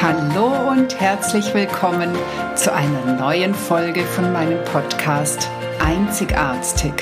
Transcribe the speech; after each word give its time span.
Hallo 0.00 0.70
und 0.70 1.00
herzlich 1.00 1.52
willkommen 1.54 2.16
zu 2.54 2.72
einer 2.72 3.18
neuen 3.18 3.52
Folge 3.52 4.04
von 4.04 4.32
meinem 4.32 4.62
Podcast 4.66 5.48
Einzigartig, 5.80 6.92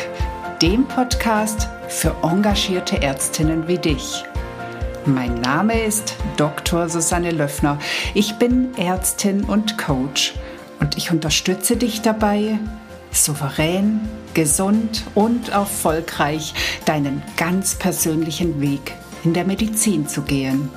dem 0.63 0.89
Podcast 0.89 1.69
für 1.89 2.17
engagierte 2.23 3.03
Ärztinnen 3.03 3.69
wie 3.69 3.77
dich. 3.77 4.25
Mein 5.05 5.35
Name 5.35 5.79
ist 5.79 6.17
Dr. 6.39 6.89
Susanne 6.89 7.33
Löffner. 7.33 7.79
Ich 8.15 8.37
bin 8.37 8.75
Ärztin 8.79 9.45
und 9.45 9.77
Coach 9.77 10.35
und 10.81 10.97
ich 10.97 11.11
unterstütze 11.11 11.77
dich 11.77 12.01
dabei, 12.01 12.59
souverän, 13.13 14.09
gesund 14.33 15.05
und 15.15 15.51
erfolgreich 15.51 16.55
deinen 16.87 17.23
ganz 17.37 17.75
persönlichen 17.75 18.63
Weg 18.63 18.95
in 19.23 19.35
der 19.35 19.45
Medizin 19.45 20.09
zu 20.09 20.23
gehen. 20.23 20.71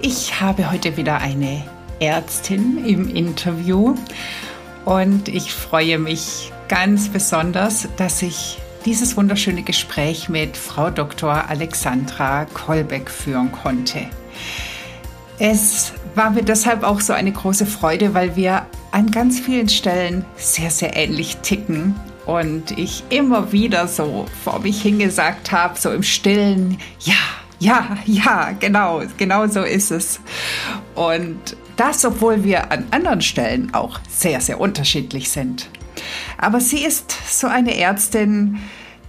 Ich 0.00 0.40
habe 0.40 0.70
heute 0.70 0.96
wieder 0.96 1.18
eine 1.18 1.64
Ärztin 1.98 2.84
im 2.86 3.14
Interview 3.14 3.96
und 4.84 5.28
ich 5.28 5.52
freue 5.52 5.98
mich 5.98 6.52
ganz 6.68 7.08
besonders, 7.08 7.88
dass 7.96 8.22
ich 8.22 8.58
dieses 8.84 9.16
wunderschöne 9.16 9.62
Gespräch 9.62 10.28
mit 10.28 10.56
Frau 10.56 10.90
Dr. 10.90 11.48
Alexandra 11.48 12.44
Kolbeck 12.44 13.10
führen 13.10 13.50
konnte. 13.50 14.06
Es 15.40 15.92
war 16.14 16.30
mir 16.30 16.44
deshalb 16.44 16.84
auch 16.84 17.00
so 17.00 17.12
eine 17.12 17.32
große 17.32 17.66
Freude, 17.66 18.14
weil 18.14 18.36
wir 18.36 18.66
an 18.92 19.10
ganz 19.10 19.40
vielen 19.40 19.68
Stellen 19.68 20.24
sehr, 20.36 20.70
sehr 20.70 20.96
ähnlich 20.96 21.38
ticken 21.38 21.96
und 22.24 22.70
ich 22.78 23.02
immer 23.10 23.50
wieder 23.50 23.88
so 23.88 24.26
vor 24.44 24.60
mich 24.60 24.80
hingesagt 24.80 25.50
habe, 25.50 25.76
so 25.76 25.90
im 25.90 26.04
Stillen, 26.04 26.78
ja, 27.00 27.16
ja, 27.58 27.98
ja, 28.06 28.52
genau, 28.58 29.02
genau 29.16 29.46
so 29.46 29.62
ist 29.62 29.90
es. 29.90 30.20
Und 30.94 31.56
das, 31.76 32.04
obwohl 32.04 32.44
wir 32.44 32.70
an 32.70 32.86
anderen 32.90 33.20
Stellen 33.20 33.74
auch 33.74 34.00
sehr, 34.08 34.40
sehr 34.40 34.60
unterschiedlich 34.60 35.30
sind. 35.30 35.68
Aber 36.36 36.60
sie 36.60 36.84
ist 36.84 37.12
so 37.28 37.46
eine 37.46 37.76
Ärztin, 37.76 38.58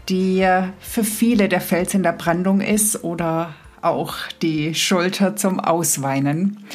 die 0.10 0.48
für 0.80 1.04
viele 1.04 1.50
der 1.50 1.62
Fels 1.62 1.94
in 1.94 2.04
der 2.04 2.14
Brandung 2.14 2.62
ist 2.62 3.04
oder 3.04 3.54
auch 3.82 4.16
die 4.42 4.74
Schulter 4.74 5.36
zum 5.36 5.60
Ausweinen. 5.60 6.66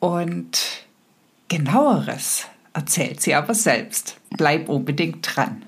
Und 0.00 0.86
genaueres 1.48 2.46
erzählt 2.72 3.20
sie 3.20 3.34
aber 3.34 3.54
selbst. 3.54 4.16
Bleib 4.30 4.68
unbedingt 4.68 5.36
dran. 5.36 5.64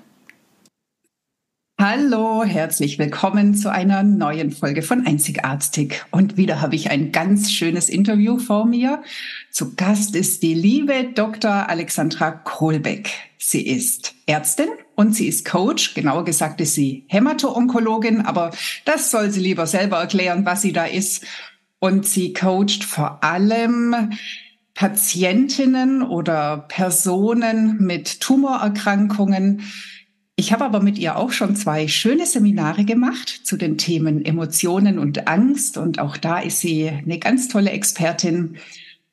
Hallo, 1.77 2.45
herzlich 2.45 2.99
willkommen 2.99 3.53
zu 3.53 3.69
einer 3.69 4.01
neuen 4.01 4.51
Folge 4.51 4.81
von 4.81 5.05
Einzigartig. 5.05 6.05
Und 6.09 6.37
wieder 6.37 6.61
habe 6.61 6.73
ich 6.75 6.89
ein 6.89 7.11
ganz 7.11 7.51
schönes 7.51 7.89
Interview 7.89 8.39
vor 8.39 8.65
mir. 8.65 9.03
Zu 9.51 9.75
Gast 9.75 10.15
ist 10.15 10.41
die 10.41 10.53
liebe 10.53 11.11
Dr. 11.13 11.67
Alexandra 11.67 12.31
Kohlbeck. 12.31 13.11
Sie 13.37 13.67
ist 13.67 14.15
Ärztin 14.25 14.69
und 14.95 15.17
sie 15.17 15.27
ist 15.27 15.43
Coach. 15.43 15.95
Genauer 15.95 16.23
gesagt 16.23 16.61
ist 16.61 16.75
sie 16.75 17.03
Hämato-Onkologin, 17.09 18.21
aber 18.21 18.51
das 18.85 19.11
soll 19.11 19.29
sie 19.29 19.41
lieber 19.41 19.67
selber 19.67 19.97
erklären, 19.97 20.45
was 20.45 20.61
sie 20.61 20.71
da 20.71 20.85
ist. 20.85 21.25
Und 21.79 22.07
sie 22.07 22.31
coacht 22.31 22.85
vor 22.85 23.21
allem 23.21 24.13
Patientinnen 24.75 26.03
oder 26.03 26.65
Personen 26.69 27.79
mit 27.81 28.21
Tumorerkrankungen, 28.21 29.61
ich 30.37 30.51
habe 30.51 30.65
aber 30.65 30.81
mit 30.81 30.97
ihr 30.97 31.17
auch 31.17 31.31
schon 31.31 31.55
zwei 31.55 31.87
schöne 31.87 32.25
Seminare 32.25 32.83
gemacht 32.83 33.29
zu 33.29 33.55
den 33.55 33.77
Themen 33.77 34.25
Emotionen 34.25 34.99
und 34.99 35.27
Angst. 35.27 35.77
Und 35.77 35.99
auch 35.99 36.17
da 36.17 36.39
ist 36.39 36.59
sie 36.59 36.89
eine 36.89 37.19
ganz 37.19 37.47
tolle 37.47 37.71
Expertin. 37.71 38.57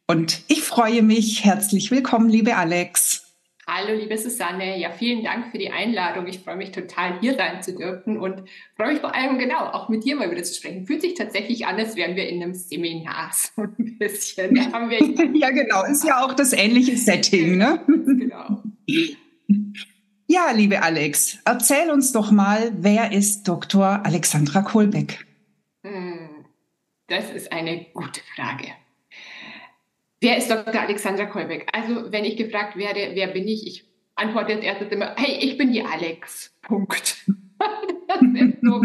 Und 0.09 0.43
ich 0.49 0.63
freue 0.63 1.03
mich. 1.03 1.45
Herzlich 1.45 1.93
willkommen, 1.93 2.29
liebe 2.29 2.57
Alex. 2.57 3.23
Hallo, 3.69 3.97
liebe 3.97 4.19
Susanne. 4.19 4.81
Ja, 4.81 4.91
vielen 4.91 5.23
Dank 5.23 5.53
für 5.53 5.59
die 5.59 5.71
Einladung. 5.71 6.27
Ich 6.27 6.41
freue 6.41 6.57
mich 6.57 6.73
total, 6.73 7.21
hier 7.21 7.37
sein 7.37 7.63
zu 7.63 7.77
dürfen 7.77 8.19
und 8.19 8.43
freue 8.77 8.93
mich 8.93 9.01
vor 9.01 9.15
allem 9.15 9.39
genau, 9.39 9.61
auch 9.61 9.89
mit 9.89 10.05
dir 10.05 10.17
mal 10.17 10.29
wieder 10.29 10.43
zu 10.43 10.55
sprechen. 10.55 10.85
Fühlt 10.87 11.03
sich 11.03 11.15
tatsächlich 11.15 11.67
an, 11.67 11.77
als 11.77 11.95
wären 11.95 12.17
wir 12.17 12.29
in 12.29 12.43
einem 12.43 12.55
Seminar 12.55 13.31
so 13.57 13.63
ein 13.63 13.97
bisschen. 13.99 14.57
Ja, 15.37 15.51
genau. 15.51 15.85
Ist 15.85 16.05
ja 16.05 16.25
auch 16.25 16.35
das 16.35 16.53
ähnliche 16.53 16.97
Setting, 16.97 17.57
ne? 17.57 17.81
Genau. 17.87 18.63
Ja, 20.27 20.51
liebe 20.53 20.83
Alex, 20.83 21.39
erzähl 21.45 21.91
uns 21.91 22.13
doch 22.13 22.31
mal, 22.31 22.73
wer 22.77 23.13
ist 23.13 23.47
Dr. 23.47 24.05
Alexandra 24.05 24.63
Kohlbeck? 24.63 25.27
Hm, 25.85 26.47
das 27.09 27.31
ist 27.31 27.53
eine 27.53 27.87
gute 27.93 28.21
Frage. 28.35 28.69
Wer 30.21 30.37
ist 30.39 30.51
Dr. 30.51 30.81
Alexandra 30.81 31.27
Kohlbeck? 31.27 31.67
Also, 31.73 32.13
wenn 32.13 32.25
ich 32.25 32.37
gefragt 32.37 32.77
werde, 32.77 33.11
wer 33.15 33.27
bin 33.27 33.49
ich, 33.49 33.67
ich 33.67 33.85
antworte 34.15 34.55
als 34.55 34.65
erstes 34.65 34.93
immer, 34.93 35.15
hey, 35.17 35.39
ich 35.41 35.59
bin 35.59 35.73
die 35.73 35.83
Alex. 35.83 36.57
Punkt. 36.63 37.27
so. 38.63 38.83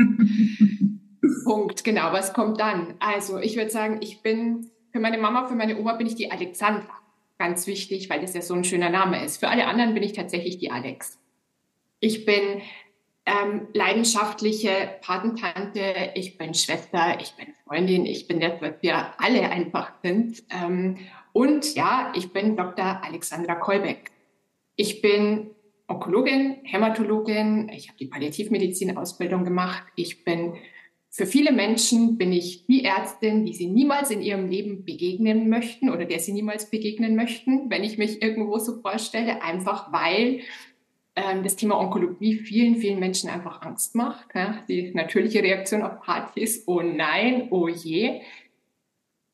Punkt, 1.46 1.84
genau. 1.84 2.12
Was 2.12 2.34
kommt 2.34 2.60
dann? 2.60 2.96
Also, 3.00 3.38
ich 3.38 3.56
würde 3.56 3.70
sagen, 3.70 4.00
ich 4.02 4.24
bin 4.24 4.72
für 4.92 5.00
meine 5.00 5.20
Mama, 5.20 5.48
für 5.48 5.56
meine 5.56 5.78
Oma 5.78 5.94
bin 5.94 6.08
ich 6.08 6.16
die 6.16 6.32
Alexandra. 6.32 6.90
Ganz 7.38 7.68
wichtig, 7.68 8.10
weil 8.10 8.22
das 8.22 8.34
ja 8.34 8.42
so 8.42 8.56
ein 8.56 8.64
schöner 8.64 8.90
Name 8.90 9.24
ist. 9.24 9.38
Für 9.38 9.50
alle 9.50 9.68
anderen 9.68 9.94
bin 9.94 10.02
ich 10.02 10.14
tatsächlich 10.14 10.58
die 10.58 10.72
Alex. 10.72 11.20
Ich 12.00 12.26
bin 12.26 12.62
ähm, 13.26 13.68
leidenschaftliche 13.74 14.98
Patentante, 15.02 16.12
ich 16.16 16.38
bin 16.38 16.54
Schwester, 16.54 17.18
ich 17.20 17.34
bin 17.36 17.54
Freundin, 17.66 18.06
ich 18.06 18.28
bin 18.28 18.40
das, 18.40 18.62
was 18.62 18.74
wir 18.82 19.14
alle 19.20 19.50
einfach 19.50 19.94
sind. 20.04 20.44
Ähm, 20.50 20.98
und 21.34 21.76
ja, 21.76 22.14
ich 22.16 22.32
bin 22.32 22.56
Dr. 22.56 23.04
Alexandra 23.04 23.56
Kolbeck. 23.56 24.12
Ich 24.76 25.02
bin 25.02 25.52
Onkologin, 25.88 26.58
Hämatologin, 26.64 27.70
ich 27.70 27.88
habe 27.88 27.98
die 27.98 28.08
Palliativmedizin-Ausbildung 28.08 29.44
gemacht. 29.44 29.84
Ich 29.96 30.24
bin 30.24 30.54
für 31.10 31.26
viele 31.26 31.52
Menschen 31.52 32.18
bin 32.18 32.32
ich 32.32 32.68
die 32.68 32.84
Ärztin, 32.84 33.44
die 33.44 33.54
sie 33.54 33.68
niemals 33.68 34.12
in 34.12 34.22
ihrem 34.22 34.50
Leben 34.50 34.86
begegnen 34.86 35.50
möchten 35.50 35.90
oder 35.90 36.06
der 36.06 36.20
sie 36.20 36.32
niemals 36.32 36.70
begegnen 36.70 37.16
möchten, 37.16 37.72
wenn 37.72 37.84
ich 37.84 37.98
mich 37.98 38.22
irgendwo 38.22 38.60
so 38.60 38.82
vorstelle, 38.82 39.42
einfach 39.42 39.92
weil 39.92 40.42
das 41.44 41.56
Thema 41.56 41.80
Onkologie 41.80 42.36
vielen, 42.36 42.76
vielen 42.76 43.00
Menschen 43.00 43.30
einfach 43.30 43.62
Angst 43.62 43.96
macht. 43.96 44.28
Die 44.70 44.94
natürliche 44.94 45.42
Reaktion 45.42 45.82
auf 45.82 46.02
Partys, 46.02 46.64
oh 46.68 46.82
nein, 46.82 47.48
oh 47.52 47.68
je. 47.68 48.22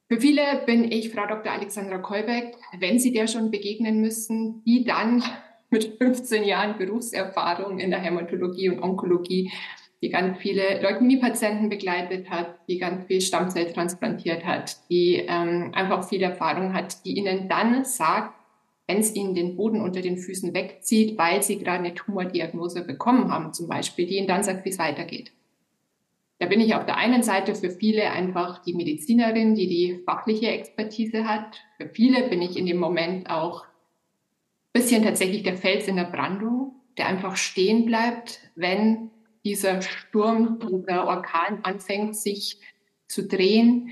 Für 0.09 0.21
viele 0.21 0.63
bin 0.65 0.91
ich 0.91 1.11
Frau 1.11 1.25
Dr. 1.25 1.51
Alexandra 1.51 1.97
Kolbeck, 1.97 2.55
wenn 2.79 2.99
Sie 2.99 3.11
der 3.11 3.27
schon 3.27 3.51
begegnen 3.51 3.99
müssen, 3.99 4.63
die 4.63 4.83
dann 4.83 5.23
mit 5.69 5.97
15 5.97 6.43
Jahren 6.43 6.77
Berufserfahrung 6.77 7.79
in 7.79 7.89
der 7.89 7.99
Hämatologie 7.99 8.69
und 8.69 8.81
Onkologie, 8.81 9.51
die 10.03 10.09
ganz 10.09 10.37
viele 10.37 10.81
Leukämiepatienten 10.81 11.69
begleitet 11.69 12.29
hat, 12.29 12.59
die 12.67 12.77
ganz 12.77 13.05
viel 13.07 13.21
Stammzell 13.21 13.71
transplantiert 13.71 14.45
hat, 14.45 14.77
die 14.89 15.25
ähm, 15.27 15.71
einfach 15.73 16.07
viel 16.07 16.21
Erfahrung 16.21 16.73
hat, 16.73 17.03
die 17.05 17.17
Ihnen 17.17 17.49
dann 17.49 17.85
sagt, 17.85 18.35
wenn 18.87 18.97
es 18.97 19.15
ihnen 19.15 19.33
den 19.33 19.55
Boden 19.55 19.81
unter 19.81 20.01
den 20.01 20.17
Füßen 20.17 20.53
wegzieht, 20.53 21.17
weil 21.17 21.41
sie 21.41 21.57
gerade 21.57 21.79
eine 21.79 21.93
Tumordiagnose 21.93 22.85
bekommen 22.85 23.31
haben, 23.31 23.53
zum 23.53 23.67
Beispiel, 23.67 24.05
die 24.05 24.17
ihnen 24.17 24.27
dann 24.27 24.43
sagt, 24.43 24.65
wie 24.65 24.69
es 24.69 24.79
weitergeht. 24.79 25.31
Da 26.39 26.47
bin 26.47 26.59
ich 26.59 26.75
auf 26.75 26.85
der 26.85 26.97
einen 26.97 27.23
Seite 27.23 27.55
für 27.55 27.69
viele 27.69 28.11
einfach 28.11 28.61
die 28.63 28.73
Medizinerin, 28.73 29.55
die 29.55 29.67
die 29.67 30.01
fachliche 30.05 30.47
Expertise 30.47 31.25
hat. 31.25 31.61
Für 31.77 31.87
viele 31.87 32.27
bin 32.27 32.41
ich 32.41 32.57
in 32.57 32.65
dem 32.65 32.77
Moment 32.77 33.29
auch 33.29 33.63
ein 33.63 34.81
bisschen 34.81 35.03
tatsächlich 35.03 35.43
der 35.43 35.55
Fels 35.55 35.87
in 35.87 35.95
der 35.95 36.03
Brandung, 36.03 36.75
der 36.97 37.07
einfach 37.07 37.37
stehen 37.37 37.85
bleibt, 37.85 38.39
wenn 38.55 39.11
dieser 39.45 39.81
Sturm, 39.81 40.59
dieser 40.59 41.07
Orkan 41.07 41.59
anfängt, 41.63 42.15
sich 42.15 42.59
zu 43.07 43.25
drehen 43.27 43.91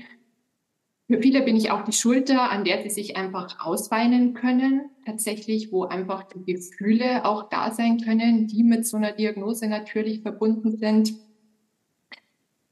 für 1.12 1.20
viele 1.20 1.42
bin 1.42 1.56
ich 1.56 1.70
auch 1.70 1.84
die 1.84 1.92
Schulter, 1.92 2.50
an 2.50 2.64
der 2.64 2.82
sie 2.82 2.88
sich 2.88 3.18
einfach 3.18 3.60
ausweinen 3.60 4.32
können, 4.32 4.88
tatsächlich, 5.04 5.70
wo 5.70 5.84
einfach 5.84 6.22
die 6.22 6.42
Gefühle 6.42 7.26
auch 7.26 7.50
da 7.50 7.70
sein 7.70 7.98
können, 7.98 8.46
die 8.46 8.62
mit 8.62 8.86
so 8.86 8.96
einer 8.96 9.12
Diagnose 9.12 9.68
natürlich 9.68 10.22
verbunden 10.22 10.78
sind. 10.78 11.12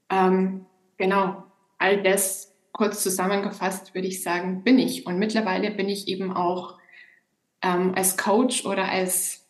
Ähm, 0.09 0.65
genau, 0.97 1.43
all 1.77 2.01
das 2.01 2.55
kurz 2.71 3.03
zusammengefasst 3.03 3.93
würde 3.93 4.07
ich 4.07 4.23
sagen, 4.23 4.63
bin 4.63 4.79
ich. 4.79 5.05
Und 5.05 5.19
mittlerweile 5.19 5.69
bin 5.69 5.87
ich 5.87 6.07
eben 6.07 6.33
auch 6.33 6.79
ähm, 7.61 7.93
als 7.95 8.17
Coach 8.17 8.65
oder 8.65 8.85
als 8.85 9.47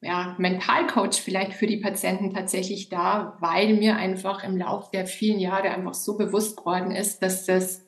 ja, 0.00 0.34
Mentalcoach 0.36 1.20
vielleicht 1.20 1.52
für 1.52 1.68
die 1.68 1.76
Patienten 1.76 2.34
tatsächlich 2.34 2.88
da, 2.88 3.36
weil 3.38 3.74
mir 3.74 3.94
einfach 3.94 4.42
im 4.42 4.56
Laufe 4.56 4.90
der 4.92 5.06
vielen 5.06 5.38
Jahre 5.38 5.70
einfach 5.70 5.94
so 5.94 6.18
bewusst 6.18 6.56
geworden 6.56 6.90
ist, 6.90 7.22
dass 7.22 7.46
das 7.46 7.82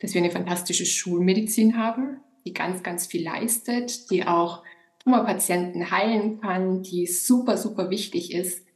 dass 0.00 0.14
wir 0.14 0.20
eine 0.20 0.30
fantastische 0.30 0.86
Schulmedizin 0.86 1.76
haben, 1.76 2.20
die 2.44 2.52
ganz, 2.52 2.82
ganz 2.82 3.06
viel 3.06 3.24
leistet, 3.24 4.10
die 4.10 4.26
auch 4.26 4.62
Tumorpatienten 5.02 5.90
heilen 5.90 6.40
kann, 6.40 6.82
die 6.82 7.06
super, 7.06 7.56
super 7.56 7.90
wichtig 7.90 8.32
ist. 8.32 8.66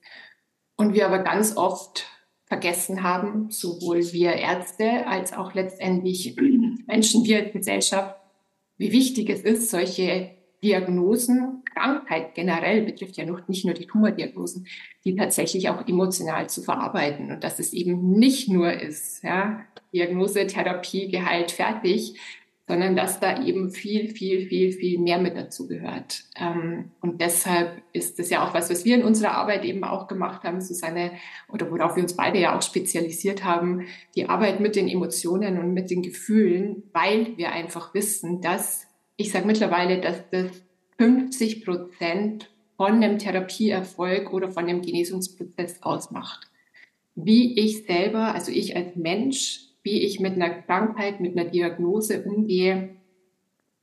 Und 0.76 0.94
wir 0.94 1.06
aber 1.06 1.18
ganz 1.20 1.56
oft 1.56 2.06
vergessen 2.46 3.02
haben, 3.02 3.50
sowohl 3.50 4.12
wir 4.12 4.32
Ärzte 4.32 5.06
als 5.06 5.32
auch 5.32 5.54
letztendlich 5.54 6.36
Menschen, 6.86 7.24
wir 7.24 7.50
Gesellschaft, 7.50 8.16
wie 8.76 8.92
wichtig 8.92 9.30
es 9.30 9.40
ist, 9.40 9.70
solche 9.70 10.30
Diagnosen, 10.62 11.62
Krankheit 11.74 12.34
generell 12.34 12.82
betrifft 12.82 13.16
ja 13.16 13.26
noch 13.26 13.46
nicht 13.48 13.64
nur 13.64 13.74
die 13.74 13.86
Tumordiagnosen, 13.86 14.66
die 15.04 15.14
tatsächlich 15.14 15.68
auch 15.68 15.86
emotional 15.86 16.48
zu 16.48 16.62
verarbeiten 16.62 17.30
und 17.30 17.44
dass 17.44 17.58
es 17.58 17.72
eben 17.72 18.12
nicht 18.12 18.48
nur 18.48 18.72
ist, 18.72 19.22
ja, 19.22 19.60
Diagnose, 19.94 20.46
Therapie, 20.46 21.08
geheilt, 21.08 21.52
fertig, 21.52 22.18
sondern 22.66 22.96
dass 22.96 23.20
da 23.20 23.42
eben 23.42 23.70
viel, 23.70 24.08
viel, 24.08 24.46
viel, 24.46 24.72
viel 24.72 24.98
mehr 24.98 25.18
mit 25.18 25.36
dazu 25.36 25.68
gehört. 25.68 26.24
Ähm, 26.36 26.92
und 27.02 27.20
deshalb 27.20 27.82
ist 27.92 28.18
das 28.18 28.30
ja 28.30 28.46
auch 28.46 28.54
was, 28.54 28.70
was 28.70 28.86
wir 28.86 28.94
in 28.96 29.04
unserer 29.04 29.32
Arbeit 29.32 29.64
eben 29.64 29.84
auch 29.84 30.08
gemacht 30.08 30.44
haben, 30.44 30.62
Susanne, 30.62 31.12
oder 31.52 31.70
worauf 31.70 31.96
wir 31.96 32.02
uns 32.02 32.16
beide 32.16 32.40
ja 32.40 32.56
auch 32.56 32.62
spezialisiert 32.62 33.44
haben, 33.44 33.86
die 34.14 34.28
Arbeit 34.28 34.60
mit 34.60 34.76
den 34.76 34.88
Emotionen 34.88 35.58
und 35.58 35.74
mit 35.74 35.90
den 35.90 36.02
Gefühlen, 36.02 36.84
weil 36.92 37.36
wir 37.36 37.52
einfach 37.52 37.92
wissen, 37.92 38.40
dass, 38.40 38.86
ich 39.16 39.30
sage 39.30 39.46
mittlerweile, 39.46 40.00
dass 40.00 40.28
das 40.30 40.50
50 40.96 41.66
Prozent 41.66 42.50
von 42.78 42.94
einem 42.94 43.18
Therapieerfolg 43.18 44.32
oder 44.32 44.50
von 44.50 44.64
einem 44.64 44.80
Genesungsprozess 44.80 45.82
ausmacht. 45.82 46.48
Wie 47.14 47.58
ich 47.60 47.84
selber, 47.84 48.34
also 48.34 48.50
ich 48.50 48.74
als 48.74 48.96
Mensch, 48.96 49.63
wie 49.84 50.02
ich 50.02 50.18
mit 50.18 50.34
einer 50.34 50.50
Krankheit, 50.50 51.20
mit 51.20 51.38
einer 51.38 51.48
Diagnose 51.48 52.22
umgehe, 52.22 52.96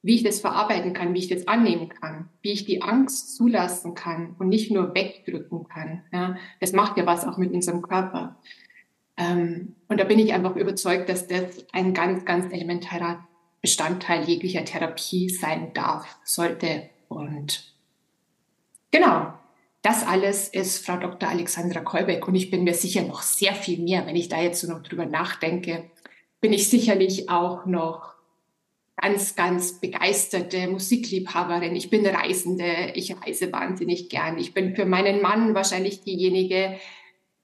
wie 0.02 0.16
ich 0.16 0.24
das 0.24 0.40
verarbeiten 0.40 0.94
kann, 0.94 1.14
wie 1.14 1.20
ich 1.20 1.28
das 1.28 1.48
annehmen 1.48 1.90
kann, 1.90 2.28
wie 2.42 2.52
ich 2.52 2.66
die 2.66 2.82
Angst 2.82 3.36
zulassen 3.36 3.94
kann 3.94 4.36
und 4.40 4.50
nicht 4.50 4.72
nur 4.72 4.96
wegdrücken 4.96 5.68
kann. 5.68 6.02
Ja, 6.12 6.38
das 6.60 6.74
macht 6.74 6.98
ja 6.98 7.06
was 7.06 7.26
auch 7.26 7.38
mit 7.38 7.54
unserem 7.54 7.84
Körper. 7.84 8.36
Ähm, 9.16 9.76
und 9.88 10.00
da 10.00 10.04
bin 10.04 10.18
ich 10.18 10.34
einfach 10.34 10.56
überzeugt, 10.56 11.08
dass 11.08 11.28
das 11.28 11.66
ein 11.72 11.94
ganz, 11.94 12.26
ganz 12.26 12.52
elementarer 12.52 13.28
Bestandteil 13.62 14.24
jeglicher 14.24 14.66
Therapie 14.66 15.30
sein 15.30 15.72
darf, 15.76 16.18
sollte. 16.24 16.90
Und 17.08 17.72
genau, 18.90 19.34
das 19.82 20.06
alles 20.06 20.48
ist 20.48 20.86
Frau 20.86 20.98
Dr. 20.98 21.30
Alexandra 21.30 21.82
Kolbeck 21.82 22.28
und 22.28 22.36
ich 22.36 22.52
bin 22.52 22.64
mir 22.64 22.74
sicher 22.74 23.02
noch 23.02 23.22
sehr 23.22 23.56
viel 23.56 23.80
mehr, 23.80 24.06
wenn 24.06 24.16
ich 24.16 24.30
da 24.30 24.42
jetzt 24.42 24.62
so 24.62 24.72
noch 24.72 24.84
drüber 24.84 25.06
nachdenke, 25.06 25.90
bin 26.40 26.54
ich 26.54 26.70
sicherlich 26.70 27.30
auch 27.30 27.66
noch 27.66 28.14
ganz, 28.96 29.36
ganz 29.36 29.80
begeisterte 29.80 30.68
Musikliebhaberin. 30.68 31.76
Ich 31.76 31.90
bin 31.90 32.06
Reisende, 32.06 32.92
ich 32.94 33.16
reise 33.20 33.52
wahnsinnig 33.52 34.10
gern. 34.10 34.38
Ich 34.38 34.54
bin 34.54 34.76
für 34.76 34.86
meinen 34.86 35.22
Mann 35.22 35.56
wahrscheinlich 35.56 36.02
diejenige 36.02 36.78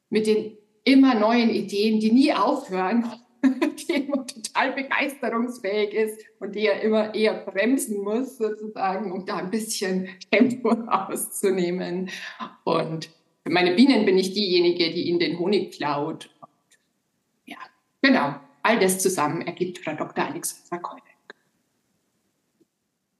mit 0.09 0.27
den 0.27 0.57
immer 0.83 1.15
neuen 1.15 1.49
Ideen, 1.49 1.99
die 1.99 2.11
nie 2.11 2.33
aufhören 2.33 3.11
die 3.89 3.93
immer 3.93 4.25
total 4.25 4.73
begeisterungsfähig 4.73 5.93
ist 5.93 6.19
und 6.39 6.55
die 6.55 6.61
ja 6.61 6.73
immer 6.73 7.13
eher 7.13 7.33
bremsen 7.33 8.03
muss, 8.03 8.37
sozusagen, 8.37 9.11
um 9.11 9.25
da 9.25 9.37
ein 9.37 9.51
bisschen 9.51 10.09
Tempo 10.31 10.69
rauszunehmen. 10.69 12.09
Und 12.63 13.09
für 13.43 13.51
meine 13.51 13.75
Bienen 13.75 14.05
bin 14.05 14.17
ich 14.17 14.33
diejenige, 14.33 14.91
die 14.91 15.07
ihnen 15.07 15.19
den 15.19 15.39
Honig 15.39 15.71
klaut. 15.71 16.29
Ja, 17.45 17.57
genau. 18.01 18.35
All 18.63 18.79
das 18.79 18.99
zusammen 18.99 19.41
ergibt 19.41 19.79
Frau 19.79 19.93
Dr. 19.93 20.25
Alexandra 20.25 20.77
Kolbeck. 20.79 21.03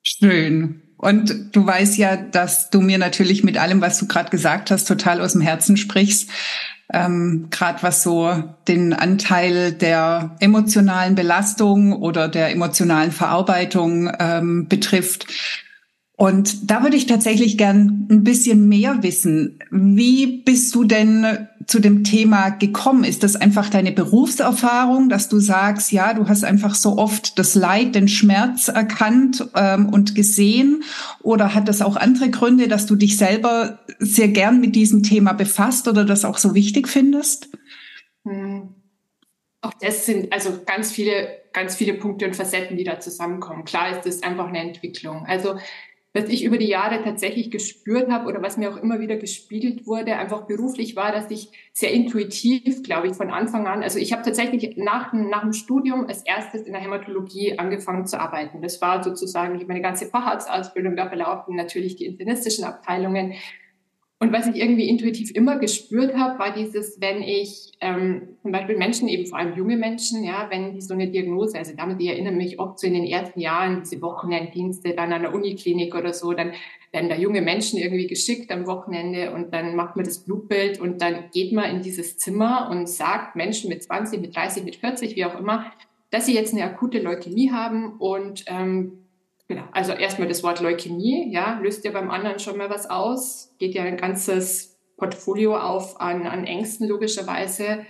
Schön. 0.04 0.82
Und 0.98 1.56
du 1.56 1.66
weißt 1.66 1.98
ja, 1.98 2.18
dass 2.18 2.70
du 2.70 2.82
mir 2.82 2.98
natürlich 2.98 3.44
mit 3.44 3.58
allem, 3.58 3.82
was 3.82 4.00
du 4.00 4.08
gerade 4.08 4.32
gesagt 4.32 4.72
hast, 4.72 4.86
total 4.86 5.22
aus 5.22 5.34
dem 5.34 5.42
Herzen 5.42 5.78
sprichst 5.78 6.32
ähm, 6.94 7.48
gerade 7.50 7.84
was 7.84 8.04
so 8.04 8.44
den 8.68 8.94
Anteil 8.94 9.74
der 9.74 10.36
emotionalen 10.40 11.16
Belastung 11.16 11.94
oder 11.94 12.30
der 12.30 12.52
emotionalen 12.52 13.12
Verarbeitung 13.12 14.12
ähm, 14.20 14.68
betrifft. 14.68 15.28
Und 16.20 16.72
da 16.72 16.82
würde 16.82 16.98
ich 16.98 17.06
tatsächlich 17.06 17.60
gern 17.60 18.08
ein 18.10 18.24
bisschen 18.24 18.68
mehr 18.68 19.04
wissen. 19.04 19.60
Wie 19.70 20.42
bist 20.42 20.74
du 20.74 20.84
denn 20.84 21.48
zu 21.68 21.80
dem 21.80 22.04
Thema 22.04 22.50
gekommen? 22.50 23.04
Ist 23.04 23.22
das 23.22 23.36
einfach 23.36 23.70
deine 23.70 23.92
Berufserfahrung, 23.92 25.10
dass 25.10 25.30
du 25.30 25.40
sagst, 25.40 25.92
ja, 25.92 26.16
du 26.16 26.28
hast 26.28 26.44
einfach 26.44 26.74
so 26.74 26.98
oft 26.98 27.38
das 27.38 27.54
Leid, 27.54 27.94
den 27.94 28.08
Schmerz 28.08 28.68
erkannt 28.68 29.48
ähm, 29.56 29.90
und 29.90 30.16
gesehen? 30.16 30.84
Oder 31.22 31.54
hat 31.54 31.68
das 31.68 31.84
auch 31.84 31.96
andere 31.96 32.32
Gründe, 32.32 32.68
dass 32.68 32.88
du 32.88 32.96
dich 32.96 33.16
selber 33.16 33.78
sehr 34.00 34.30
gern 34.30 34.60
mit 34.60 34.76
diesem 34.76 35.04
Thema 35.04 35.34
befasst 35.34 35.88
oder 35.88 36.04
das 36.04 36.26
auch 36.26 36.40
so 36.40 36.56
wichtig 36.56 36.88
findest? 36.88 37.50
Hm. 38.26 38.74
Auch 39.62 39.74
das 39.82 40.06
sind 40.08 40.34
also 40.34 40.62
ganz 40.66 40.92
viele, 40.92 41.30
ganz 41.54 41.76
viele 41.76 41.94
Punkte 41.94 42.26
und 42.26 42.36
Facetten, 42.36 42.78
die 42.78 42.84
da 42.84 43.00
zusammenkommen. 43.00 43.66
Klar 43.66 43.92
ist 43.92 44.06
das 44.06 44.24
einfach 44.24 44.48
eine 44.48 44.60
Entwicklung. 44.60 45.26
Also 45.28 45.58
was 46.18 46.30
ich 46.30 46.44
über 46.44 46.58
die 46.58 46.68
Jahre 46.68 47.04
tatsächlich 47.04 47.52
gespürt 47.52 48.10
habe 48.10 48.28
oder 48.28 48.42
was 48.42 48.58
mir 48.58 48.72
auch 48.72 48.78
immer 48.78 49.00
wieder 49.00 49.18
gespiegelt 49.18 49.86
wurde, 49.86 50.16
einfach 50.16 50.48
beruflich 50.48 50.96
war, 50.96 51.12
dass 51.12 51.30
ich 51.30 51.52
sehr 51.74 51.92
intuitiv, 51.92 52.82
glaube 52.82 53.08
ich, 53.08 53.14
von 53.14 53.30
Anfang 53.30 53.68
an, 53.68 53.84
also 53.84 54.00
ich 54.00 54.14
habe 54.14 54.24
tatsächlich 54.24 54.78
nach, 54.78 55.14
nach 55.14 55.42
dem 55.42 55.54
Studium 55.54 56.08
als 56.08 56.24
erstes 56.24 56.64
in 56.64 56.74
der 56.74 56.82
Hämatologie 56.82 57.60
angefangen 57.60 58.08
zu 58.08 58.20
arbeiten. 58.20 58.62
Das 58.62 58.82
war 58.82 59.04
sozusagen, 59.04 59.60
ich 59.60 59.68
meine 59.68 59.82
ganze 59.82 60.08
Facharztausbildung 60.08 60.96
da 60.96 61.08
verlaufen, 61.08 61.56
natürlich 61.56 61.96
die 61.98 62.06
internistischen 62.06 62.66
Abteilungen. 62.66 63.34
Und 64.20 64.34
was 64.34 64.48
ich 64.48 64.56
irgendwie 64.56 64.90
intuitiv 64.90 65.30
immer 65.36 65.60
gespürt 65.60 66.16
habe, 66.16 66.40
war 66.40 66.52
dieses, 66.52 67.00
wenn 67.00 67.22
ich 67.22 67.74
ähm, 67.82 68.30
zum 68.42 68.52
Beispiel 68.52 68.76
Menschen, 68.76 69.08
eben 69.08 69.28
vor 69.28 69.38
allem 69.38 69.56
junge 69.56 69.78
Menschen, 69.78 70.24
ja, 70.24 70.48
wenn 70.50 70.74
die 70.74 70.82
so 70.82 70.96
eine 70.96 71.08
Diagnose, 71.08 71.56
also 71.56 71.74
damit, 71.78 72.02
ich 72.02 72.08
erinnere 72.08 72.34
mich 72.34 72.60
oft 72.60 72.80
so 72.80 72.88
in 72.88 72.96
den 72.96 73.06
ersten 73.06 73.40
Jahren, 73.40 73.84
diese 73.84 74.02
Wochenenddienste, 74.02 74.96
dann 74.96 75.14
an 75.14 75.22
der 75.22 75.36
Uniklinik 75.36 75.94
oder 75.94 76.14
so, 76.14 76.34
dann 76.34 76.54
werden 76.92 77.10
da 77.10 77.16
junge 77.16 77.42
Menschen 77.42 77.78
irgendwie 77.78 78.08
geschickt 78.08 78.52
am 78.52 78.66
Wochenende 78.66 79.34
und 79.34 79.54
dann 79.54 79.76
macht 79.76 79.96
man 79.96 80.06
das 80.06 80.24
Blutbild 80.24 80.82
und 80.82 81.00
dann 81.00 81.26
geht 81.32 81.54
man 81.54 81.70
in 81.70 81.84
dieses 81.84 82.18
Zimmer 82.18 82.70
und 82.72 82.90
sagt 82.90 83.36
Menschen 83.36 83.70
mit 83.70 83.84
20, 83.84 84.20
mit 84.20 84.36
30, 84.36 84.64
mit 84.64 84.78
40, 84.78 85.16
wie 85.16 85.26
auch 85.26 85.40
immer, 85.40 85.72
dass 86.10 86.26
sie 86.26 86.34
jetzt 86.34 86.56
eine 86.56 86.64
akute 86.64 87.00
Leukämie 87.00 87.52
haben 87.52 87.98
und 88.00 88.46
ähm, 88.48 89.07
Genau. 89.48 89.64
Also 89.72 89.94
erstmal 89.94 90.28
das 90.28 90.44
Wort 90.44 90.60
Leukämie, 90.60 91.32
ja, 91.32 91.60
löst 91.62 91.86
ja 91.86 91.92
beim 91.92 92.10
anderen 92.10 92.40
schon 92.40 92.58
mal 92.58 92.70
was 92.70 92.90
aus, 92.90 93.54
geht 93.60 93.76
ja 93.76 93.84
ein 93.84 93.98
ganzes 93.98 94.78
Portfolio 94.98 95.58
auf 95.58 96.02
an, 96.02 96.28
an 96.28 96.46
Ängsten 96.46 96.88
logischerweise. 96.88 97.86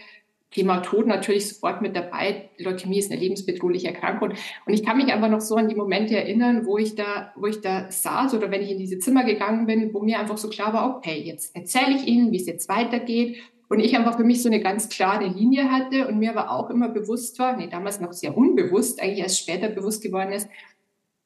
Thema 0.52 0.78
Tod 0.80 1.08
natürlich 1.08 1.50
sofort 1.50 1.82
mit 1.82 1.96
dabei. 1.96 2.50
Leukämie 2.58 3.00
ist 3.00 3.12
eine 3.12 3.20
lebensbedrohliche 3.20 3.88
Erkrankung. 3.88 4.30
Und 4.66 4.74
ich 4.74 4.86
kann 4.86 4.98
mich 4.98 5.12
einfach 5.12 5.30
noch 5.30 5.42
so 5.42 5.56
an 5.56 5.68
die 5.68 5.76
Momente 5.76 6.16
erinnern, 6.16 6.66
wo 6.66 6.78
ich 6.78 6.96
da, 6.96 7.34
wo 7.36 7.48
ich 7.48 7.60
da 7.62 7.92
saß 7.92 8.34
oder 8.34 8.50
wenn 8.50 8.62
ich 8.62 8.72
in 8.72 8.78
diese 8.78 9.00
Zimmer 9.00 9.26
gegangen 9.26 9.66
bin, 9.66 9.94
wo 9.94 10.02
mir 10.02 10.20
einfach 10.20 10.38
so 10.38 10.50
klar 10.50 10.74
war, 10.74 10.96
okay, 10.96 11.22
jetzt 11.22 11.56
erzähle 11.56 11.96
ich 11.96 12.08
Ihnen, 12.08 12.32
wie 12.32 12.38
es 12.38 12.48
jetzt 12.48 12.70
weitergeht. 12.70 13.38
Und 13.70 13.82
ich 13.82 13.98
einfach 13.98 14.16
für 14.16 14.24
mich 14.24 14.42
so 14.42 14.48
eine 14.48 14.62
ganz 14.62 14.88
klare 14.88 15.28
Linie 15.28 15.70
hatte 15.70 16.08
und 16.08 16.20
mir 16.20 16.32
aber 16.32 16.52
auch 16.52 16.70
immer 16.70 16.88
bewusst 16.88 17.38
war, 17.40 17.58
nee, 17.58 17.68
damals 17.68 18.00
noch 18.00 18.14
sehr 18.14 18.38
unbewusst, 18.38 19.02
eigentlich 19.02 19.20
erst 19.20 19.40
später 19.40 19.68
bewusst 19.68 20.02
geworden 20.02 20.32
ist, 20.32 20.48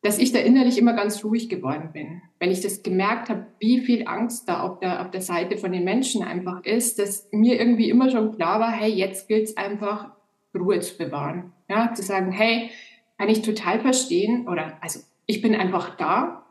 dass 0.02 0.18
ich 0.18 0.32
da 0.32 0.40
innerlich 0.40 0.78
immer 0.78 0.94
ganz 0.94 1.24
ruhig 1.24 1.48
geworden 1.48 1.92
bin. 1.94 2.22
Wenn 2.40 2.52
ich 2.52 2.62
das 2.62 2.82
gemerkt 2.82 3.30
habe, 3.30 3.46
wie 3.60 3.80
viel 3.82 4.08
Angst 4.08 4.50
da 4.50 4.62
auf 4.62 4.80
der, 4.80 5.02
auf 5.02 5.12
der 5.12 5.22
Seite 5.22 5.58
von 5.58 5.72
den 5.72 5.84
Menschen 5.84 6.24
einfach 6.24 6.64
ist, 6.64 6.98
dass 6.98 7.28
mir 7.32 7.60
irgendwie 7.60 7.90
immer 7.90 8.10
schon 8.10 8.36
klar 8.36 8.60
war, 8.60 8.72
hey, 8.72 8.92
jetzt 8.92 9.28
gilt 9.28 9.50
es 9.50 9.58
einfach, 9.58 10.12
Ruhe 10.58 10.80
zu 10.80 10.98
bewahren. 10.98 11.54
Ja, 11.70 11.94
zu 11.94 12.02
sagen, 12.02 12.32
hey, 12.32 12.72
kann 13.18 13.30
ich 13.30 13.42
total 13.42 13.80
verstehen 13.80 14.48
oder, 14.48 14.78
also, 14.82 15.00
ich 15.28 15.42
bin 15.42 15.56
einfach 15.56 15.96
da. 15.96 16.46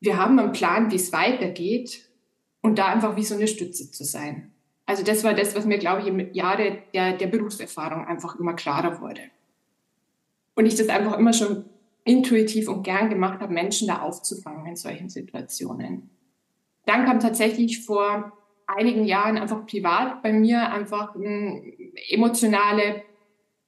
Wir 0.00 0.16
haben 0.16 0.38
einen 0.38 0.52
Plan, 0.52 0.90
wie 0.90 0.96
es 0.96 1.12
weitergeht 1.12 2.08
und 2.62 2.78
da 2.78 2.86
einfach 2.86 3.16
wie 3.16 3.24
so 3.24 3.34
eine 3.34 3.48
Stütze 3.48 3.90
zu 3.90 4.04
sein. 4.04 4.52
Also 4.86 5.04
das 5.04 5.24
war 5.24 5.34
das, 5.34 5.54
was 5.54 5.66
mir, 5.66 5.78
glaube 5.78 6.02
ich, 6.02 6.08
im 6.08 6.32
Jahre 6.32 6.78
der, 6.94 7.12
der 7.12 7.26
Berufserfahrung 7.26 8.06
einfach 8.06 8.38
immer 8.38 8.54
klarer 8.54 9.00
wurde. 9.00 9.20
Und 10.54 10.66
ich 10.66 10.74
das 10.74 10.88
einfach 10.88 11.18
immer 11.18 11.32
schon 11.32 11.64
intuitiv 12.04 12.68
und 12.68 12.82
gern 12.82 13.10
gemacht 13.10 13.40
habe, 13.40 13.52
Menschen 13.52 13.88
da 13.88 14.02
aufzufangen 14.02 14.66
in 14.66 14.76
solchen 14.76 15.08
Situationen. 15.08 16.10
Dann 16.86 17.04
kam 17.04 17.20
tatsächlich 17.20 17.84
vor 17.84 18.32
einigen 18.66 19.04
Jahren 19.04 19.36
einfach 19.36 19.66
privat 19.66 20.22
bei 20.22 20.32
mir 20.32 20.72
einfach 20.72 21.14
eine 21.14 21.62
emotionale, 22.08 23.02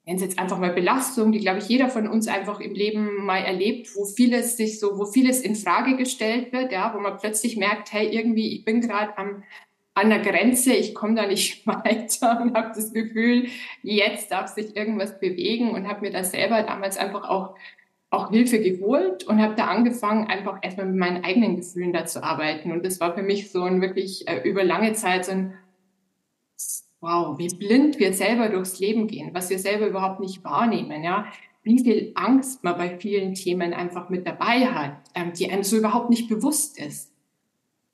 nennen 0.04 0.18
Sie 0.18 0.24
jetzt 0.24 0.38
einfach 0.38 0.58
mal 0.58 0.72
Belastung, 0.72 1.32
die 1.32 1.40
glaube 1.40 1.58
ich 1.58 1.68
jeder 1.68 1.88
von 1.88 2.08
uns 2.08 2.28
einfach 2.28 2.60
im 2.60 2.74
Leben 2.74 3.24
mal 3.24 3.42
erlebt, 3.42 3.94
wo 3.94 4.04
vieles 4.04 4.56
sich 4.56 4.80
so, 4.80 4.98
wo 4.98 5.04
vieles 5.04 5.40
in 5.40 5.56
Frage 5.56 5.96
gestellt 5.96 6.52
wird, 6.52 6.72
ja, 6.72 6.94
wo 6.94 7.00
man 7.00 7.18
plötzlich 7.18 7.56
merkt, 7.56 7.92
hey, 7.92 8.08
irgendwie, 8.08 8.56
ich 8.56 8.64
bin 8.64 8.80
gerade 8.80 9.16
am 9.18 9.42
an 9.94 10.08
der 10.08 10.20
Grenze, 10.20 10.72
ich 10.72 10.94
komme 10.94 11.14
da 11.14 11.26
nicht 11.26 11.66
weiter 11.66 12.40
und 12.40 12.54
habe 12.56 12.72
das 12.74 12.92
Gefühl, 12.92 13.48
jetzt 13.82 14.30
darf 14.30 14.48
sich 14.48 14.74
irgendwas 14.76 15.20
bewegen 15.20 15.70
und 15.72 15.86
habe 15.86 16.00
mir 16.00 16.10
das 16.10 16.30
selber 16.30 16.62
damals 16.62 16.96
einfach 16.96 17.28
auch 17.28 17.54
auch 18.12 18.30
Hilfe 18.30 18.60
geholt 18.60 19.24
und 19.24 19.40
habe 19.40 19.54
da 19.54 19.66
angefangen, 19.66 20.26
einfach 20.26 20.58
erstmal 20.60 20.86
mit 20.86 20.96
meinen 20.96 21.24
eigenen 21.24 21.56
Gefühlen 21.56 21.94
da 21.94 22.04
zu 22.04 22.22
arbeiten. 22.22 22.70
Und 22.70 22.84
das 22.84 23.00
war 23.00 23.14
für 23.14 23.22
mich 23.22 23.50
so 23.50 23.62
ein 23.62 23.80
wirklich 23.80 24.28
äh, 24.28 24.46
über 24.48 24.62
lange 24.62 24.92
Zeit 24.92 25.24
so 25.24 25.32
ein 25.32 25.54
wow, 27.00 27.36
wie 27.38 27.48
blind 27.48 27.98
wir 27.98 28.12
selber 28.12 28.48
durchs 28.48 28.78
Leben 28.78 29.08
gehen, 29.08 29.30
was 29.32 29.50
wir 29.50 29.58
selber 29.58 29.88
überhaupt 29.88 30.20
nicht 30.20 30.44
wahrnehmen, 30.44 31.02
ja, 31.02 31.26
wie 31.64 31.82
viel 31.82 32.12
Angst 32.14 32.62
man 32.62 32.76
bei 32.76 32.98
vielen 32.98 33.34
Themen 33.34 33.72
einfach 33.72 34.08
mit 34.08 34.26
dabei 34.26 34.66
hat, 34.66 34.96
ähm, 35.14 35.32
die 35.32 35.50
einem 35.50 35.64
so 35.64 35.76
überhaupt 35.76 36.10
nicht 36.10 36.28
bewusst 36.28 36.78
ist. 36.78 37.12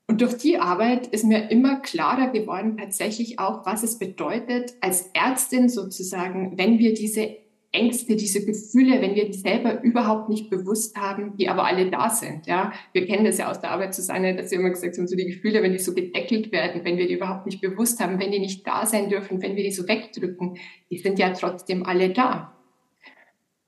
Und 0.07 0.21
durch 0.21 0.37
die 0.37 0.57
Arbeit 0.57 1.07
ist 1.07 1.23
mir 1.23 1.49
immer 1.49 1.77
klarer 1.79 2.31
geworden, 2.31 2.77
tatsächlich 2.77 3.39
auch, 3.39 3.65
was 3.65 3.83
es 3.83 3.99
bedeutet, 3.99 4.73
als 4.81 5.09
Ärztin 5.13 5.69
sozusagen, 5.69 6.57
wenn 6.57 6.77
wir 6.77 6.93
diese 6.93 7.37
Ängste, 7.71 8.15
diese 8.15 8.45
Gefühle, 8.45 8.99
wenn 9.01 9.13
wir 9.13 9.25
die 9.25 9.37
selber 9.37 9.83
überhaupt 9.83 10.27
nicht 10.27 10.49
bewusst 10.49 10.97
haben, 10.97 11.37
die 11.37 11.49
aber 11.49 11.65
alle 11.65 11.91
da 11.91 12.09
sind. 12.09 12.47
Ja, 12.47 12.73
wir 12.93 13.05
kennen 13.05 13.25
das 13.25 13.37
ja 13.37 13.49
aus 13.51 13.59
der 13.59 13.71
Arbeit 13.71 13.93
zusammen, 13.93 14.37
dass 14.37 14.49
wir 14.49 14.59
immer 14.59 14.71
gesagt 14.71 14.97
haben, 14.97 15.07
so 15.07 15.15
die 15.15 15.27
Gefühle, 15.27 15.61
wenn 15.61 15.73
die 15.73 15.79
so 15.79 15.93
gedeckelt 15.93 16.51
werden, 16.51 16.83
wenn 16.83 16.97
wir 16.97 17.07
die 17.07 17.13
überhaupt 17.13 17.45
nicht 17.45 17.61
bewusst 17.61 17.99
haben, 17.99 18.19
wenn 18.19 18.31
die 18.31 18.39
nicht 18.39 18.65
da 18.65 18.87
sein 18.87 19.09
dürfen, 19.09 19.41
wenn 19.41 19.55
wir 19.55 19.63
die 19.63 19.71
so 19.71 19.87
wegdrücken, 19.87 20.57
die 20.89 20.97
sind 20.97 21.19
ja 21.19 21.29
trotzdem 21.31 21.85
alle 21.85 22.09
da. 22.09 22.55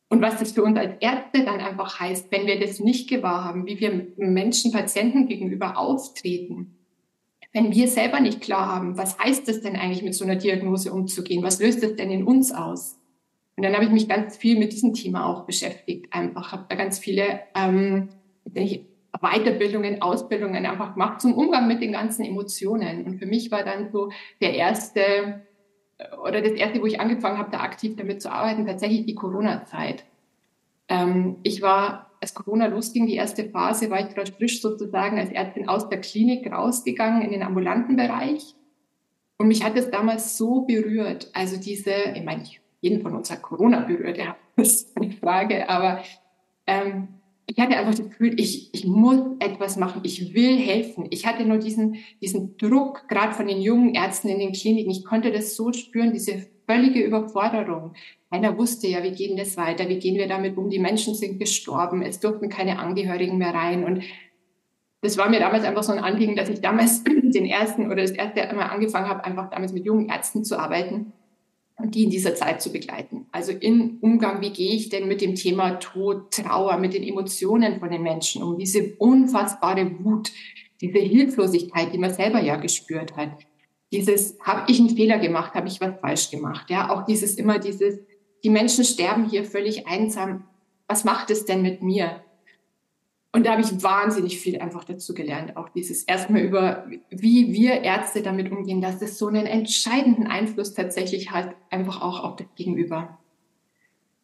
Und 0.09 0.21
was 0.21 0.39
das 0.39 0.51
für 0.51 0.63
uns 0.63 0.77
als 0.77 0.95
Ärzte 0.99 1.45
dann 1.45 1.61
einfach 1.61 1.99
heißt, 1.99 2.31
wenn 2.31 2.47
wir 2.47 2.59
das 2.59 2.79
nicht 2.79 3.07
gewahr 3.09 3.45
haben, 3.45 3.67
wie 3.67 3.79
wir 3.79 4.07
Menschen, 4.17 4.71
Patienten 4.71 5.27
gegenüber 5.27 5.77
auftreten, 5.77 6.75
wenn 7.53 7.71
wir 7.71 7.87
selber 7.87 8.19
nicht 8.19 8.41
klar 8.41 8.67
haben, 8.67 8.97
was 8.97 9.19
heißt 9.19 9.47
es 9.47 9.61
denn 9.61 9.75
eigentlich 9.75 10.03
mit 10.03 10.15
so 10.15 10.25
einer 10.25 10.35
Diagnose 10.35 10.91
umzugehen, 10.91 11.43
was 11.43 11.59
löst 11.59 11.83
es 11.83 11.95
denn 11.95 12.09
in 12.09 12.23
uns 12.23 12.51
aus, 12.51 12.97
und 13.61 13.65
dann 13.65 13.75
habe 13.75 13.85
ich 13.85 13.91
mich 13.91 14.09
ganz 14.09 14.37
viel 14.37 14.57
mit 14.57 14.73
diesem 14.73 14.95
Thema 14.95 15.27
auch 15.27 15.45
beschäftigt. 15.45 16.07
Einfach 16.09 16.51
habe 16.51 16.65
da 16.67 16.75
ganz 16.75 16.97
viele 16.97 17.41
ähm, 17.55 18.09
Weiterbildungen, 19.21 20.01
Ausbildungen 20.01 20.65
einfach 20.65 20.93
gemacht 20.93 21.21
zum 21.21 21.35
Umgang 21.35 21.67
mit 21.67 21.79
den 21.79 21.91
ganzen 21.91 22.25
Emotionen. 22.25 23.05
Und 23.05 23.19
für 23.19 23.27
mich 23.27 23.51
war 23.51 23.63
dann 23.63 23.91
so 23.91 24.09
der 24.41 24.55
erste 24.55 25.43
oder 26.23 26.41
das 26.41 26.53
erste, 26.53 26.81
wo 26.81 26.87
ich 26.87 26.99
angefangen 26.99 27.37
habe, 27.37 27.51
da 27.51 27.59
aktiv 27.59 27.95
damit 27.97 28.23
zu 28.23 28.31
arbeiten, 28.31 28.65
tatsächlich 28.65 29.05
die 29.05 29.13
Corona-Zeit. 29.13 30.05
Ähm, 30.89 31.35
ich 31.43 31.61
war, 31.61 32.09
als 32.19 32.33
Corona 32.33 32.65
losging, 32.65 33.05
die 33.05 33.13
erste 33.13 33.47
Phase, 33.47 33.91
war 33.91 33.99
ich 33.99 34.15
gerade 34.15 34.31
frisch 34.31 34.59
sozusagen 34.59 35.19
als 35.19 35.29
Ärztin 35.29 35.69
aus 35.69 35.87
der 35.87 36.01
Klinik 36.01 36.51
rausgegangen 36.51 37.21
in 37.21 37.29
den 37.29 37.43
ambulanten 37.43 37.95
Bereich. 37.95 38.55
Und 39.37 39.49
mich 39.49 39.63
hat 39.63 39.77
es 39.77 39.91
damals 39.91 40.35
so 40.35 40.61
berührt. 40.61 41.29
Also 41.33 41.57
diese, 41.57 41.93
ich 42.15 42.23
meine, 42.23 42.41
ich 42.41 42.60
jeden 42.81 43.01
von 43.01 43.15
uns 43.15 43.31
hat 43.31 43.41
Corona 43.41 43.81
berührt, 43.81 44.17
ja, 44.17 44.35
das 44.57 44.73
ist 44.73 44.97
eine 44.97 45.11
Frage, 45.11 45.69
aber 45.69 46.03
ähm, 46.67 47.07
ich 47.47 47.59
hatte 47.59 47.77
einfach 47.77 47.91
das 47.91 48.03
Gefühl, 48.03 48.39
ich, 48.39 48.73
ich 48.73 48.85
muss 48.85 49.19
etwas 49.39 49.75
machen, 49.75 50.01
ich 50.03 50.33
will 50.33 50.57
helfen. 50.57 51.07
Ich 51.09 51.25
hatte 51.25 51.45
nur 51.45 51.57
diesen, 51.57 51.97
diesen 52.21 52.55
Druck, 52.57 53.07
gerade 53.09 53.33
von 53.33 53.45
den 53.45 53.61
jungen 53.61 53.93
Ärzten 53.93 54.29
in 54.29 54.39
den 54.39 54.53
Kliniken. 54.53 54.91
Ich 54.91 55.03
konnte 55.03 55.31
das 55.31 55.55
so 55.55 55.73
spüren, 55.73 56.13
diese 56.13 56.47
völlige 56.65 57.01
Überforderung. 57.01 57.93
Keiner 58.29 58.57
wusste 58.57 58.87
ja, 58.87 59.03
wie 59.03 59.11
geht 59.11 59.37
das 59.37 59.57
weiter, 59.57 59.89
wie 59.89 59.99
gehen 59.99 60.15
wir 60.15 60.29
damit 60.29 60.55
um, 60.55 60.69
die 60.69 60.79
Menschen 60.79 61.13
sind 61.13 61.39
gestorben, 61.39 62.01
es 62.01 62.21
durften 62.21 62.47
keine 62.47 62.79
Angehörigen 62.79 63.37
mehr 63.37 63.53
rein. 63.53 63.83
Und 63.83 64.03
das 65.01 65.17
war 65.17 65.29
mir 65.29 65.41
damals 65.41 65.65
einfach 65.65 65.83
so 65.83 65.91
ein 65.91 65.99
Anliegen, 65.99 66.37
dass 66.37 66.47
ich 66.47 66.61
damals 66.61 67.03
den 67.03 67.45
ersten 67.45 67.87
oder 67.87 67.97
das 67.97 68.11
erste 68.11 68.55
Mal 68.55 68.67
angefangen 68.67 69.09
habe, 69.09 69.25
einfach 69.25 69.49
damals 69.49 69.73
mit 69.73 69.83
jungen 69.83 70.07
Ärzten 70.07 70.45
zu 70.45 70.57
arbeiten 70.57 71.11
die 71.89 72.03
in 72.03 72.09
dieser 72.09 72.35
Zeit 72.35 72.61
zu 72.61 72.71
begleiten. 72.71 73.25
Also 73.31 73.51
in 73.51 73.97
Umgang, 74.01 74.41
wie 74.41 74.51
gehe 74.51 74.73
ich 74.73 74.89
denn 74.89 75.07
mit 75.07 75.21
dem 75.21 75.35
Thema 75.35 75.71
Tod, 75.79 76.31
Trauer, 76.31 76.77
mit 76.77 76.93
den 76.93 77.03
Emotionen 77.03 77.79
von 77.79 77.89
den 77.89 78.03
Menschen 78.03 78.43
um, 78.43 78.57
diese 78.57 78.95
unfassbare 78.97 80.03
Wut, 80.03 80.31
diese 80.81 80.99
Hilflosigkeit, 80.99 81.93
die 81.93 81.97
man 81.97 82.13
selber 82.13 82.41
ja 82.41 82.57
gespürt 82.57 83.15
hat. 83.15 83.31
Dieses, 83.91 84.37
habe 84.41 84.71
ich 84.71 84.79
einen 84.79 84.89
Fehler 84.89 85.19
gemacht, 85.19 85.53
habe 85.53 85.67
ich 85.67 85.81
was 85.81 85.99
falsch 85.99 86.31
gemacht? 86.31 86.69
Ja, 86.69 86.89
auch 86.91 87.05
dieses 87.05 87.35
immer 87.35 87.59
dieses, 87.59 87.99
die 88.43 88.49
Menschen 88.49 88.83
sterben 88.83 89.29
hier 89.29 89.43
völlig 89.43 89.87
einsam. 89.87 90.45
Was 90.87 91.03
macht 91.03 91.29
es 91.29 91.45
denn 91.45 91.61
mit 91.61 91.81
mir? 91.81 92.21
Und 93.33 93.45
da 93.45 93.51
habe 93.51 93.61
ich 93.61 93.81
wahnsinnig 93.81 94.39
viel 94.39 94.59
einfach 94.59 94.83
dazu 94.83 95.13
gelernt. 95.13 95.55
Auch 95.55 95.69
dieses 95.69 96.03
erstmal 96.03 96.41
über, 96.41 96.85
wie 97.09 97.53
wir 97.53 97.81
Ärzte 97.81 98.21
damit 98.21 98.51
umgehen, 98.51 98.81
dass 98.81 99.01
es 99.01 99.17
so 99.17 99.27
einen 99.27 99.45
entscheidenden 99.45 100.27
Einfluss 100.27 100.73
tatsächlich 100.73 101.31
hat, 101.31 101.55
einfach 101.69 102.01
auch 102.01 102.23
auf 102.23 102.35
das 102.35 102.47
Gegenüber. 102.55 103.19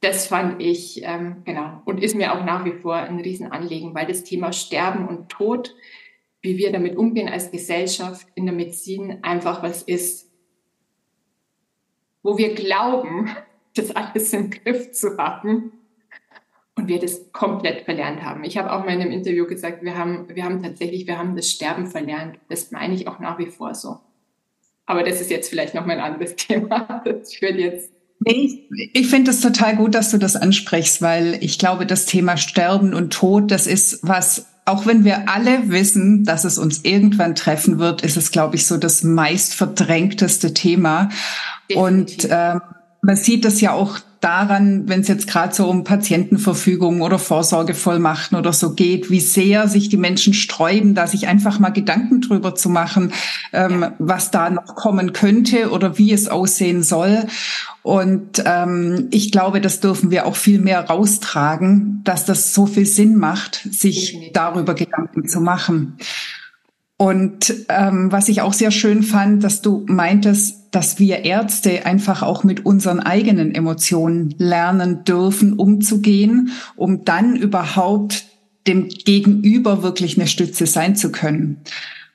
Das 0.02 0.28
fand 0.28 0.62
ich, 0.62 1.02
ähm, 1.04 1.38
genau, 1.46 1.82
und 1.86 2.04
ist 2.04 2.16
mir 2.16 2.34
auch 2.34 2.44
nach 2.44 2.66
wie 2.66 2.74
vor 2.74 2.96
ein 2.96 3.20
Riesenanliegen, 3.20 3.96
weil 3.96 4.06
das 4.06 4.24
Thema 4.24 4.52
Sterben 4.52 5.08
und 5.08 5.30
Tod, 5.30 5.74
wie 6.42 6.58
wir 6.58 6.72
damit 6.72 6.98
umgehen 6.98 7.30
als 7.30 7.50
Gesellschaft 7.50 8.28
in 8.36 8.46
der 8.46 8.54
Medizin, 8.54 9.24
einfach 9.24 9.64
was 9.64 9.84
ist, 9.84 10.30
wo 12.24 12.38
wir 12.38 12.54
glauben, 12.54 13.30
das 13.74 13.96
alles 13.96 14.34
im 14.34 14.50
Griff 14.50 14.92
zu 14.92 15.18
haben 15.18 15.72
und 16.78 16.88
wir 16.88 17.00
das 17.00 17.32
komplett 17.34 17.86
verlernt 17.86 18.22
haben. 18.24 18.44
Ich 18.44 18.58
habe 18.58 18.72
auch 18.72 18.86
mal 18.86 18.94
in 18.94 19.02
einem 19.02 19.12
Interview 19.12 19.48
gesagt, 19.48 19.84
wir 19.84 19.98
haben, 19.98 20.28
wir 20.34 20.44
haben 20.44 20.62
tatsächlich, 20.62 21.08
wir 21.08 21.18
haben 21.18 21.36
das 21.36 21.50
Sterben 21.50 21.88
verlernt. 21.88 22.38
Das 22.50 22.72
meine 22.72 22.94
ich 22.94 23.08
auch 23.08 23.20
nach 23.20 23.40
wie 23.40 23.48
vor 23.48 23.74
so. 23.74 23.98
Aber 24.86 25.04
das 25.04 25.20
ist 25.20 25.32
jetzt 25.32 25.50
vielleicht 25.50 25.74
noch 25.74 25.86
mal 25.86 26.00
ein 26.00 26.14
anderes 26.14 26.36
Thema. 26.38 27.02
Das 27.04 27.34
führt 27.34 27.58
jetzt 27.58 27.92
ich, 28.26 28.64
ich 28.94 29.08
finde 29.08 29.32
es 29.32 29.42
total 29.42 29.76
gut, 29.76 29.94
dass 29.94 30.12
du 30.12 30.18
das 30.18 30.36
ansprichst, 30.36 31.02
weil 31.02 31.38
ich 31.42 31.60
glaube, 31.60 31.86
das 31.86 32.06
Thema 32.06 32.36
Sterben 32.36 32.94
und 32.94 33.14
Tod, 33.14 33.52
das 33.52 33.68
ist 33.68 34.00
was, 34.02 34.48
auch 34.66 34.86
wenn 34.86 35.06
wir 35.06 35.30
alle 35.30 35.70
wissen, 35.70 36.24
dass 36.24 36.44
es 36.44 36.58
uns 36.58 36.84
irgendwann 36.84 37.36
treffen 37.36 37.80
wird, 37.80 38.02
ist 38.02 38.18
es, 38.18 38.32
glaube 38.32 38.56
ich, 38.56 38.66
so 38.66 38.78
das 38.78 39.04
meist 39.04 39.54
verdrängteste 39.54 40.54
Thema. 40.54 41.10
Definitiv. 41.70 41.78
Und 41.78 42.28
ähm, 42.32 42.62
man 43.02 43.16
sieht 43.16 43.46
das 43.46 43.62
ja 43.62 43.74
auch 43.74 44.00
daran, 44.22 44.88
wenn 44.88 45.02
es 45.02 45.08
jetzt 45.08 45.28
gerade 45.28 45.54
so 45.54 45.70
um 45.70 45.84
Patientenverfügung 45.84 47.02
oder 47.02 47.20
Vorsorgevollmachten 47.20 48.38
oder 48.38 48.54
so 48.54 48.74
geht, 48.74 49.10
wie 49.10 49.20
sehr 49.20 49.68
sich 49.68 49.90
die 49.90 49.98
Menschen 49.98 50.34
sträuben, 50.34 50.96
da 50.96 51.08
sich 51.08 51.28
einfach 51.28 51.60
mal 51.60 51.70
Gedanken 51.70 52.22
drüber 52.22 52.56
zu 52.56 52.70
machen, 52.70 53.14
ähm, 53.54 53.86
was 54.00 54.32
da 54.32 54.50
noch 54.50 54.76
kommen 54.76 55.14
könnte 55.14 55.72
oder 55.72 55.98
wie 55.98 56.12
es 56.12 56.28
aussehen 56.28 56.84
soll. 56.84 57.26
Und 57.84 58.44
ähm, 58.46 59.08
ich 59.12 59.32
glaube, 59.32 59.62
das 59.62 59.80
dürfen 59.80 60.12
wir 60.12 60.26
auch 60.26 60.36
viel 60.36 60.60
mehr 60.60 60.82
raustragen, 60.82 62.02
dass 62.04 62.26
das 62.26 62.54
so 62.54 62.66
viel 62.66 62.86
Sinn 62.86 63.16
macht, 63.16 63.68
sich 63.72 64.32
darüber 64.34 64.74
Gedanken 64.74 65.28
zu 65.28 65.40
machen. 65.40 65.98
Und 66.98 67.54
ähm, 67.70 68.12
was 68.12 68.28
ich 68.28 68.42
auch 68.42 68.54
sehr 68.54 68.72
schön 68.72 69.04
fand, 69.04 69.44
dass 69.44 69.62
du 69.62 69.86
meintest, 69.88 70.70
dass 70.72 70.98
wir 70.98 71.26
Ärzte 71.26 71.86
einfach 71.86 72.24
auch 72.24 72.44
mit 72.44 72.66
unseren 72.66 73.00
eigenen 73.00 73.54
Emotionen 73.54 74.34
lernen 74.40 75.04
dürfen, 75.04 75.54
umzugehen, 75.54 76.50
um 76.76 77.06
dann 77.06 77.36
überhaupt 77.36 78.26
dem 78.66 78.90
Gegenüber 78.90 79.84
wirklich 79.84 80.18
eine 80.18 80.28
Stütze 80.28 80.66
sein 80.66 80.96
zu 80.96 81.12
können. 81.12 81.62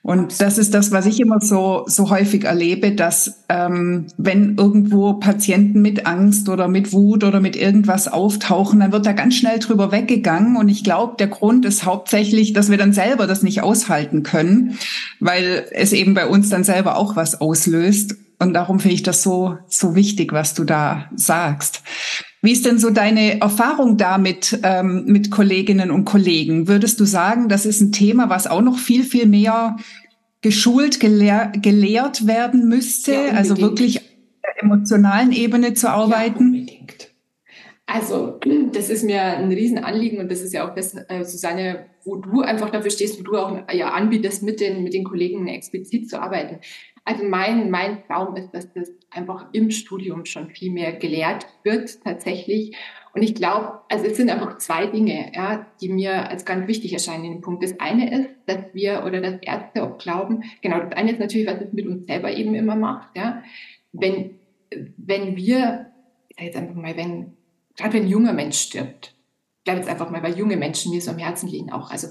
Und 0.03 0.41
das 0.41 0.59
ist 0.59 0.75
das, 0.75 0.91
was 0.91 1.07
ich 1.07 1.21
immer 1.21 1.41
so, 1.41 1.85
so 1.87 2.11
häufig 2.11 2.45
erlebe, 2.45 2.91
dass 2.91 3.45
ähm, 3.49 4.09
wenn 4.17 4.57
irgendwo 4.57 5.15
Patienten 5.15 5.81
mit 5.81 6.07
Angst 6.07 6.49
oder 6.49 6.67
mit 6.67 6.93
Wut 6.93 7.23
oder 7.23 7.41
mit 7.41 7.55
irgendwas 7.55 8.09
auftauchen, 8.09 8.81
dann 8.81 8.91
wird 8.91 9.07
da 9.07 9.13
ganz 9.13 9.37
schnell 9.37 9.61
drüber 9.61 9.93
weggegangen. 9.93 10.57
Und 10.57 10.69
ich 10.69 10.83
glaube, 10.83 11.15
der 11.21 11.29
Grund 11.29 11.65
ist 11.65 11.85
hauptsächlich, 11.85 12.53
dass 12.53 12.69
wir 12.69 12.79
dann 12.79 12.93
selber 12.93 13.29
das 13.29 13.45
nicht 13.45 13.63
aushalten 13.63 14.25
können, 14.25 14.77
weil 15.21 15.67
es 15.71 15.93
eben 15.93 16.15
bei 16.15 16.27
uns 16.27 16.49
dann 16.49 16.65
selber 16.65 16.97
auch 16.97 17.15
was 17.15 17.41
auslöst. 17.41 18.17
Und 18.41 18.55
darum 18.55 18.81
finde 18.81 18.97
ich 18.97 19.05
das 19.05 19.23
so, 19.23 19.57
so 19.69 19.95
wichtig, 19.95 20.33
was 20.33 20.55
du 20.55 20.65
da 20.65 21.11
sagst. 21.15 21.83
Wie 22.45 22.51
ist 22.51 22.67
denn 22.67 22.79
so 22.79 22.91
deine 22.91 23.41
Erfahrung 23.41 23.97
damit 23.97 24.59
ähm, 24.65 25.05
mit 25.07 25.31
Kolleginnen 25.31 25.93
und 25.93 26.05
Kollegen? 26.05 26.67
Würdest 26.67 26.99
du 26.99 27.05
sagen, 27.05 27.49
das 27.49 27.65
ist 27.65 27.81
ein 27.81 27.93
Thema, 27.93 28.29
was 28.31 28.49
auch 28.49 28.63
noch 28.63 28.79
viel, 28.79 29.05
viel 29.05 29.27
mehr 29.27 29.77
geschult, 30.41 30.99
gelehr 30.99 31.53
gelehrt 31.55 32.27
werden 32.27 32.69
müsste? 32.69 33.13
Ja, 33.13 33.31
also 33.35 33.59
wirklich 33.59 33.99
auf 33.99 34.05
der 34.43 34.63
emotionalen 34.65 35.31
Ebene 35.31 35.75
zu 35.75 35.89
arbeiten? 35.89 36.53
Ja, 36.53 36.61
unbedingt. 36.61 37.13
Also, 37.87 38.41
das 38.73 38.91
ist 38.91 39.05
mir 39.05 39.23
ein 39.23 39.53
Riesenanliegen 39.53 40.19
und 40.19 40.31
das 40.31 40.41
ist 40.41 40.53
ja 40.53 40.69
auch 40.69 40.75
das, 40.75 40.95
äh, 40.95 41.25
Susanne, 41.25 41.87
wo 42.05 42.17
du 42.17 42.41
einfach 42.41 42.71
dafür 42.71 42.91
stehst, 42.91 43.21
wo 43.21 43.23
du 43.23 43.37
auch 43.37 43.73
ja 43.73 43.91
anbietest, 43.91 44.43
mit 44.43 44.61
den, 44.61 44.83
mit 44.83 44.95
den 44.95 45.05
Kollegen 45.05 45.47
explizit 45.47 46.11
zu 46.11 46.21
arbeiten. 46.21 46.59
Also 47.05 47.25
mein, 47.25 47.71
mein 47.71 48.05
Traum 48.07 48.37
ist, 48.37 48.51
dass 48.53 48.73
das 48.73 48.91
einfach 49.11 49.47
im 49.53 49.71
Studium 49.71 50.25
schon 50.25 50.51
viel 50.51 50.73
mehr 50.73 50.93
gelehrt 50.93 51.47
wird 51.65 52.03
tatsächlich. 52.05 52.77
Und 53.15 53.23
ich 53.23 53.35
glaube, 53.35 53.81
also 53.91 54.07
es 54.07 54.17
sind 54.17 54.31
einfach 54.31 54.59
zwei 54.59 54.87
Dinge, 54.87 55.33
ja, 55.35 55.67
die 55.81 55.89
mir 55.89 56.31
als 56.31 56.45
ganz 56.45 56.67
wichtig 56.69 56.93
erscheinen 56.93 57.25
in 57.25 57.33
dem 57.33 57.41
Punkt. 57.41 57.63
Das 57.63 57.79
eine 57.79 58.11
ist, 58.11 58.31
dass 58.47 58.73
wir 58.73 59.05
oder 59.05 59.21
dass 59.21 59.43
Ärzte 59.43 59.83
auch 59.83 59.99
glauben, 59.99 60.45
genau, 60.63 60.79
das 60.79 60.93
eine 60.93 61.13
ist 61.13 61.21
natürlich, 61.21 61.47
was 61.47 61.61
es 61.61 61.73
mit 61.73 61.87
uns 61.87 62.07
selber 62.07 62.33
eben 62.33 62.55
immer 62.55 62.77
macht, 62.77 63.17
ja. 63.17 63.43
Wenn, 63.93 64.39
wenn 64.97 65.37
wir, 65.37 65.93
ich 66.29 66.37
sage 66.37 66.47
jetzt 66.47 66.57
einfach 66.57 66.75
mal, 66.75 66.97
wenn, 66.97 67.37
gerade 67.77 67.93
wenn 67.93 68.05
ein 68.05 68.09
junger 68.09 68.33
Mensch 68.33 68.59
stirbt, 68.59 69.15
ich 69.59 69.65
glaube 69.65 69.81
jetzt 69.81 69.91
einfach 69.91 70.11
mal, 70.11 70.23
weil 70.23 70.39
junge 70.39 70.57
Menschen 70.57 70.93
mir 70.93 71.01
so 71.01 71.11
am 71.11 71.19
Herzen 71.19 71.49
liegen 71.49 71.71
auch, 71.71 71.91
also 71.91 72.09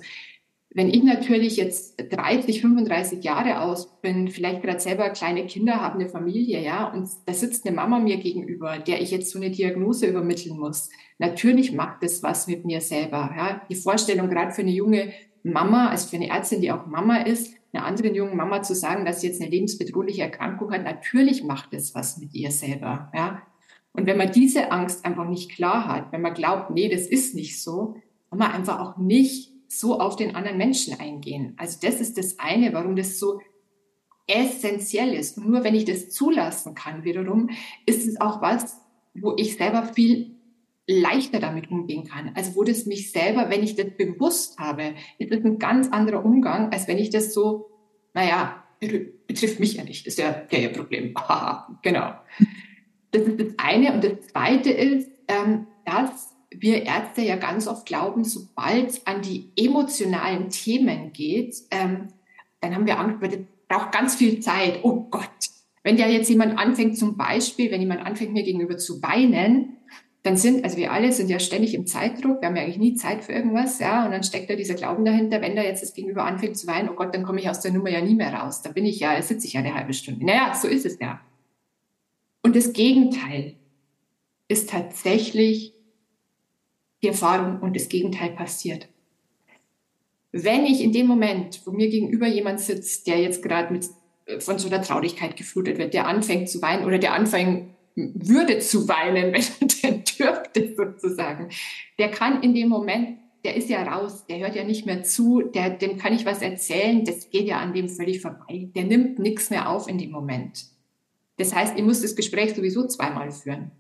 wenn 0.74 0.90
ich 0.90 1.04
natürlich 1.04 1.58
jetzt 1.58 2.02
30, 2.12 2.62
35 2.62 3.24
Jahre 3.24 3.62
aus 3.62 4.00
bin, 4.02 4.30
vielleicht 4.30 4.62
gerade 4.62 4.80
selber 4.80 5.10
kleine 5.10 5.46
Kinder 5.46 5.82
habe, 5.82 5.96
eine 5.96 6.08
Familie, 6.08 6.62
ja, 6.62 6.88
und 6.88 7.10
da 7.26 7.34
sitzt 7.34 7.66
eine 7.66 7.76
Mama 7.76 8.00
mir 8.00 8.18
gegenüber, 8.18 8.78
der 8.80 9.02
ich 9.02 9.12
jetzt 9.12 9.32
so 9.32 9.40
eine 9.40 9.52
Diagnose 9.52 10.08
übermitteln 10.08 10.58
muss. 10.58 10.90
Natürlich 11.20 11.74
macht 11.74 12.04
das 12.04 12.24
was 12.24 12.48
mit 12.48 12.64
mir 12.66 12.80
selber, 12.80 13.34
ja. 13.36 13.62
Die 13.70 13.76
Vorstellung 13.76 14.30
gerade 14.30 14.52
für 14.52 14.62
eine 14.62 14.72
junge 14.72 15.12
Mama, 15.44 15.90
also 15.90 16.08
für 16.08 16.16
eine 16.16 16.30
Ärztin, 16.30 16.62
die 16.62 16.72
auch 16.72 16.86
Mama 16.86 17.18
ist, 17.18 17.54
einer 17.74 17.86
anderen 17.86 18.16
jungen 18.16 18.38
Mama 18.38 18.62
zu 18.62 18.74
sagen, 18.74 19.06
dass 19.06 19.22
sie 19.22 19.28
jetzt 19.28 19.42
eine 19.42 19.50
lebensbedrohliche 19.50 20.22
Erkrankung 20.22 20.72
hat, 20.72 20.84
natürlich 20.84 21.44
macht 21.44 21.74
das 21.74 21.94
was 21.96 22.18
mit 22.18 22.34
ihr 22.34 22.52
selber, 22.52 23.12
ja. 23.14 23.42
Und 23.94 24.06
wenn 24.06 24.18
man 24.18 24.32
diese 24.32 24.72
Angst 24.72 25.04
einfach 25.04 25.28
nicht 25.28 25.52
klar 25.52 25.86
hat, 25.86 26.14
wenn 26.14 26.22
man 26.22 26.34
glaubt, 26.34 26.70
nee, 26.70 26.88
das 26.88 27.08
ist 27.08 27.36
nicht 27.36 27.62
so, 27.62 27.98
kann 28.30 28.40
man 28.40 28.52
einfach 28.54 28.80
auch 28.80 28.98
nicht 28.98 29.51
so 29.72 30.00
auf 30.00 30.18
den 30.18 30.36
anderen 30.36 30.58
Menschen 30.58 31.00
eingehen. 31.00 31.54
Also 31.58 31.80
das 31.82 32.02
ist 32.02 32.18
das 32.18 32.40
eine, 32.40 32.74
warum 32.74 32.98
das 32.98 33.20
so 33.20 33.40
essentiell 34.28 35.14
ist. 35.14 35.38
Und 35.38 35.50
nur 35.50 35.64
wenn 35.64 35.76
ich 35.76 35.86
das 35.86 36.10
zulassen 36.10 36.76
kann, 36.76 37.06
wiederum, 37.06 37.50
ist 37.86 38.06
es 38.06 38.20
auch 38.20 38.42
was, 38.42 38.82
wo 39.14 39.34
ich 39.38 39.56
selber 39.56 39.86
viel 39.86 40.36
leichter 40.88 41.40
damit 41.40 41.72
umgehen 41.72 42.06
kann. 42.06 42.32
Also 42.36 42.56
wo 42.56 42.64
das 42.64 42.86
mich 42.86 43.12
selber, 43.12 43.50
wenn 43.50 43.64
ich 43.64 43.76
das 43.76 43.96
bewusst 43.98 44.60
habe, 44.60 44.94
ist 45.20 45.32
das 45.32 45.44
ein 45.46 45.58
ganz 45.58 45.88
anderer 45.90 46.26
Umgang, 46.26 46.74
als 46.74 46.90
wenn 46.90 46.98
ich 46.98 47.10
das 47.10 47.34
so, 47.34 47.70
naja, 48.14 48.64
betrifft 48.80 49.62
mich 49.62 49.76
ja 49.76 49.86
nicht, 49.86 50.06
ist 50.06 50.18
ja, 50.18 50.44
ja 50.52 50.70
Problem. 50.70 51.14
genau. 51.82 52.14
Das 53.12 53.22
ist 53.22 53.40
das 53.40 53.54
eine. 53.58 53.94
Und 53.94 54.04
das 54.04 54.28
zweite 54.28 54.72
ist, 54.72 55.10
ähm, 55.30 55.68
dass 55.86 56.36
wir 56.54 56.86
Ärzte 56.86 57.22
ja 57.22 57.38
ganz 57.38 57.68
oft 57.68 57.86
glauben, 57.86 58.24
sobald 58.24 58.90
es 58.90 59.08
an 59.08 59.22
die 59.22 59.52
emotionalen 59.56 60.50
Themen 60.50 61.14
geht, 61.14 61.56
ähm, 61.72 62.10
dann 62.60 62.76
haben 62.76 62.86
wir 62.86 63.00
Angst, 63.00 63.18
das 63.22 63.40
braucht 63.68 63.92
ganz 63.92 64.16
viel 64.16 64.40
Zeit. 64.40 64.80
Oh 64.84 65.08
Gott. 65.10 65.30
Wenn 65.84 65.98
ja 65.98 66.08
jetzt 66.08 66.30
jemand 66.30 66.60
anfängt, 66.60 66.98
zum 66.98 67.18
Beispiel, 67.18 67.72
wenn 67.72 67.82
jemand 67.82 68.06
anfängt, 68.06 68.34
mir 68.34 68.44
gegenüber 68.44 68.78
zu 68.78 69.02
weinen, 69.02 69.78
dann 70.24 70.38
sind, 70.38 70.64
also 70.64 70.78
wir 70.78 70.92
alle 70.92 71.12
sind 71.12 71.30
ja 71.30 71.40
ständig 71.40 71.74
im 71.74 71.88
Zeitdruck, 71.88 72.42
wir 72.42 72.48
haben 72.48 72.56
ja 72.56 72.62
eigentlich 72.62 72.78
nie 72.78 72.94
Zeit 72.94 73.24
für 73.24 73.32
irgendwas, 73.32 73.80
ja, 73.80 74.06
und 74.06 74.12
dann 74.12 74.22
steckt 74.22 74.52
da 74.52 74.56
dieser 74.56 74.76
Glauben 74.76 75.04
dahinter, 75.04 75.42
wenn 75.42 75.56
da 75.56 75.64
jetzt 75.64 75.82
das 75.82 75.96
Gegenüber 75.96 76.26
anfängt 76.26 76.58
zu 76.58 76.68
weinen, 76.68 76.90
oh 76.90 76.94
Gott, 76.94 77.16
dann 77.16 77.24
komme 77.24 77.40
ich 77.40 77.50
aus 77.50 77.62
der 77.62 77.72
Nummer 77.72 77.90
ja 77.90 78.02
nie 78.02 78.14
mehr 78.14 78.32
raus. 78.32 78.62
Da 78.62 78.72
bin 78.72 78.86
ich 78.86 79.00
ja, 79.00 79.16
da 79.16 79.22
sitze 79.24 79.48
ich 79.48 79.54
ja 79.54 79.62
eine 79.62 79.74
halbe 79.74 79.94
Stunde. 79.94 80.24
Naja, 80.24 80.54
so 80.54 80.68
ist 80.68 80.86
es 80.86 81.00
ja. 81.00 81.22
Und 82.44 82.56
das 82.56 82.74
Gegenteil 82.74 83.56
ist 84.48 84.70
tatsächlich 84.70 85.74
die 87.02 87.08
Erfahrung 87.08 87.60
und 87.62 87.76
das 87.76 87.90
Gegenteil 87.90 88.32
passiert. 88.32 88.88
Wenn 90.32 90.66
ich 90.66 90.82
in 90.82 90.94
dem 90.94 91.08
Moment, 91.08 91.62
wo 91.66 91.72
mir 91.72 91.90
gegenüber 91.90 92.28
jemand 92.28 92.60
sitzt, 92.62 93.08
der 93.08 93.20
jetzt 93.20 93.44
gerade 93.44 93.74
mit 93.74 93.86
äh, 94.26 94.40
von 94.40 94.58
so 94.60 94.68
einer 94.68 94.82
Traurigkeit 94.82 95.36
geflutet 95.36 95.78
wird, 95.78 95.94
der 95.94 96.08
anfängt 96.08 96.50
zu 96.50 96.62
weinen 96.62 96.86
oder 96.86 97.00
der 97.00 97.14
anfängt 97.14 97.72
würde 97.96 98.60
zu 98.60 98.88
weinen, 98.88 99.34
wenn 99.34 99.44
er 99.44 99.68
denn 99.84 100.04
dürfte 100.04 100.76
sozusagen, 100.76 101.50
der 102.00 102.10
kann 102.10 102.42
in 102.42 102.54
dem 102.54 102.70
Moment, 102.70 103.18
der 103.44 103.56
ist 103.56 103.70
ja 103.70 103.82
raus, 103.84 104.26
der 104.28 104.40
hört 104.40 104.56
ja 104.56 104.64
nicht 104.64 104.86
mehr 104.86 105.04
zu, 105.04 105.42
der, 105.42 105.72
dem 105.72 105.98
kann 105.98 106.14
ich 106.14 106.26
was 106.26 106.42
erzählen, 106.42 107.04
das 107.04 107.30
geht 107.32 107.48
ja 107.48 107.60
an 107.60 107.74
dem 107.74 107.90
völlig 107.90 108.22
vorbei. 108.22 108.70
Der 108.76 108.84
nimmt 108.84 109.18
nichts 109.18 109.50
mehr 109.50 109.70
auf 109.70 109.88
in 109.88 109.98
dem 109.98 110.12
Moment. 110.12 110.66
Das 111.38 111.56
heißt, 111.56 111.76
ich 111.76 111.84
muss 111.84 112.04
das 112.04 112.16
Gespräch 112.16 112.54
sowieso 112.54 112.86
zweimal 112.88 113.32
führen. 113.32 113.72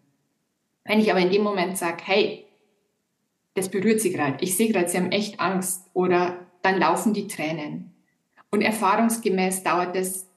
Wenn 0.83 0.99
ich 0.99 1.11
aber 1.11 1.19
in 1.19 1.29
dem 1.29 1.43
Moment 1.43 1.77
sage, 1.77 2.01
hey, 2.05 2.45
das 3.53 3.69
berührt 3.69 4.01
sie 4.01 4.11
gerade. 4.11 4.37
Ich 4.41 4.55
sehe 4.55 4.71
gerade, 4.71 4.87
sie 4.87 4.97
haben 4.97 5.11
echt 5.11 5.39
Angst 5.39 5.89
oder 5.93 6.47
dann 6.61 6.79
laufen 6.79 7.13
die 7.13 7.27
Tränen. 7.27 7.91
Und 8.49 8.61
erfahrungsgemäß 8.61 9.63
dauert 9.63 9.95
das 9.95 10.27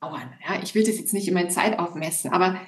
dauern. 0.00 0.32
Ja, 0.46 0.62
ich 0.62 0.74
will 0.74 0.84
das 0.84 0.98
jetzt 0.98 1.12
nicht 1.12 1.28
immer 1.28 1.42
in 1.42 1.50
Zeit 1.50 1.78
aufmessen, 1.78 2.30
aber 2.32 2.60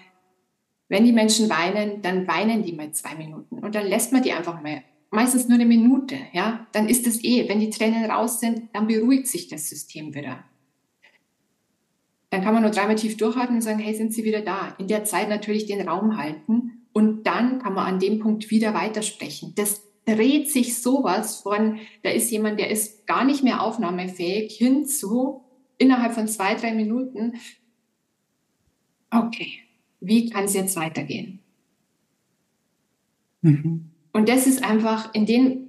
wenn 0.89 1.05
die 1.05 1.13
Menschen 1.13 1.49
weinen, 1.49 2.03
dann 2.03 2.27
weinen 2.27 2.65
die 2.65 2.73
mal 2.73 2.91
zwei 2.93 3.15
Minuten 3.15 3.61
und 3.61 3.75
dann 3.75 3.87
lässt 3.87 4.13
man 4.13 4.23
die 4.23 4.33
einfach 4.33 4.61
mal, 4.61 4.83
meistens 5.11 5.47
nur 5.47 5.55
eine 5.55 5.67
Minute, 5.67 6.17
ja, 6.33 6.67
dann 6.73 6.89
ist 6.89 7.07
es 7.07 7.23
eh, 7.23 7.49
wenn 7.49 7.61
die 7.61 7.71
Tränen 7.71 8.11
raus 8.11 8.41
sind, 8.41 8.69
dann 8.73 8.89
beruhigt 8.89 9.29
sich 9.29 9.49
das 9.49 9.69
System 9.69 10.15
wieder. 10.15 10.45
Dann 12.31 12.43
kann 12.43 12.55
man 12.55 12.63
nur 12.63 12.73
dreimal 12.73 12.95
tief 12.95 13.17
durchhalten 13.17 13.57
und 13.57 13.63
sagen, 13.63 13.81
hey, 13.81 13.95
sind 13.95 14.13
Sie 14.13 14.25
wieder 14.25 14.41
da? 14.41 14.75
In 14.79 14.87
der 14.87 15.05
Zeit 15.05 15.29
natürlich 15.29 15.67
den 15.67 15.89
Raum 15.89 16.17
halten 16.17 16.87
und 16.93 17.25
dann 17.25 17.61
kann 17.61 17.75
man 17.75 17.87
an 17.87 17.99
dem 18.01 18.21
Punkt 18.21 18.51
wieder 18.51 18.73
weitersprechen. 18.73 19.53
Das 19.57 19.83
dreht 20.07 20.51
sich 20.51 20.81
sowas 20.81 21.41
von, 21.41 21.79
da 22.03 22.11
ist 22.11 22.31
jemand, 22.31 22.59
der 22.59 22.71
ist 22.71 23.07
gar 23.07 23.25
nicht 23.25 23.43
mehr 23.43 23.63
aufnahmefähig, 23.63 24.57
hinzu, 24.57 25.45
innerhalb 25.79 26.13
von 26.15 26.29
zwei, 26.29 26.55
drei 26.55 26.75
Minuten, 26.75 27.35
okay, 29.11 29.53
wie 30.01 30.31
kann 30.31 30.45
es 30.45 30.55
jetzt 30.55 30.77
weitergehen? 30.77 31.41
Mhm. 33.43 33.91
Und 34.13 34.29
das 34.29 34.47
ist 34.47 34.65
einfach 34.65 35.15
in 35.15 35.27
den, 35.27 35.69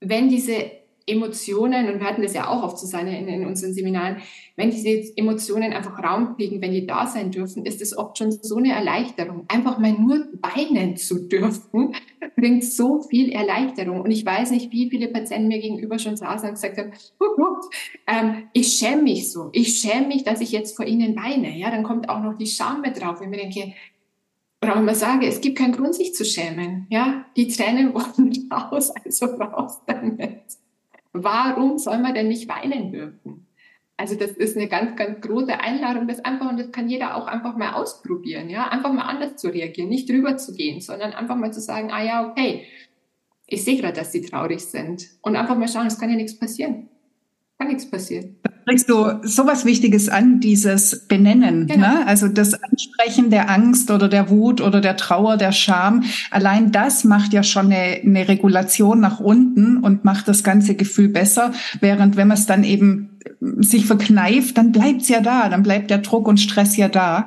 wenn 0.00 0.28
diese 0.28 0.70
Emotionen, 1.06 1.88
und 1.88 2.00
wir 2.00 2.06
hatten 2.06 2.22
das 2.22 2.34
ja 2.34 2.48
auch 2.48 2.62
oft 2.62 2.78
zu 2.78 2.86
sein 2.86 3.06
in, 3.08 3.28
in, 3.28 3.46
unseren 3.46 3.74
Seminaren, 3.74 4.16
wenn 4.56 4.70
diese 4.70 5.16
Emotionen 5.16 5.72
einfach 5.72 6.02
Raum 6.02 6.36
kriegen, 6.36 6.62
wenn 6.62 6.72
die 6.72 6.86
da 6.86 7.06
sein 7.06 7.30
dürfen, 7.30 7.66
ist 7.66 7.82
es 7.82 7.96
oft 7.96 8.16
schon 8.16 8.32
so 8.32 8.56
eine 8.56 8.72
Erleichterung. 8.72 9.44
Einfach 9.48 9.78
mal 9.78 9.92
nur 9.92 10.28
weinen 10.40 10.96
zu 10.96 11.28
dürfen, 11.28 11.94
bringt 12.36 12.64
so 12.64 13.02
viel 13.02 13.32
Erleichterung. 13.32 14.00
Und 14.00 14.10
ich 14.10 14.24
weiß 14.24 14.50
nicht, 14.50 14.72
wie 14.72 14.88
viele 14.88 15.08
Patienten 15.08 15.48
mir 15.48 15.60
gegenüber 15.60 15.98
schon 15.98 16.16
saßen 16.16 16.48
und 16.48 16.54
gesagt 16.54 16.78
haben, 16.78 16.92
oh 17.20 17.36
Gott, 17.36 17.64
ähm, 18.06 18.48
ich 18.52 18.68
schäme 18.68 19.02
mich 19.02 19.30
so. 19.30 19.50
Ich 19.52 19.78
schäme 19.78 20.06
mich, 20.06 20.24
dass 20.24 20.40
ich 20.40 20.52
jetzt 20.52 20.76
vor 20.76 20.86
ihnen 20.86 21.16
weine. 21.16 21.58
Ja, 21.58 21.70
dann 21.70 21.82
kommt 21.82 22.08
auch 22.08 22.22
noch 22.22 22.38
die 22.38 22.46
Scham 22.46 22.80
mit 22.80 23.00
drauf. 23.00 23.20
wenn 23.20 23.32
ich 23.32 23.36
mir 23.36 23.50
denke, 23.50 23.74
oder 24.64 24.76
immer 24.76 24.94
sage, 24.94 25.26
es 25.26 25.42
gibt 25.42 25.58
keinen 25.58 25.72
Grund, 25.72 25.94
sich 25.94 26.14
zu 26.14 26.24
schämen. 26.24 26.86
Ja, 26.88 27.26
die 27.36 27.48
Tränen 27.48 27.92
wollen 27.94 28.48
raus, 28.50 28.90
also 28.90 29.26
raus 29.26 29.82
damit. 29.86 30.42
Warum 31.14 31.78
soll 31.78 31.98
man 31.98 32.12
denn 32.12 32.28
nicht 32.28 32.48
weinen 32.48 32.92
dürfen? 32.92 33.46
Also 33.96 34.16
das 34.16 34.32
ist 34.32 34.56
eine 34.56 34.68
ganz, 34.68 34.96
ganz 34.96 35.20
große 35.20 35.58
Einladung, 35.60 36.08
das 36.08 36.24
einfach, 36.24 36.50
und 36.50 36.58
das 36.58 36.72
kann 36.72 36.88
jeder 36.88 37.16
auch 37.16 37.28
einfach 37.28 37.56
mal 37.56 37.74
ausprobieren, 37.74 38.50
ja, 38.50 38.66
einfach 38.68 38.92
mal 38.92 39.04
anders 39.04 39.36
zu 39.36 39.48
reagieren, 39.48 39.88
nicht 39.88 40.10
drüber 40.10 40.36
zu 40.36 40.52
gehen, 40.52 40.80
sondern 40.80 41.12
einfach 41.12 41.36
mal 41.36 41.52
zu 41.52 41.60
sagen, 41.60 41.92
ah 41.92 42.02
ja, 42.02 42.28
okay, 42.28 42.64
ich 43.46 43.64
sehe 43.64 43.80
gerade, 43.80 43.94
dass 43.94 44.10
sie 44.10 44.22
traurig 44.22 44.64
sind 44.64 45.06
und 45.22 45.36
einfach 45.36 45.56
mal 45.56 45.68
schauen, 45.68 45.86
es 45.86 45.98
kann 45.98 46.10
ja 46.10 46.16
nichts 46.16 46.36
passieren. 46.36 46.88
Kann 47.56 47.68
nichts 47.68 47.88
passieren 47.88 48.36
sprichst 48.64 48.88
du 48.88 49.20
sowas 49.22 49.66
Wichtiges 49.66 50.08
an, 50.08 50.40
dieses 50.40 51.00
Benennen. 51.06 51.66
Genau. 51.66 51.86
Ne? 51.86 52.06
Also 52.06 52.28
das 52.28 52.54
Ansprechen 52.54 53.28
der 53.28 53.50
Angst 53.50 53.90
oder 53.90 54.08
der 54.08 54.30
Wut 54.30 54.62
oder 54.62 54.80
der 54.80 54.96
Trauer, 54.96 55.36
der 55.36 55.52
Scham. 55.52 56.04
Allein 56.30 56.72
das 56.72 57.04
macht 57.04 57.34
ja 57.34 57.42
schon 57.42 57.66
eine, 57.66 58.00
eine 58.02 58.26
Regulation 58.26 59.00
nach 59.00 59.20
unten 59.20 59.76
und 59.76 60.04
macht 60.04 60.28
das 60.28 60.42
ganze 60.42 60.74
Gefühl 60.76 61.08
besser. 61.08 61.52
Während 61.80 62.16
wenn 62.16 62.28
man 62.28 62.38
es 62.38 62.46
dann 62.46 62.64
eben 62.64 63.10
sich 63.40 63.84
verkneift, 63.84 64.56
dann 64.56 64.72
bleibt's 64.72 65.08
ja 65.08 65.20
da, 65.20 65.50
dann 65.50 65.62
bleibt 65.62 65.90
der 65.90 65.98
Druck 65.98 66.26
und 66.26 66.40
Stress 66.40 66.76
ja 66.76 66.88
da. 66.88 67.26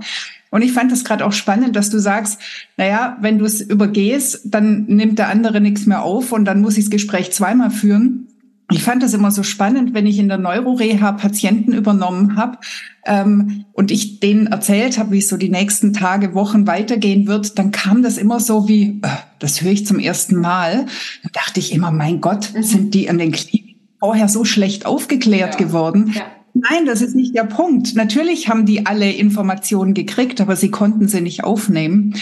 Und 0.50 0.64
ich 0.64 0.72
fand 0.74 0.92
das 0.92 1.04
gerade 1.04 1.26
auch 1.26 1.34
spannend, 1.34 1.76
dass 1.76 1.90
du 1.90 2.00
sagst, 2.00 2.40
naja, 2.78 3.18
wenn 3.22 3.38
du 3.38 3.46
es 3.46 3.62
übergehst, 3.62 4.42
dann 4.46 4.86
nimmt 4.86 5.20
der 5.20 5.28
andere 5.28 5.62
nichts 5.62 5.86
mehr 5.86 6.02
auf 6.02 6.32
und 6.32 6.46
dann 6.46 6.62
muss 6.62 6.78
ich 6.78 6.86
das 6.86 6.92
Gespräch 6.92 7.32
zweimal 7.32 7.70
führen 7.70 8.27
ich 8.70 8.84
fand 8.84 9.02
das 9.02 9.14
immer 9.14 9.32
so 9.32 9.44
spannend, 9.44 9.94
wenn 9.94 10.06
ich 10.06 10.20
in 10.20 10.28
der 10.28 10.38
Neuroreha 10.38 11.14
Patienten 11.14 11.72
übernommen 11.72 12.36
habe 12.36 12.58
ähm, 13.06 13.66
und 13.72 13.92
ich 13.92 14.20
denen 14.20 14.48
erzählt 14.48 14.98
habe, 14.98 15.12
wie 15.12 15.20
es 15.20 15.30
so 15.30 15.38
die 15.38 15.50
nächsten 15.50 15.94
Tage, 15.94 16.34
Wochen 16.34 16.68
weitergehen 16.68 17.28
wird, 17.28 17.58
dann 17.58 17.72
kam 17.72 18.04
das 18.04 18.18
immer 18.18 18.42
so 18.42 18.68
wie, 18.68 19.00
äh, 19.04 19.08
das 19.40 19.62
höre 19.62 19.72
ich 19.72 19.86
zum 19.86 20.00
ersten 20.00 20.36
Mal. 20.36 20.86
Dann 21.24 21.32
dachte 21.32 21.62
ich 21.62 21.74
immer, 21.74 21.92
mein 21.92 22.20
Gott, 22.20 22.54
mhm. 22.54 22.64
sind 22.64 22.94
die 22.94 23.10
an 23.10 23.18
den 23.18 23.32
Kliniken 23.32 23.80
vorher 24.00 24.28
so 24.28 24.44
schlecht 24.44 24.86
aufgeklärt 24.86 25.54
ja. 25.54 25.66
geworden? 25.66 26.12
Ja. 26.14 26.24
Nein, 26.54 26.86
das 26.86 27.02
ist 27.02 27.16
nicht 27.16 27.36
der 27.36 27.44
Punkt. 27.44 27.96
Natürlich 27.96 28.50
haben 28.50 28.66
die 28.66 28.86
alle 28.86 29.12
Informationen 29.12 29.94
gekriegt, 29.94 30.42
aber 30.42 30.56
sie 30.56 30.72
konnten 30.72 31.08
sie 31.08 31.22
nicht 31.22 31.44
aufnehmen. 31.44 32.16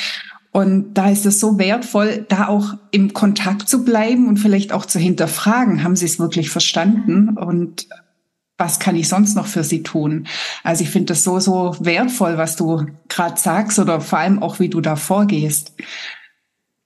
Und 0.55 0.93
da 0.93 1.09
ist 1.09 1.25
es 1.25 1.41
so 1.41 1.59
wertvoll, 1.59 2.25
da 2.29 2.47
auch 2.47 2.75
im 2.91 3.11
Kontakt 3.11 3.67
zu 3.67 3.83
bleiben 3.83 4.29
und 4.29 4.37
vielleicht 4.37 4.71
auch 4.71 4.85
zu 4.85 4.99
hinterfragen, 4.99 5.83
haben 5.83 5.97
Sie 5.97 6.05
es 6.05 6.17
wirklich 6.17 6.49
verstanden 6.49 7.37
und 7.37 7.89
was 8.57 8.79
kann 8.79 8.95
ich 8.95 9.09
sonst 9.09 9.35
noch 9.35 9.47
für 9.47 9.65
Sie 9.65 9.83
tun? 9.83 10.27
Also 10.63 10.85
ich 10.85 10.91
finde 10.91 11.07
das 11.07 11.25
so, 11.25 11.41
so 11.41 11.75
wertvoll, 11.81 12.37
was 12.37 12.55
du 12.55 12.85
gerade 13.09 13.37
sagst 13.37 13.79
oder 13.79 13.99
vor 13.99 14.19
allem 14.19 14.41
auch, 14.41 14.61
wie 14.61 14.69
du 14.69 14.79
da 14.79 14.95
vorgehst. 14.95 15.73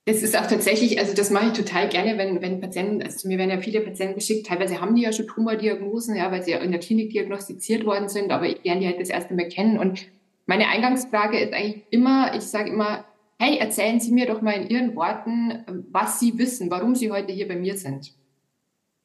Es 0.04 0.24
ist 0.24 0.36
auch 0.36 0.48
tatsächlich, 0.48 0.98
also 0.98 1.14
das 1.14 1.30
mache 1.30 1.46
ich 1.46 1.52
total 1.52 1.88
gerne, 1.88 2.18
wenn, 2.18 2.42
wenn 2.42 2.60
Patienten, 2.60 3.00
also 3.00 3.28
mir 3.28 3.38
werden 3.38 3.50
ja 3.50 3.60
viele 3.60 3.82
Patienten 3.82 4.16
geschickt, 4.16 4.48
teilweise 4.48 4.80
haben 4.80 4.96
die 4.96 5.02
ja 5.02 5.12
schon 5.12 5.28
Tumordiagnosen, 5.28 6.16
ja, 6.16 6.32
weil 6.32 6.42
sie 6.42 6.50
ja 6.50 6.58
in 6.58 6.72
der 6.72 6.80
Klinik 6.80 7.10
diagnostiziert 7.10 7.86
worden 7.86 8.08
sind, 8.08 8.32
aber 8.32 8.48
ich 8.48 8.64
lerne 8.64 8.80
die 8.80 8.88
halt 8.88 9.00
das 9.00 9.10
erste 9.10 9.32
Mal 9.34 9.48
kennen. 9.48 9.78
Und 9.78 10.06
meine 10.46 10.66
Eingangsfrage 10.66 11.38
ist 11.38 11.52
eigentlich 11.52 11.84
immer, 11.90 12.34
ich 12.34 12.42
sage 12.42 12.70
immer, 12.70 13.04
hey, 13.40 13.56
erzählen 13.56 13.98
Sie 13.98 14.12
mir 14.12 14.26
doch 14.26 14.42
mal 14.42 14.52
in 14.52 14.68
Ihren 14.68 14.94
Worten, 14.94 15.64
was 15.90 16.20
Sie 16.20 16.36
wissen, 16.36 16.70
warum 16.70 16.94
Sie 16.94 17.10
heute 17.10 17.32
hier 17.32 17.48
bei 17.48 17.56
mir 17.56 17.76
sind. 17.76 18.12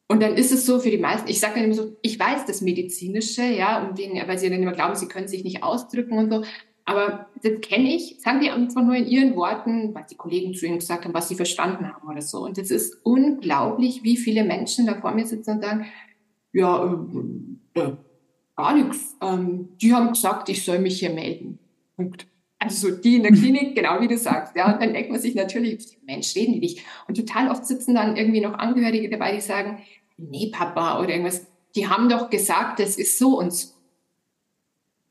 Und 0.07 0.21
dann 0.21 0.35
ist 0.35 0.51
es 0.51 0.65
so 0.65 0.79
für 0.79 0.91
die 0.91 0.97
meisten, 0.97 1.29
ich 1.29 1.39
sage 1.39 1.55
dann 1.55 1.63
immer 1.63 1.73
so, 1.73 1.95
ich 2.01 2.19
weiß 2.19 2.45
das 2.45 2.61
Medizinische, 2.61 3.43
ja, 3.43 3.81
um 3.81 3.95
denen, 3.95 4.27
weil 4.27 4.37
sie 4.37 4.49
dann 4.49 4.61
immer 4.61 4.73
glauben, 4.73 4.95
sie 4.95 5.07
können 5.07 5.27
sich 5.27 5.43
nicht 5.43 5.63
ausdrücken 5.63 6.17
und 6.17 6.31
so. 6.31 6.43
Aber 6.83 7.27
das 7.41 7.61
kenne 7.61 7.95
ich, 7.95 8.21
sagen 8.21 8.41
die 8.41 8.51
einfach 8.51 8.83
nur 8.83 8.93
in 8.93 9.07
ihren 9.07 9.35
Worten, 9.35 9.95
was 9.95 10.07
die 10.07 10.15
Kollegen 10.15 10.53
zu 10.53 10.67
ihnen 10.67 10.77
gesagt 10.77 11.05
haben, 11.05 11.15
was 11.15 11.29
sie 11.29 11.35
verstanden 11.35 11.91
haben 11.91 12.07
oder 12.07 12.21
so. 12.21 12.43
Und 12.43 12.59
es 12.59 12.69
ist 12.69 12.99
unglaublich, 13.03 14.03
wie 14.03 14.17
viele 14.17 14.43
Menschen 14.43 14.85
da 14.85 14.99
vor 15.01 15.11
mir 15.11 15.25
sitzen 15.25 15.55
und 15.55 15.63
sagen, 15.63 15.85
ja, 16.53 16.99
äh, 17.73 17.79
äh, 17.79 17.93
gar 18.55 18.75
nichts. 18.75 19.15
Ähm, 19.21 19.69
die 19.81 19.93
haben 19.93 20.09
gesagt, 20.09 20.49
ich 20.49 20.63
soll 20.63 20.77
mich 20.77 20.99
hier 20.99 21.09
melden. 21.09 21.57
Punkt. 21.95 22.27
Also 22.57 22.89
so 22.89 22.95
die 22.95 23.17
in 23.17 23.23
der 23.23 23.31
Klinik, 23.31 23.75
genau 23.75 24.01
wie 24.01 24.07
du 24.07 24.17
sagst. 24.17 24.55
Ja, 24.55 24.73
und 24.73 24.81
dann 24.81 24.93
denkt 24.93 25.11
man 25.11 25.19
sich 25.19 25.35
natürlich, 25.35 25.97
Mensch, 26.05 26.35
reden 26.35 26.53
die 26.53 26.59
nicht. 26.59 26.85
Und 27.07 27.15
total 27.15 27.49
oft 27.49 27.65
sitzen 27.65 27.93
dann 27.93 28.15
irgendwie 28.15 28.41
noch 28.41 28.53
Angehörige 28.53 29.09
dabei, 29.09 29.33
die 29.33 29.41
sagen, 29.41 29.83
nee, 30.17 30.49
Papa 30.51 30.99
oder 30.99 31.09
irgendwas. 31.09 31.45
Die 31.75 31.87
haben 31.87 32.07
doch 32.09 32.29
gesagt, 32.29 32.79
das 32.79 32.97
ist 32.97 33.19
so 33.19 33.37
und 33.37 33.53
so. 33.53 33.75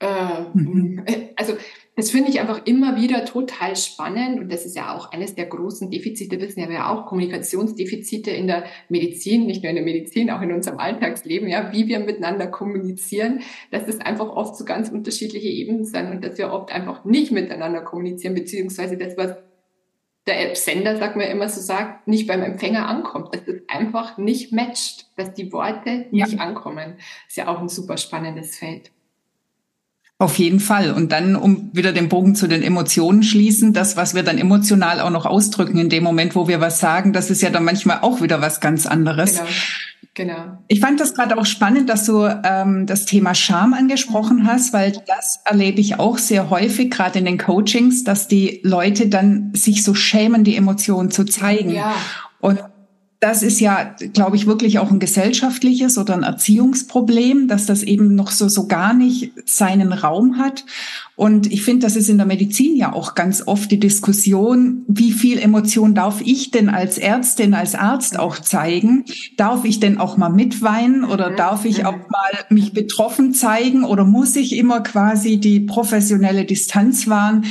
Äh, 0.00 0.42
mhm. 0.54 1.02
Äh, 1.06 1.28
also 1.36 1.54
das 1.96 2.10
finde 2.10 2.30
ich 2.30 2.40
einfach 2.40 2.66
immer 2.66 2.96
wieder 2.96 3.24
total 3.24 3.76
spannend 3.76 4.40
und 4.40 4.50
das 4.50 4.66
ist 4.66 4.76
ja 4.76 4.94
auch 4.94 5.12
eines 5.12 5.34
der 5.34 5.46
großen 5.46 5.90
Defizite, 5.90 6.40
wissen 6.40 6.60
ja 6.60 6.68
wir 6.68 6.88
auch, 6.88 7.06
Kommunikationsdefizite 7.06 8.30
in 8.30 8.48
der 8.48 8.64
Medizin, 8.88 9.46
nicht 9.46 9.62
nur 9.62 9.70
in 9.70 9.76
der 9.76 9.84
Medizin, 9.84 10.30
auch 10.30 10.42
in 10.42 10.52
unserem 10.52 10.78
Alltagsleben, 10.78 11.48
ja, 11.48 11.72
wie 11.72 11.86
wir 11.86 12.00
miteinander 12.00 12.48
kommunizieren, 12.48 13.40
dass 13.70 13.86
das 13.86 14.00
einfach 14.00 14.28
oft 14.28 14.56
so 14.56 14.64
ganz 14.64 14.88
unterschiedliche 14.88 15.48
Ebenen 15.48 15.84
sind 15.84 16.10
und 16.10 16.24
dass 16.24 16.36
wir 16.36 16.52
oft 16.52 16.72
einfach 16.72 17.04
nicht 17.04 17.30
miteinander 17.30 17.82
kommunizieren, 17.82 18.34
beziehungsweise 18.34 18.96
das, 18.96 19.16
was 19.16 19.36
der 20.26 20.56
Sender, 20.56 20.96
sagt 20.96 21.16
man 21.16 21.26
immer 21.26 21.48
so 21.48 21.60
sagt, 21.60 22.08
nicht 22.08 22.26
beim 22.26 22.42
Empfänger 22.42 22.88
ankommt, 22.88 23.34
dass 23.34 23.44
das 23.44 23.56
einfach 23.68 24.16
nicht 24.16 24.52
matcht, 24.52 25.06
dass 25.16 25.34
die 25.34 25.52
Worte 25.52 26.06
ja. 26.10 26.26
nicht 26.26 26.40
ankommen. 26.40 26.94
ist 27.28 27.36
ja 27.36 27.48
auch 27.48 27.60
ein 27.60 27.68
super 27.68 27.98
spannendes 27.98 28.56
Feld. 28.56 28.90
Auf 30.18 30.38
jeden 30.38 30.60
Fall. 30.60 30.92
Und 30.92 31.10
dann, 31.10 31.34
um 31.34 31.70
wieder 31.72 31.92
den 31.92 32.08
Bogen 32.08 32.36
zu 32.36 32.46
den 32.46 32.62
Emotionen 32.62 33.24
schließen, 33.24 33.72
das, 33.72 33.96
was 33.96 34.14
wir 34.14 34.22
dann 34.22 34.38
emotional 34.38 35.00
auch 35.00 35.10
noch 35.10 35.26
ausdrücken 35.26 35.76
in 35.78 35.88
dem 35.88 36.04
Moment, 36.04 36.36
wo 36.36 36.46
wir 36.46 36.60
was 36.60 36.78
sagen, 36.78 37.12
das 37.12 37.30
ist 37.30 37.42
ja 37.42 37.50
dann 37.50 37.64
manchmal 37.64 37.98
auch 38.02 38.22
wieder 38.22 38.40
was 38.40 38.60
ganz 38.60 38.86
anderes. 38.86 39.38
Genau. 39.38 39.48
Genau. 40.14 40.58
Ich 40.68 40.78
fand 40.78 41.00
das 41.00 41.14
gerade 41.14 41.36
auch 41.36 41.44
spannend, 41.44 41.90
dass 41.90 42.04
du 42.04 42.24
ähm, 42.44 42.86
das 42.86 43.04
Thema 43.04 43.34
Scham 43.34 43.74
angesprochen 43.74 44.46
hast, 44.46 44.72
weil 44.72 44.92
das 45.08 45.40
erlebe 45.44 45.80
ich 45.80 45.98
auch 45.98 46.18
sehr 46.18 46.50
häufig, 46.50 46.92
gerade 46.92 47.18
in 47.18 47.24
den 47.24 47.36
Coachings, 47.36 48.04
dass 48.04 48.28
die 48.28 48.60
Leute 48.62 49.08
dann 49.08 49.50
sich 49.54 49.82
so 49.82 49.92
schämen, 49.94 50.44
die 50.44 50.54
Emotionen 50.54 51.10
zu 51.10 51.24
zeigen. 51.24 51.70
Ja. 51.70 51.94
Und 52.40 52.60
das 53.24 53.42
ist 53.42 53.58
ja, 53.58 53.96
glaube 54.12 54.36
ich, 54.36 54.46
wirklich 54.46 54.78
auch 54.78 54.90
ein 54.90 54.98
gesellschaftliches 54.98 55.96
oder 55.96 56.12
ein 56.12 56.24
Erziehungsproblem, 56.24 57.48
dass 57.48 57.64
das 57.64 57.82
eben 57.82 58.14
noch 58.14 58.30
so, 58.30 58.50
so 58.50 58.66
gar 58.66 58.92
nicht 58.92 59.32
seinen 59.46 59.94
Raum 59.94 60.36
hat. 60.36 60.66
Und 61.16 61.50
ich 61.50 61.62
finde, 61.62 61.86
das 61.86 61.96
ist 61.96 62.10
in 62.10 62.18
der 62.18 62.26
Medizin 62.26 62.76
ja 62.76 62.92
auch 62.92 63.14
ganz 63.14 63.42
oft 63.46 63.70
die 63.70 63.80
Diskussion, 63.80 64.84
wie 64.88 65.10
viel 65.10 65.38
Emotion 65.38 65.94
darf 65.94 66.20
ich 66.20 66.50
denn 66.50 66.68
als 66.68 66.98
Ärztin, 66.98 67.54
als 67.54 67.74
Arzt 67.74 68.18
auch 68.18 68.38
zeigen? 68.38 69.06
Darf 69.38 69.64
ich 69.64 69.80
denn 69.80 69.96
auch 69.96 70.18
mal 70.18 70.28
mitweinen 70.28 71.02
oder 71.02 71.30
mhm. 71.30 71.36
darf 71.36 71.64
ich 71.64 71.86
auch 71.86 71.96
mal 71.96 72.44
mich 72.50 72.74
betroffen 72.74 73.32
zeigen 73.32 73.84
oder 73.84 74.04
muss 74.04 74.36
ich 74.36 74.54
immer 74.54 74.82
quasi 74.82 75.38
die 75.38 75.60
professionelle 75.60 76.44
Distanz 76.44 77.08
wahren? 77.08 77.46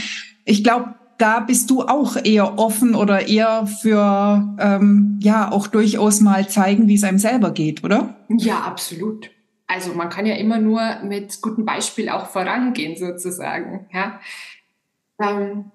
Ich 0.45 0.63
glaube, 0.63 0.93
da 1.17 1.39
bist 1.39 1.69
du 1.69 1.83
auch 1.83 2.15
eher 2.23 2.57
offen 2.57 2.95
oder 2.95 3.27
eher 3.27 3.67
für, 3.67 4.55
ähm, 4.59 5.19
ja, 5.21 5.51
auch 5.51 5.67
durchaus 5.67 6.21
mal 6.21 6.47
zeigen, 6.49 6.87
wie 6.87 6.95
es 6.95 7.03
einem 7.03 7.19
selber 7.19 7.51
geht, 7.51 7.83
oder? 7.83 8.15
Ja, 8.29 8.61
absolut. 8.61 9.29
Also 9.67 9.93
man 9.93 10.09
kann 10.09 10.25
ja 10.25 10.35
immer 10.35 10.59
nur 10.59 10.81
mit 11.03 11.41
gutem 11.41 11.65
Beispiel 11.65 12.09
auch 12.09 12.27
vorangehen, 12.27 12.97
sozusagen. 12.97 13.87
Ja. 13.91 14.19
Ähm, 15.19 15.71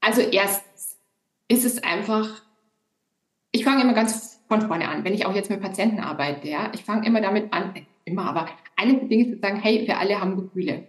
also 0.00 0.20
erstens 0.20 0.98
ist 1.48 1.64
es 1.64 1.82
einfach, 1.82 2.42
ich 3.52 3.64
fange 3.64 3.82
immer 3.82 3.94
ganz 3.94 4.40
von 4.48 4.62
vorne 4.62 4.88
an, 4.88 5.04
wenn 5.04 5.14
ich 5.14 5.26
auch 5.26 5.34
jetzt 5.34 5.50
mit 5.50 5.60
Patienten 5.60 6.00
arbeite, 6.00 6.48
ja, 6.48 6.70
ich 6.74 6.84
fange 6.84 7.06
immer 7.06 7.20
damit 7.20 7.52
an, 7.52 7.74
immer, 8.04 8.24
aber 8.24 8.48
eine 8.76 8.94
der 8.94 9.08
Dinge 9.08 9.24
ist 9.24 9.34
zu 9.34 9.40
sagen, 9.40 9.60
hey, 9.60 9.86
wir 9.86 9.98
alle 9.98 10.20
haben 10.20 10.36
Gefühle 10.36 10.88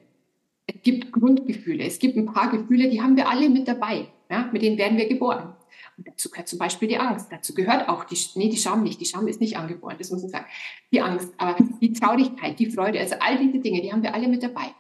es 0.73 0.81
gibt 0.83 1.11
Grundgefühle. 1.11 1.83
Es 1.83 1.99
gibt 1.99 2.17
ein 2.17 2.25
paar 2.25 2.49
Gefühle, 2.51 2.89
die 2.89 3.01
haben 3.01 3.15
wir 3.15 3.29
alle 3.29 3.49
mit 3.49 3.67
dabei. 3.67 4.07
Ja? 4.29 4.49
Mit 4.51 4.61
denen 4.61 4.77
werden 4.77 4.97
wir 4.97 5.07
geboren. 5.07 5.53
Und 5.97 6.07
dazu 6.07 6.29
gehört 6.29 6.47
zum 6.47 6.59
Beispiel 6.59 6.87
die 6.87 6.97
Angst. 6.97 7.31
Dazu 7.31 7.53
gehört 7.53 7.89
auch 7.89 8.05
die, 8.05 8.17
nee, 8.35 8.49
die 8.49 8.57
Scham 8.57 8.83
nicht. 8.83 8.99
Die 9.01 9.05
Scham 9.05 9.27
ist 9.27 9.41
nicht 9.41 9.57
angeboren, 9.57 9.95
das 9.99 10.11
muss 10.11 10.21
man 10.21 10.31
sagen. 10.31 10.45
Die 10.91 11.01
Angst, 11.01 11.33
aber 11.37 11.55
die 11.81 11.93
Traurigkeit, 11.93 12.57
die 12.57 12.71
Freude, 12.71 12.99
also 12.99 13.15
all 13.19 13.37
diese 13.37 13.59
Dinge, 13.59 13.81
die 13.81 13.91
haben 13.91 14.03
wir 14.03 14.13
alle 14.13 14.27
mit 14.27 14.43
dabei. 14.43 14.73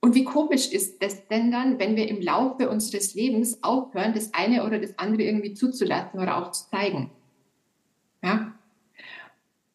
Und 0.00 0.14
wie 0.14 0.24
komisch 0.24 0.70
ist 0.70 1.02
das 1.02 1.26
denn 1.28 1.50
dann, 1.50 1.78
wenn 1.78 1.96
wir 1.96 2.08
im 2.08 2.20
Laufe 2.20 2.68
unseres 2.68 3.14
Lebens 3.14 3.62
aufhören, 3.62 4.14
das 4.14 4.32
eine 4.34 4.64
oder 4.64 4.78
das 4.78 4.98
andere 4.98 5.22
irgendwie 5.22 5.54
zuzulassen 5.54 6.20
oder 6.20 6.38
auch 6.38 6.52
zu 6.52 6.68
zeigen? 6.70 7.10
Ja? 8.22 8.52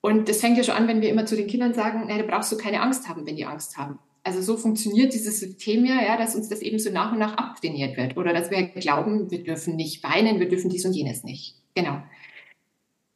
Und 0.02 0.28
das 0.28 0.42
fängt 0.42 0.58
ja 0.58 0.64
schon 0.64 0.76
an, 0.76 0.88
wenn 0.88 1.02
wir 1.02 1.10
immer 1.10 1.26
zu 1.26 1.36
den 1.36 1.48
Kindern 1.48 1.74
sagen, 1.74 2.06
nee, 2.08 2.18
da 2.18 2.24
brauchst 2.24 2.52
du 2.52 2.58
keine 2.58 2.82
Angst 2.82 3.08
haben, 3.08 3.26
wenn 3.26 3.36
die 3.36 3.46
Angst 3.46 3.78
haben 3.78 4.00
also 4.24 4.42
so 4.42 4.58
funktioniert 4.58 5.14
dieses 5.14 5.40
System 5.40 5.86
ja, 5.86 6.02
ja, 6.02 6.18
dass 6.18 6.36
uns 6.36 6.48
das 6.48 6.62
eben 6.62 6.80
so 6.80 6.92
nach 6.92 7.12
und 7.12 7.20
nach 7.20 7.36
abtrainiert 7.36 7.98
wird. 7.98 8.16
Oder 8.16 8.34
dass 8.34 8.50
wir 8.52 8.64
glauben, 8.68 9.30
wir 9.30 9.44
dürfen 9.44 9.76
nicht 9.76 10.04
weinen, 10.04 10.40
wir 10.40 10.48
dürfen 10.48 10.70
dies 10.70 10.86
und 10.86 10.94
jenes 10.94 11.24
nicht. 11.24 11.56
Genau. 11.76 12.02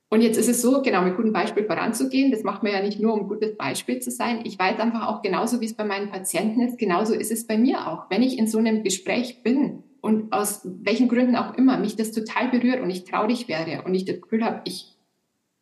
Und 0.10 0.22
jetzt 0.22 0.38
ist 0.38 0.48
es 0.48 0.62
so, 0.62 0.82
genau, 0.82 1.02
mit 1.02 1.18
gutem 1.18 1.34
Beispiel 1.34 1.66
voranzugehen. 1.66 2.32
Das 2.32 2.44
macht 2.44 2.64
man 2.64 2.72
ja 2.72 2.82
nicht 2.82 3.00
nur, 3.00 3.14
um 3.14 3.22
ein 3.22 3.28
gutes 3.28 3.58
Beispiel 3.58 4.00
zu 4.00 4.10
sein. 4.10 4.42
Ich 4.46 4.58
weiß 4.58 4.80
einfach 4.80 5.08
auch 5.08 5.22
genauso, 5.22 5.60
wie 5.60 5.66
es 5.66 5.76
bei 5.76 5.84
meinen 5.84 6.10
Patienten 6.10 6.62
ist, 6.62 6.78
genauso 6.78 7.14
ist 7.14 7.32
es 7.32 7.46
bei 7.46 7.58
mir 7.58 7.88
auch. 7.88 8.10
Wenn 8.10 8.24
ich 8.24 8.38
in 8.38 8.48
so 8.48 8.58
einem 8.58 8.84
Gespräch 8.84 9.44
bin 9.44 9.84
und 10.02 10.32
aus 10.32 10.62
welchen 10.64 11.10
Gründen 11.10 11.36
auch 11.36 11.56
immer 11.56 11.78
mich 11.78 11.98
das 11.98 12.14
total 12.14 12.50
berührt 12.50 12.82
und 12.82 12.90
ich 12.90 13.04
traurig 13.04 13.50
werde 13.50 13.84
und 13.84 13.96
ich 13.96 14.06
das 14.06 14.22
Gefühl 14.22 14.46
habe, 14.46 14.62
ich 14.64 14.96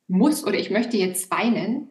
muss 0.08 0.46
oder 0.46 0.60
ich 0.60 0.70
möchte 0.70 0.98
jetzt 0.98 1.32
weinen, 1.32 1.90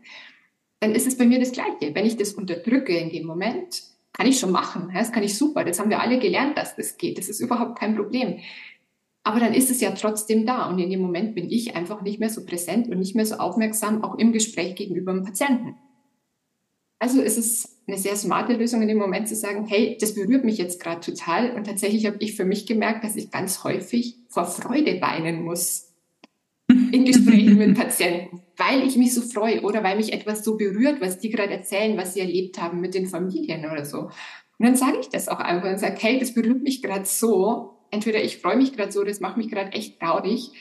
dann 0.84 0.94
ist 0.94 1.06
es 1.06 1.16
bei 1.16 1.24
mir 1.24 1.40
das 1.40 1.52
Gleiche. 1.52 1.94
Wenn 1.94 2.04
ich 2.04 2.18
das 2.18 2.34
unterdrücke 2.34 2.94
in 2.94 3.08
dem 3.08 3.26
Moment, 3.26 3.84
kann 4.12 4.26
ich 4.26 4.38
schon 4.38 4.52
machen. 4.52 4.90
Das 4.92 5.12
kann 5.12 5.22
ich 5.22 5.38
super. 5.38 5.64
Das 5.64 5.80
haben 5.80 5.88
wir 5.88 6.00
alle 6.00 6.18
gelernt, 6.18 6.58
dass 6.58 6.76
das 6.76 6.98
geht. 6.98 7.16
Das 7.16 7.30
ist 7.30 7.40
überhaupt 7.40 7.78
kein 7.78 7.96
Problem. 7.96 8.40
Aber 9.22 9.40
dann 9.40 9.54
ist 9.54 9.70
es 9.70 9.80
ja 9.80 9.92
trotzdem 9.92 10.44
da. 10.44 10.68
Und 10.68 10.78
in 10.78 10.90
dem 10.90 11.00
Moment 11.00 11.34
bin 11.34 11.50
ich 11.50 11.74
einfach 11.74 12.02
nicht 12.02 12.20
mehr 12.20 12.28
so 12.28 12.44
präsent 12.44 12.88
und 12.88 12.98
nicht 12.98 13.16
mehr 13.16 13.24
so 13.24 13.36
aufmerksam, 13.36 14.04
auch 14.04 14.18
im 14.18 14.32
Gespräch 14.32 14.74
gegenüber 14.74 15.14
dem 15.14 15.24
Patienten. 15.24 15.74
Also 16.98 17.22
ist 17.22 17.38
es 17.38 17.78
eine 17.86 17.96
sehr 17.96 18.16
smarte 18.16 18.52
Lösung 18.52 18.82
in 18.82 18.88
dem 18.88 18.98
Moment 18.98 19.26
zu 19.26 19.36
sagen, 19.36 19.64
hey, 19.66 19.96
das 19.98 20.14
berührt 20.14 20.44
mich 20.44 20.58
jetzt 20.58 20.82
gerade 20.82 21.00
total. 21.00 21.52
Und 21.52 21.64
tatsächlich 21.64 22.04
habe 22.04 22.18
ich 22.20 22.36
für 22.36 22.44
mich 22.44 22.66
gemerkt, 22.66 23.04
dass 23.04 23.16
ich 23.16 23.30
ganz 23.30 23.64
häufig 23.64 24.18
vor 24.28 24.44
Freude 24.44 25.00
weinen 25.00 25.44
muss 25.44 25.93
in 26.68 27.04
Gesprächen 27.04 27.58
mit 27.58 27.76
Patienten, 27.76 28.42
weil 28.56 28.86
ich 28.86 28.96
mich 28.96 29.14
so 29.14 29.20
freue 29.20 29.62
oder 29.62 29.82
weil 29.82 29.96
mich 29.96 30.12
etwas 30.12 30.44
so 30.44 30.56
berührt, 30.56 31.00
was 31.00 31.18
die 31.18 31.30
gerade 31.30 31.52
erzählen, 31.52 31.96
was 31.96 32.14
sie 32.14 32.20
erlebt 32.20 32.60
haben 32.60 32.80
mit 32.80 32.94
den 32.94 33.06
Familien 33.06 33.70
oder 33.70 33.84
so. 33.84 34.10
Und 34.58 34.66
dann 34.66 34.76
sage 34.76 34.98
ich 35.00 35.08
das 35.08 35.28
auch 35.28 35.40
einfach 35.40 35.70
und 35.70 35.78
sage, 35.78 35.96
hey, 35.98 36.18
das 36.18 36.34
berührt 36.34 36.62
mich 36.62 36.82
gerade 36.82 37.04
so. 37.04 37.78
Entweder 37.90 38.22
ich 38.22 38.38
freue 38.38 38.56
mich 38.56 38.72
gerade 38.72 38.92
so, 38.92 39.04
das 39.04 39.20
macht 39.20 39.36
mich 39.36 39.48
gerade 39.48 39.72
echt 39.72 40.00
traurig. 40.00 40.52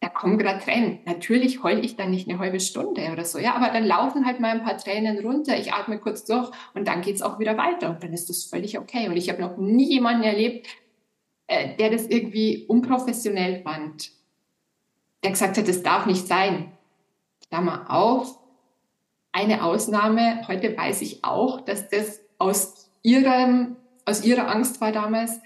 Da 0.00 0.08
kommen 0.08 0.38
gerade 0.38 0.62
Tränen. 0.64 1.00
Natürlich 1.06 1.62
heule 1.64 1.80
ich 1.80 1.96
dann 1.96 2.12
nicht 2.12 2.28
eine 2.28 2.38
halbe 2.38 2.60
Stunde 2.60 3.10
oder 3.12 3.24
so, 3.24 3.38
ja, 3.38 3.54
aber 3.54 3.72
dann 3.72 3.84
laufen 3.84 4.26
halt 4.26 4.38
mal 4.38 4.52
ein 4.52 4.62
paar 4.62 4.76
Tränen 4.76 5.18
runter. 5.18 5.58
Ich 5.58 5.72
atme 5.72 5.98
kurz 5.98 6.24
durch 6.24 6.50
und 6.74 6.86
dann 6.86 7.02
geht's 7.02 7.22
auch 7.22 7.40
wieder 7.40 7.56
weiter 7.56 7.90
und 7.90 8.02
dann 8.02 8.12
ist 8.12 8.28
das 8.28 8.44
völlig 8.44 8.78
okay. 8.78 9.08
Und 9.08 9.16
ich 9.16 9.28
habe 9.28 9.42
noch 9.42 9.56
nie 9.56 9.90
jemanden 9.90 10.22
erlebt, 10.22 10.68
äh, 11.48 11.76
der 11.76 11.90
das 11.90 12.06
irgendwie 12.06 12.66
unprofessionell 12.68 13.62
fand 13.62 14.17
der 15.22 15.32
gesagt 15.32 15.56
hat, 15.58 15.68
das 15.68 15.82
darf 15.82 16.06
nicht 16.06 16.26
sein. 16.26 16.72
Klammer 17.48 17.90
auf. 17.90 18.38
Eine 19.32 19.62
Ausnahme, 19.62 20.46
heute 20.48 20.76
weiß 20.76 21.02
ich 21.02 21.24
auch, 21.24 21.60
dass 21.60 21.88
das 21.88 22.20
aus 22.38 22.90
ihrem, 23.02 23.76
aus 24.04 24.24
ihrer 24.24 24.48
Angst 24.48 24.80
war 24.80 24.92
damals. 24.92 25.40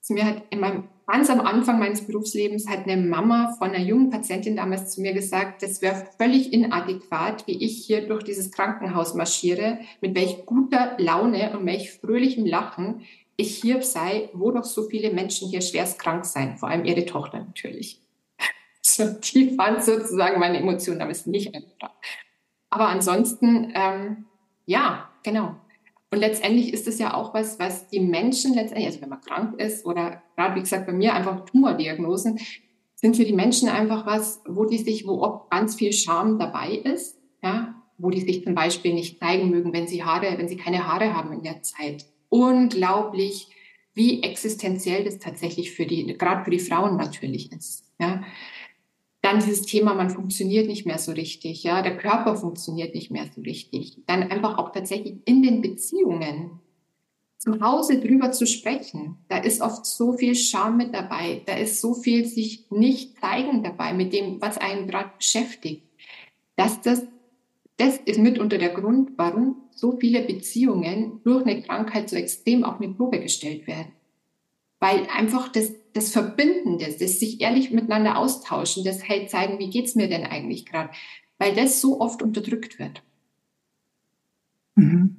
Zu 0.00 0.14
mir 0.14 0.24
hat 0.24 0.42
in 0.50 0.60
meinem, 0.60 0.84
ganz 1.06 1.28
am 1.30 1.40
Anfang 1.40 1.78
meines 1.78 2.06
Berufslebens 2.06 2.68
hat 2.68 2.86
eine 2.86 2.96
Mama 2.96 3.54
von 3.58 3.68
einer 3.70 3.84
jungen 3.84 4.10
Patientin 4.10 4.56
damals 4.56 4.90
zu 4.90 5.00
mir 5.00 5.12
gesagt, 5.12 5.62
das 5.62 5.82
wäre 5.82 6.06
völlig 6.16 6.52
inadäquat, 6.52 7.46
wie 7.46 7.62
ich 7.62 7.84
hier 7.84 8.08
durch 8.08 8.24
dieses 8.24 8.50
Krankenhaus 8.50 9.14
marschiere, 9.14 9.78
mit 10.00 10.16
welch 10.16 10.46
guter 10.46 10.96
Laune 10.98 11.56
und 11.56 11.66
welch 11.66 11.92
fröhlichem 11.92 12.46
Lachen 12.46 13.02
ich 13.36 13.56
hier 13.56 13.82
sei, 13.82 14.30
wo 14.32 14.50
doch 14.50 14.64
so 14.64 14.88
viele 14.88 15.12
Menschen 15.12 15.48
hier 15.48 15.60
schwerst 15.60 15.98
krank 15.98 16.24
sein, 16.24 16.56
vor 16.58 16.68
allem 16.68 16.84
ihre 16.84 17.06
Tochter 17.06 17.38
natürlich. 17.38 18.00
So, 18.98 19.04
die 19.32 19.50
fand 19.50 19.82
sozusagen 19.82 20.38
meine 20.40 20.58
Emotionen 20.58 20.98
damals 20.98 21.26
nicht 21.26 21.54
einfach. 21.54 21.94
Aber 22.70 22.88
ansonsten, 22.88 23.72
ähm, 23.74 24.26
ja, 24.66 25.08
genau. 25.22 25.56
Und 26.10 26.18
letztendlich 26.18 26.72
ist 26.72 26.88
es 26.88 26.98
ja 26.98 27.14
auch 27.14 27.34
was, 27.34 27.58
was 27.58 27.88
die 27.88 28.00
Menschen 28.00 28.54
letztendlich, 28.54 28.86
also 28.86 29.00
wenn 29.02 29.10
man 29.10 29.20
krank 29.20 29.60
ist 29.60 29.84
oder 29.84 30.22
gerade 30.36 30.56
wie 30.56 30.60
gesagt 30.60 30.86
bei 30.86 30.92
mir 30.92 31.14
einfach 31.14 31.44
Tumordiagnosen, 31.44 32.38
sind 32.94 33.16
für 33.16 33.24
die 33.24 33.32
Menschen 33.32 33.68
einfach 33.68 34.06
was, 34.06 34.42
wo 34.46 34.64
die 34.64 34.78
sich, 34.78 35.06
wo 35.06 35.22
auch 35.22 35.50
ganz 35.50 35.76
viel 35.76 35.92
Scham 35.92 36.38
dabei 36.38 36.72
ist, 36.72 37.18
ja, 37.42 37.74
wo 37.98 38.10
die 38.10 38.22
sich 38.22 38.42
zum 38.42 38.54
Beispiel 38.54 38.94
nicht 38.94 39.20
zeigen 39.20 39.50
mögen, 39.50 39.72
wenn 39.72 39.86
sie 39.86 40.02
Haare, 40.02 40.36
wenn 40.36 40.48
sie 40.48 40.56
keine 40.56 40.86
Haare 40.86 41.14
haben 41.14 41.32
in 41.32 41.42
der 41.42 41.62
Zeit. 41.62 42.06
Unglaublich, 42.28 43.48
wie 43.94 44.22
existenziell 44.22 45.04
das 45.04 45.18
tatsächlich 45.18 45.72
für 45.72 45.86
die, 45.86 46.06
gerade 46.18 46.44
für 46.44 46.50
die 46.50 46.58
Frauen 46.58 46.96
natürlich 46.96 47.52
ist, 47.52 47.84
ja. 48.00 48.22
Dann 49.20 49.40
dieses 49.40 49.62
Thema, 49.62 49.94
man 49.94 50.10
funktioniert 50.10 50.68
nicht 50.68 50.86
mehr 50.86 50.98
so 50.98 51.12
richtig, 51.12 51.64
ja, 51.64 51.82
der 51.82 51.96
Körper 51.96 52.36
funktioniert 52.36 52.94
nicht 52.94 53.10
mehr 53.10 53.26
so 53.34 53.40
richtig. 53.40 53.98
Dann 54.06 54.22
einfach 54.22 54.58
auch 54.58 54.70
tatsächlich 54.72 55.16
in 55.24 55.42
den 55.42 55.60
Beziehungen 55.60 56.60
zu 57.38 57.60
Hause 57.60 58.00
drüber 58.00 58.32
zu 58.32 58.46
sprechen. 58.46 59.16
Da 59.28 59.38
ist 59.38 59.60
oft 59.60 59.86
so 59.86 60.12
viel 60.12 60.34
Scham 60.34 60.76
mit 60.76 60.92
dabei. 60.92 61.42
Da 61.46 61.54
ist 61.54 61.80
so 61.80 61.94
viel 61.94 62.26
sich 62.26 62.70
nicht 62.70 63.20
zeigen 63.20 63.62
dabei 63.62 63.92
mit 63.92 64.12
dem, 64.12 64.40
was 64.40 64.58
einen 64.58 64.88
gerade 64.88 65.10
beschäftigt. 65.16 65.84
Dass 66.56 66.80
das, 66.80 67.06
das 67.76 67.98
ist 67.98 68.18
mitunter 68.18 68.58
der 68.58 68.70
Grund, 68.70 69.12
warum 69.16 69.62
so 69.70 69.96
viele 69.98 70.22
Beziehungen 70.22 71.20
durch 71.22 71.46
eine 71.46 71.62
Krankheit 71.62 72.08
so 72.08 72.16
extrem 72.16 72.64
auf 72.64 72.80
eine 72.80 72.92
Probe 72.92 73.20
gestellt 73.20 73.68
werden. 73.68 73.92
Weil 74.80 75.06
einfach 75.14 75.48
das, 75.48 75.72
das 75.94 76.10
Verbinden, 76.10 76.78
das, 76.78 76.98
das 76.98 77.18
sich 77.18 77.40
ehrlich 77.40 77.70
miteinander 77.70 78.18
austauschen, 78.18 78.84
das 78.84 79.08
halt 79.08 79.30
zeigen, 79.30 79.58
wie 79.58 79.70
geht's 79.70 79.94
mir 79.94 80.08
denn 80.08 80.24
eigentlich 80.24 80.66
gerade? 80.66 80.90
Weil 81.38 81.54
das 81.54 81.80
so 81.80 82.00
oft 82.00 82.22
unterdrückt 82.22 82.78
wird. 82.78 83.02
Mhm. 84.74 85.16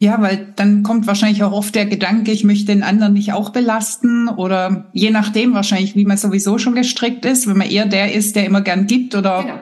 Ja, 0.00 0.20
weil 0.20 0.52
dann 0.56 0.82
kommt 0.82 1.06
wahrscheinlich 1.06 1.42
auch 1.44 1.52
oft 1.52 1.74
der 1.74 1.86
Gedanke, 1.86 2.32
ich 2.32 2.44
möchte 2.44 2.66
den 2.66 2.82
anderen 2.82 3.14
nicht 3.14 3.32
auch 3.32 3.50
belasten 3.50 4.28
oder 4.28 4.90
je 4.92 5.10
nachdem 5.10 5.54
wahrscheinlich, 5.54 5.96
wie 5.96 6.04
man 6.04 6.18
sowieso 6.18 6.58
schon 6.58 6.74
gestrickt 6.74 7.24
ist, 7.24 7.46
wenn 7.46 7.56
man 7.56 7.70
eher 7.70 7.86
der 7.86 8.12
ist, 8.12 8.36
der 8.36 8.44
immer 8.44 8.60
gern 8.60 8.86
gibt 8.86 9.14
oder 9.14 9.42
genau. 9.42 9.60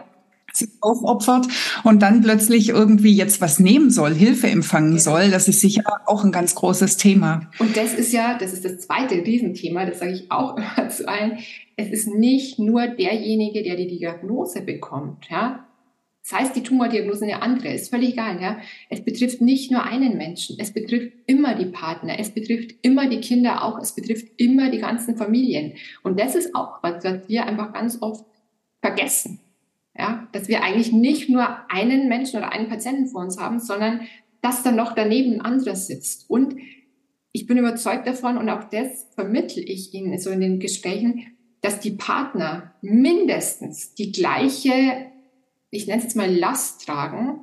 Sich 0.53 0.69
aufopfert 0.81 1.47
und 1.85 2.03
dann 2.03 2.23
plötzlich 2.23 2.71
irgendwie 2.71 3.15
jetzt 3.15 3.41
was 3.41 3.59
nehmen 3.59 3.91
soll, 3.91 4.15
Hilfe 4.15 4.49
empfangen 4.49 4.91
genau. 4.91 5.03
soll, 5.03 5.31
das 5.31 5.49
ist 5.49 5.61
sicher 5.61 5.83
auch 6.07 6.25
ein 6.25 6.33
ganz 6.33 6.55
großes 6.55 6.97
Thema. 6.97 7.51
Und 7.59 7.77
das 7.77 7.95
ist 7.95 8.13
ja, 8.13 8.37
das 8.39 8.53
ist 8.53 8.65
das 8.65 8.81
zweite 8.81 9.15
Riesenthema, 9.15 9.87
das 9.87 9.99
sage 9.99 10.13
ich 10.13 10.31
auch 10.31 10.57
immer 10.57 10.89
zu 10.91 11.09
allen. 11.09 11.39
Es 11.77 11.89
ist 11.89 12.07
nicht 12.07 12.59
nur 12.59 12.87
derjenige, 12.87 13.63
der 13.63 13.77
die 13.77 13.89
Diagnose 13.89 14.63
bekommt, 14.63 15.29
ja, 15.31 15.67
das 16.23 16.39
heißt, 16.39 16.57
die 16.57 16.63
Tumordiagnose 16.63 17.25
eine 17.25 17.43
andere, 17.43 17.75
ist 17.75 17.91
völlig 17.91 18.13
egal. 18.13 18.41
Ja? 18.41 18.61
Es 18.89 19.05
betrifft 19.05 19.41
nicht 19.41 19.73
nur 19.73 19.83
einen 19.83 20.17
Menschen, 20.17 20.57
es 20.61 20.73
betrifft 20.73 21.13
immer 21.27 21.57
die 21.57 21.67
Partner, 21.67 22.19
es 22.19 22.31
betrifft 22.31 22.77
immer 22.83 23.09
die 23.09 23.21
Kinder 23.21 23.65
auch, 23.65 23.81
es 23.81 23.95
betrifft 23.95 24.29
immer 24.37 24.71
die 24.71 24.79
ganzen 24.79 25.17
Familien. 25.17 25.73
Und 26.05 26.21
das 26.21 26.37
ist 26.37 26.55
auch 26.55 26.83
was, 26.83 27.03
was 27.03 27.29
wir 27.29 27.47
einfach 27.47 27.73
ganz 27.73 28.01
oft 28.01 28.25
vergessen. 28.81 29.41
Ja? 29.97 30.29
Dass 30.33 30.49
wir 30.49 30.63
eigentlich 30.63 30.93
nicht 30.93 31.29
nur 31.29 31.71
einen 31.71 32.09
Menschen 32.09 32.39
oder 32.39 32.53
einen 32.53 32.69
Patienten 32.69 33.09
vor 33.09 33.23
uns 33.23 33.39
haben, 33.39 33.61
sondern 33.61 34.03
dass 34.41 34.63
dann 34.63 34.77
noch 34.77 34.95
daneben 34.95 35.35
ein 35.35 35.41
anderer 35.41 35.77
sitzt. 35.77 36.29
Und 36.29 36.57
ich 37.33 37.47
bin 37.47 37.59
überzeugt 37.59 38.07
davon, 38.07 38.37
und 38.37 38.49
auch 38.49 38.65
das 38.65 39.09
vermittle 39.15 39.63
ich 39.63 39.95
Ihnen 39.95 40.19
so 40.19 40.31
in 40.31 40.41
den 40.41 40.61
Gesprächen, 40.61 41.37
dass 41.61 41.81
die 41.81 41.93
Partner 41.93 42.75
mindestens 42.83 43.95
die 43.95 44.11
gleiche 44.11 45.13
ich 45.73 45.87
nenne 45.87 45.99
es 45.99 46.05
jetzt 46.05 46.17
mal 46.17 46.33
Last 46.33 46.85
tragen, 46.85 47.41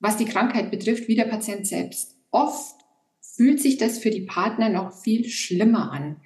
was 0.00 0.16
die 0.16 0.24
Krankheit 0.24 0.70
betrifft, 0.70 1.06
wie 1.06 1.14
der 1.14 1.26
Patient 1.26 1.66
selbst. 1.66 2.16
Oft 2.30 2.74
fühlt 3.20 3.60
sich 3.60 3.76
das 3.76 3.98
für 3.98 4.10
die 4.10 4.22
Partner 4.22 4.70
noch 4.70 4.92
viel 4.92 5.28
schlimmer 5.28 5.92
an, 5.92 6.16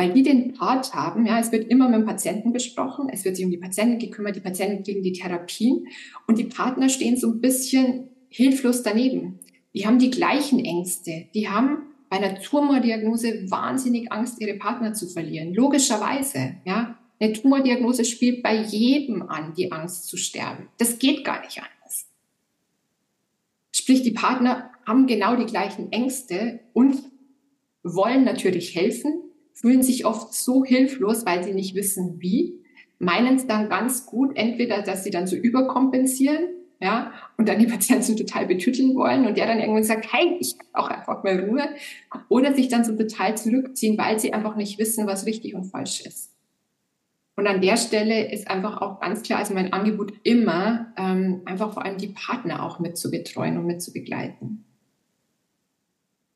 weil 0.00 0.14
die 0.14 0.22
den 0.22 0.54
Part 0.54 0.94
haben, 0.94 1.26
ja, 1.26 1.38
es 1.38 1.52
wird 1.52 1.68
immer 1.68 1.86
mit 1.86 2.00
dem 2.00 2.06
Patienten 2.06 2.54
besprochen, 2.54 3.10
es 3.10 3.26
wird 3.26 3.36
sich 3.36 3.44
um 3.44 3.50
die 3.50 3.58
Patienten 3.58 3.98
gekümmert, 3.98 4.34
die 4.34 4.40
Patienten 4.40 4.82
kriegen 4.82 5.02
die 5.02 5.12
Therapien 5.12 5.88
und 6.26 6.38
die 6.38 6.44
Partner 6.44 6.88
stehen 6.88 7.18
so 7.18 7.28
ein 7.28 7.42
bisschen 7.42 8.08
hilflos 8.30 8.82
daneben. 8.82 9.40
Die 9.74 9.86
haben 9.86 9.98
die 9.98 10.10
gleichen 10.10 10.64
Ängste, 10.64 11.26
die 11.34 11.50
haben 11.50 11.82
bei 12.08 12.16
einer 12.16 12.40
Tumordiagnose 12.40 13.50
wahnsinnig 13.50 14.10
Angst, 14.10 14.40
ihre 14.40 14.54
Partner 14.54 14.94
zu 14.94 15.06
verlieren. 15.06 15.52
Logischerweise, 15.52 16.54
ja. 16.64 16.96
Eine 17.18 17.34
Tumordiagnose 17.34 18.06
spielt 18.06 18.42
bei 18.42 18.56
jedem 18.56 19.28
an, 19.28 19.52
die 19.52 19.70
Angst 19.70 20.06
zu 20.06 20.16
sterben. 20.16 20.68
Das 20.78 20.98
geht 20.98 21.26
gar 21.26 21.42
nicht 21.42 21.58
anders. 21.58 22.06
Sprich, 23.70 24.00
die 24.00 24.12
Partner 24.12 24.70
haben 24.86 25.06
genau 25.06 25.36
die 25.36 25.44
gleichen 25.44 25.92
Ängste 25.92 26.60
und 26.72 26.96
wollen 27.82 28.24
natürlich 28.24 28.74
helfen, 28.74 29.24
fühlen 29.60 29.82
sich 29.82 30.06
oft 30.06 30.34
so 30.34 30.64
hilflos, 30.64 31.26
weil 31.26 31.44
sie 31.44 31.52
nicht 31.52 31.74
wissen, 31.74 32.16
wie, 32.20 32.60
meinen 32.98 33.36
es 33.36 33.46
dann 33.46 33.68
ganz 33.68 34.06
gut, 34.06 34.36
entweder, 34.36 34.82
dass 34.82 35.04
sie 35.04 35.10
dann 35.10 35.26
so 35.26 35.36
überkompensieren, 35.36 36.48
ja, 36.82 37.12
und 37.36 37.48
dann 37.48 37.58
die 37.58 37.66
Patienten 37.66 38.16
total 38.16 38.46
betütteln 38.46 38.94
wollen 38.94 39.26
und 39.26 39.36
der 39.36 39.46
dann 39.46 39.60
irgendwann 39.60 39.84
sagt, 39.84 40.12
hey, 40.12 40.36
ich 40.40 40.56
auch 40.72 40.88
einfach 40.88 41.22
mal 41.22 41.40
Ruhe, 41.40 41.68
oder 42.28 42.54
sich 42.54 42.68
dann 42.68 42.84
so 42.84 42.96
total 42.96 43.36
zurückziehen, 43.36 43.98
weil 43.98 44.18
sie 44.18 44.32
einfach 44.32 44.56
nicht 44.56 44.78
wissen, 44.78 45.06
was 45.06 45.26
richtig 45.26 45.54
und 45.54 45.64
falsch 45.64 46.00
ist. 46.00 46.32
Und 47.36 47.46
an 47.46 47.62
der 47.62 47.76
Stelle 47.76 48.30
ist 48.30 48.50
einfach 48.50 48.82
auch 48.82 49.00
ganz 49.00 49.22
klar, 49.22 49.38
also 49.38 49.54
mein 49.54 49.72
Angebot 49.72 50.12
immer, 50.24 50.92
ähm, 50.98 51.42
einfach 51.46 51.72
vor 51.72 51.84
allem 51.84 51.96
die 51.96 52.08
Partner 52.08 52.64
auch 52.64 52.80
mit 52.80 52.98
zu 52.98 53.10
betreuen 53.10 53.56
und 53.56 53.66
mit 53.66 53.80
zu 53.80 53.92
begleiten. 53.92 54.59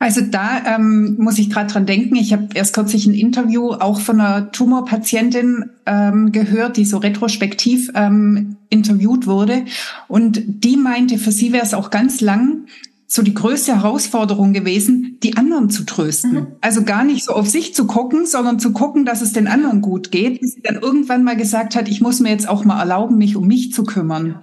Also 0.05 0.21
da 0.21 0.77
ähm, 0.77 1.17
muss 1.19 1.39
ich 1.39 1.49
gerade 1.49 1.73
dran 1.73 1.87
denken. 1.87 2.17
Ich 2.17 2.35
habe 2.35 2.49
erst 2.53 2.75
kürzlich 2.75 3.07
ein 3.07 3.15
Interview 3.15 3.71
auch 3.71 4.01
von 4.01 4.21
einer 4.21 4.53
Tumorpatientin 4.53 5.71
ähm, 5.87 6.31
gehört, 6.31 6.77
die 6.77 6.85
so 6.85 6.99
retrospektiv 6.99 7.91
ähm, 7.95 8.57
interviewt 8.69 9.27
wurde. 9.27 9.65
Und 10.07 10.43
die 10.45 10.77
meinte, 10.77 11.17
für 11.17 11.33
sie 11.33 11.55
wäre 11.55 11.65
es 11.65 11.73
auch 11.73 11.89
ganz 11.89 12.21
lang 12.21 12.67
so 13.07 13.23
die 13.23 13.33
größte 13.33 13.77
Herausforderung 13.77 14.53
gewesen, 14.53 15.17
die 15.23 15.39
anderen 15.39 15.71
zu 15.71 15.85
trösten. 15.85 16.33
Mhm. 16.33 16.47
Also 16.61 16.83
gar 16.83 17.05
nicht 17.05 17.25
so 17.25 17.33
auf 17.33 17.49
sich 17.49 17.75
zu 17.75 17.87
gucken, 17.87 18.27
sondern 18.27 18.59
zu 18.59 18.75
gucken, 18.75 19.07
dass 19.07 19.23
es 19.23 19.33
den 19.33 19.47
anderen 19.47 19.81
gut 19.81 20.11
geht, 20.11 20.39
bis 20.39 20.53
sie 20.53 20.61
dann 20.61 20.83
irgendwann 20.83 21.25
mal 21.25 21.37
gesagt 21.37 21.77
hat, 21.77 21.89
ich 21.89 22.03
muss 22.03 22.21
mir 22.21 22.29
jetzt 22.29 22.47
auch 22.47 22.67
mal 22.67 22.79
erlauben, 22.79 23.17
mich 23.17 23.37
um 23.37 23.47
mich 23.47 23.73
zu 23.73 23.85
kümmern. 23.85 24.43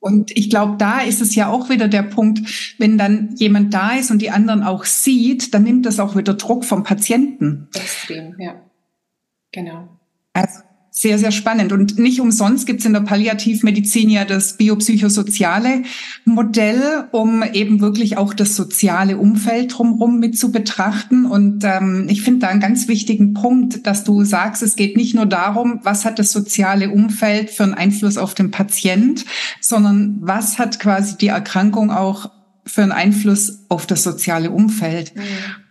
Und 0.00 0.36
ich 0.36 0.48
glaube, 0.48 0.76
da 0.78 1.00
ist 1.00 1.20
es 1.20 1.34
ja 1.34 1.48
auch 1.48 1.70
wieder 1.70 1.88
der 1.88 2.02
Punkt, 2.02 2.74
wenn 2.78 2.98
dann 2.98 3.34
jemand 3.36 3.74
da 3.74 3.92
ist 3.92 4.10
und 4.10 4.22
die 4.22 4.30
anderen 4.30 4.62
auch 4.62 4.84
sieht, 4.84 5.54
dann 5.54 5.64
nimmt 5.64 5.86
das 5.86 5.98
auch 5.98 6.16
wieder 6.16 6.34
Druck 6.34 6.64
vom 6.64 6.84
Patienten. 6.84 7.68
Extrem, 7.74 8.34
ja. 8.38 8.60
Genau. 9.50 9.88
Also 10.34 10.60
sehr, 11.00 11.16
sehr 11.16 11.30
spannend. 11.30 11.70
Und 11.70 11.96
nicht 11.96 12.20
umsonst 12.20 12.66
gibt 12.66 12.80
es 12.80 12.86
in 12.86 12.92
der 12.92 13.02
Palliativmedizin 13.02 14.10
ja 14.10 14.24
das 14.24 14.56
biopsychosoziale 14.56 15.84
Modell, 16.24 17.04
um 17.12 17.44
eben 17.44 17.80
wirklich 17.80 18.18
auch 18.18 18.34
das 18.34 18.56
soziale 18.56 19.16
Umfeld 19.16 19.78
drumherum 19.78 20.18
mit 20.18 20.36
zu 20.36 20.50
betrachten. 20.50 21.24
Und 21.24 21.62
ähm, 21.62 22.06
ich 22.08 22.22
finde 22.22 22.40
da 22.40 22.48
einen 22.48 22.58
ganz 22.58 22.88
wichtigen 22.88 23.32
Punkt, 23.32 23.86
dass 23.86 24.02
du 24.02 24.24
sagst, 24.24 24.60
es 24.64 24.74
geht 24.74 24.96
nicht 24.96 25.14
nur 25.14 25.26
darum, 25.26 25.78
was 25.84 26.04
hat 26.04 26.18
das 26.18 26.32
soziale 26.32 26.90
Umfeld 26.90 27.50
für 27.50 27.62
einen 27.62 27.74
Einfluss 27.74 28.16
auf 28.18 28.34
den 28.34 28.50
Patient, 28.50 29.24
sondern 29.60 30.16
was 30.20 30.58
hat 30.58 30.80
quasi 30.80 31.16
die 31.16 31.28
Erkrankung 31.28 31.92
auch 31.92 32.32
für 32.66 32.82
einen 32.82 32.92
Einfluss 32.92 33.60
auf 33.68 33.86
das 33.86 34.02
soziale 34.02 34.50
Umfeld. 34.50 35.14
Mhm. 35.14 35.22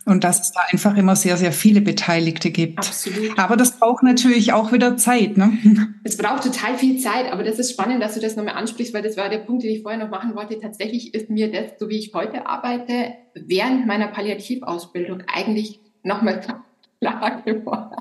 Und 0.07 0.23
dass 0.23 0.39
es 0.39 0.51
da 0.53 0.61
einfach 0.71 0.95
immer 0.95 1.17
sehr, 1.17 1.35
sehr 1.35 1.51
viele 1.51 1.81
Beteiligte 1.81 2.49
gibt. 2.49 2.79
Absolut. 2.79 3.37
Aber 3.37 3.57
das 3.57 3.77
braucht 3.77 4.03
natürlich 4.03 4.53
auch 4.53 4.71
wieder 4.71 4.95
Zeit. 4.95 5.35
Ne? 5.35 5.57
Es 6.05 6.15
braucht 6.15 6.43
total 6.43 6.77
viel 6.77 6.97
Zeit, 6.99 7.29
aber 7.29 7.43
das 7.43 7.59
ist 7.59 7.71
spannend, 7.71 8.01
dass 8.01 8.13
du 8.13 8.21
das 8.21 8.37
nochmal 8.37 8.55
ansprichst, 8.55 8.93
weil 8.93 9.01
das 9.01 9.17
war 9.17 9.27
der 9.27 9.39
Punkt, 9.39 9.63
den 9.63 9.71
ich 9.71 9.81
vorher 9.81 9.99
noch 9.99 10.09
machen 10.09 10.33
wollte. 10.35 10.57
Tatsächlich 10.61 11.13
ist 11.13 11.29
mir 11.29 11.51
das, 11.51 11.77
so 11.77 11.89
wie 11.89 11.97
ich 11.97 12.13
heute 12.13 12.47
arbeite, 12.47 13.15
während 13.35 13.85
meiner 13.85 14.07
Palliativausbildung 14.07 15.23
eigentlich 15.27 15.81
nochmal 16.03 16.39
klar 17.01 17.41
geworden. 17.43 17.97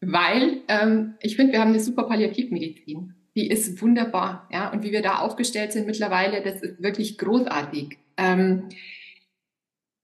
Weil 0.00 0.62
ähm, 0.68 1.16
ich 1.20 1.36
finde, 1.36 1.52
wir 1.52 1.60
haben 1.60 1.70
eine 1.70 1.80
super 1.80 2.04
Palliativmedizin. 2.04 3.14
Die 3.34 3.50
ist 3.50 3.82
wunderbar. 3.82 4.48
Ja? 4.50 4.70
Und 4.72 4.82
wie 4.82 4.92
wir 4.92 5.02
da 5.02 5.18
aufgestellt 5.18 5.72
sind 5.72 5.86
mittlerweile, 5.86 6.40
das 6.42 6.62
ist 6.62 6.82
wirklich 6.82 7.18
großartig. 7.18 7.98
Ähm, 8.16 8.70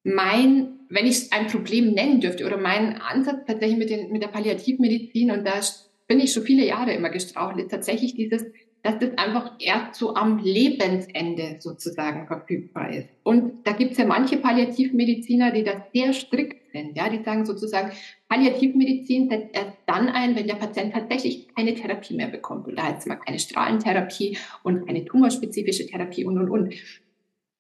mein, 0.05 0.81
wenn 0.89 1.07
ich 1.07 1.13
es 1.13 1.33
ein 1.33 1.47
Problem 1.47 1.93
nennen 1.93 2.21
dürfte, 2.21 2.47
oder 2.47 2.57
mein 2.57 3.01
Ansatz 3.01 3.47
tatsächlich 3.47 3.79
mit, 3.79 3.91
den, 3.91 4.11
mit 4.11 4.23
der 4.23 4.29
Palliativmedizin, 4.29 5.31
und 5.31 5.45
da 5.45 5.61
bin 6.07 6.21
ich 6.21 6.33
schon 6.33 6.43
viele 6.43 6.67
Jahre 6.67 6.93
immer 6.93 7.11
gestrauchelt, 7.11 7.61
ist 7.61 7.71
tatsächlich 7.71 8.15
dieses, 8.15 8.45
dass 8.83 8.99
das 8.99 9.17
einfach 9.17 9.53
erst 9.61 9.95
so 9.95 10.15
am 10.15 10.39
Lebensende 10.39 11.57
sozusagen 11.61 12.27
verfügbar 12.27 12.93
ist. 12.93 13.09
Und 13.23 13.65
da 13.65 13.73
gibt 13.73 13.93
es 13.93 13.99
ja 13.99 14.05
manche 14.05 14.39
Palliativmediziner, 14.39 15.53
die 15.53 15.63
das 15.63 15.77
sehr 15.95 16.13
strikt 16.13 16.73
sind. 16.73 16.97
Ja, 16.97 17.09
die 17.09 17.23
sagen 17.23 17.47
sozusagen, 17.47 17.93
Palliativmedizin 18.29 19.29
setzt 19.29 19.55
erst 19.55 19.77
dann 19.87 20.09
ein, 20.09 20.35
wenn 20.35 20.49
der 20.49 20.57
Patient 20.57 20.93
tatsächlich 20.93 21.49
keine 21.55 21.75
Therapie 21.75 22.15
mehr 22.15 22.29
bekommt. 22.29 22.67
Und 22.67 22.77
da 22.77 22.91
jetzt 22.91 23.07
mal 23.07 23.17
keine 23.17 23.39
Strahlentherapie 23.39 24.37
und 24.65 24.85
keine 24.87 25.05
tumorspezifische 25.05 25.87
Therapie 25.87 26.25
und, 26.25 26.39
und, 26.39 26.51
und. 26.51 26.75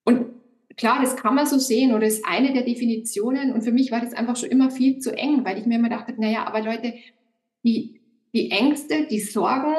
Und 0.04 0.26
klar, 0.76 1.00
das 1.00 1.16
kann 1.16 1.34
man 1.34 1.46
so 1.46 1.58
sehen 1.58 1.94
oder 1.94 2.06
ist 2.06 2.24
eine 2.24 2.52
der 2.52 2.62
Definitionen. 2.62 3.52
Und 3.52 3.62
für 3.62 3.72
mich 3.72 3.90
war 3.90 4.00
das 4.00 4.14
einfach 4.14 4.36
schon 4.36 4.50
immer 4.50 4.70
viel 4.70 4.98
zu 4.98 5.16
eng, 5.16 5.44
weil 5.44 5.58
ich 5.58 5.66
mir 5.66 5.76
immer 5.76 5.88
dachte, 5.88 6.14
naja, 6.16 6.44
aber 6.46 6.62
Leute, 6.62 6.94
die, 7.64 8.00
die 8.34 8.50
Ängste, 8.50 9.06
die 9.10 9.20
Sorgen, 9.20 9.74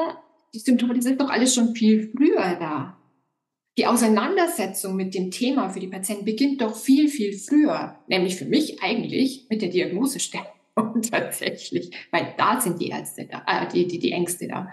die 0.54 0.58
Symptome, 0.58 0.94
das 0.94 1.06
ist 1.06 1.20
doch 1.20 1.30
alles 1.30 1.54
schon 1.54 1.74
viel 1.74 2.10
früher 2.16 2.56
da. 2.58 2.98
Die 3.76 3.86
Auseinandersetzung 3.86 4.94
mit 4.94 5.14
dem 5.14 5.32
Thema 5.32 5.68
für 5.68 5.80
die 5.80 5.88
Patienten 5.88 6.24
beginnt 6.24 6.60
doch 6.60 6.76
viel, 6.76 7.08
viel 7.08 7.36
früher, 7.36 7.98
nämlich 8.06 8.36
für 8.36 8.44
mich 8.44 8.82
eigentlich 8.82 9.46
mit 9.50 9.62
der 9.62 9.68
Diagnosestellung 9.70 10.46
tatsächlich, 11.10 11.90
weil 12.12 12.34
da 12.38 12.60
sind 12.60 12.80
die 12.80 12.88
Ärzte 12.88 13.26
da, 13.28 13.42
äh, 13.48 13.66
die, 13.72 13.88
die, 13.88 13.98
die 13.98 14.12
Ängste 14.12 14.46
da. 14.46 14.70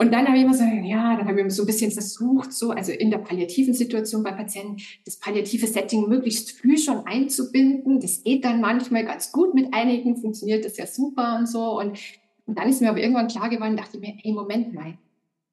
Und 0.00 0.14
dann 0.14 0.26
habe 0.26 0.38
ich 0.38 0.44
immer 0.44 0.54
so, 0.54 0.64
ja, 0.64 1.14
dann 1.14 1.28
habe 1.28 1.42
ich 1.42 1.52
so 1.52 1.62
ein 1.62 1.66
bisschen 1.66 1.90
versucht, 1.90 2.54
so, 2.54 2.70
also 2.70 2.90
in 2.90 3.10
der 3.10 3.18
palliativen 3.18 3.74
Situation 3.74 4.22
bei 4.22 4.32
Patienten, 4.32 4.78
das 5.04 5.18
palliative 5.18 5.66
Setting 5.66 6.08
möglichst 6.08 6.52
früh 6.52 6.78
schon 6.78 7.06
einzubinden. 7.06 8.00
Das 8.00 8.22
geht 8.22 8.46
dann 8.46 8.62
manchmal 8.62 9.04
ganz 9.04 9.30
gut 9.30 9.52
mit 9.52 9.74
einigen, 9.74 10.16
funktioniert 10.16 10.64
das 10.64 10.78
ja 10.78 10.86
super 10.86 11.36
und 11.38 11.46
so. 11.46 11.78
Und, 11.78 11.98
und 12.46 12.58
dann 12.58 12.70
ist 12.70 12.80
mir 12.80 12.88
aber 12.88 13.00
irgendwann 13.00 13.28
klar 13.28 13.50
geworden, 13.50 13.76
dachte 13.76 13.98
ich 13.98 14.00
mir, 14.00 14.14
hey, 14.16 14.32
Moment 14.32 14.72
mal, 14.72 14.96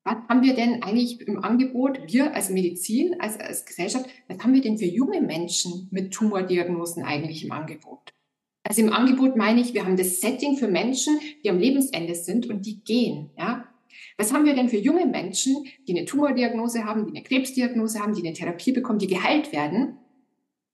was 0.06 0.16
haben 0.30 0.42
wir 0.42 0.54
denn 0.54 0.82
eigentlich 0.82 1.20
im 1.28 1.44
Angebot, 1.44 2.00
wir 2.08 2.34
als 2.34 2.50
Medizin, 2.50 3.20
als, 3.20 3.38
als 3.42 3.66
Gesellschaft, 3.66 4.06
was 4.30 4.40
haben 4.40 4.54
wir 4.54 4.62
denn 4.62 4.78
für 4.78 4.86
junge 4.86 5.20
Menschen 5.20 5.90
mit 5.92 6.14
Tumordiagnosen 6.14 7.04
eigentlich 7.04 7.44
im 7.44 7.52
Angebot? 7.52 8.14
Also 8.64 8.82
im 8.82 8.94
Angebot 8.94 9.36
meine 9.36 9.60
ich, 9.60 9.74
wir 9.74 9.84
haben 9.84 9.98
das 9.98 10.22
Setting 10.22 10.56
für 10.56 10.70
Menschen, 10.70 11.20
die 11.44 11.50
am 11.50 11.60
Lebensende 11.60 12.16
sind 12.16 12.48
und 12.50 12.66
die 12.66 12.82
gehen, 12.82 13.32
ja. 13.38 13.67
Was 14.18 14.34
haben 14.34 14.46
wir 14.46 14.56
denn 14.56 14.70
für 14.70 14.78
junge 14.78 15.06
Menschen, 15.06 15.66
die 15.88 15.96
eine 15.96 16.06
Tumordiagnose 16.06 16.86
haben, 16.86 17.06
die 17.06 17.12
eine 17.12 17.24
Krebsdiagnose 17.24 18.00
haben, 18.00 18.14
die 18.14 18.26
eine 18.26 18.34
Therapie 18.34 18.72
bekommen, 18.72 19.00
die 19.00 19.08
geheilt 19.08 19.52
werden? 19.52 19.98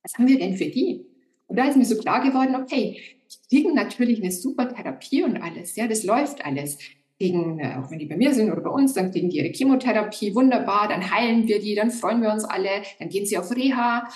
Was 0.04 0.16
haben 0.16 0.28
wir 0.28 0.38
denn 0.38 0.58
für 0.58 0.66
die? 0.66 1.06
Und 1.48 1.58
da 1.58 1.68
ist 1.68 1.78
mir 1.78 1.86
so 1.86 1.98
klar 1.98 2.22
geworden, 2.22 2.56
okay, 2.56 3.00
die 3.30 3.56
kriegen 3.56 3.74
natürlich 3.74 4.22
eine 4.22 4.32
super 4.32 4.74
Therapie 4.74 5.24
und 5.24 5.38
alles, 5.38 5.76
ja, 5.76 5.88
das 5.88 6.04
läuft 6.04 6.46
alles. 6.46 6.78
Gegen, 7.20 7.60
äh, 7.60 7.76
auch 7.78 7.92
wenn 7.92 8.00
die 8.00 8.08
bei 8.08 8.18
mir 8.18 8.34
sind 8.34 8.52
oder 8.52 8.62
bei 8.62 8.70
uns, 8.70 8.94
dann 8.94 9.12
kriegen 9.12 9.30
die 9.30 9.38
ihre 9.38 9.54
Chemotherapie, 9.54 10.34
wunderbar, 10.34 10.88
dann 10.88 11.14
heilen 11.14 11.48
wir 11.48 11.60
die, 11.60 11.76
dann 11.76 11.92
freuen 11.92 12.22
wir 12.22 12.32
uns 12.32 12.44
alle, 12.44 12.82
dann 13.00 13.10
gehen 13.10 13.26
sie 13.26 13.38
auf 13.38 13.56
Reha 13.56 14.10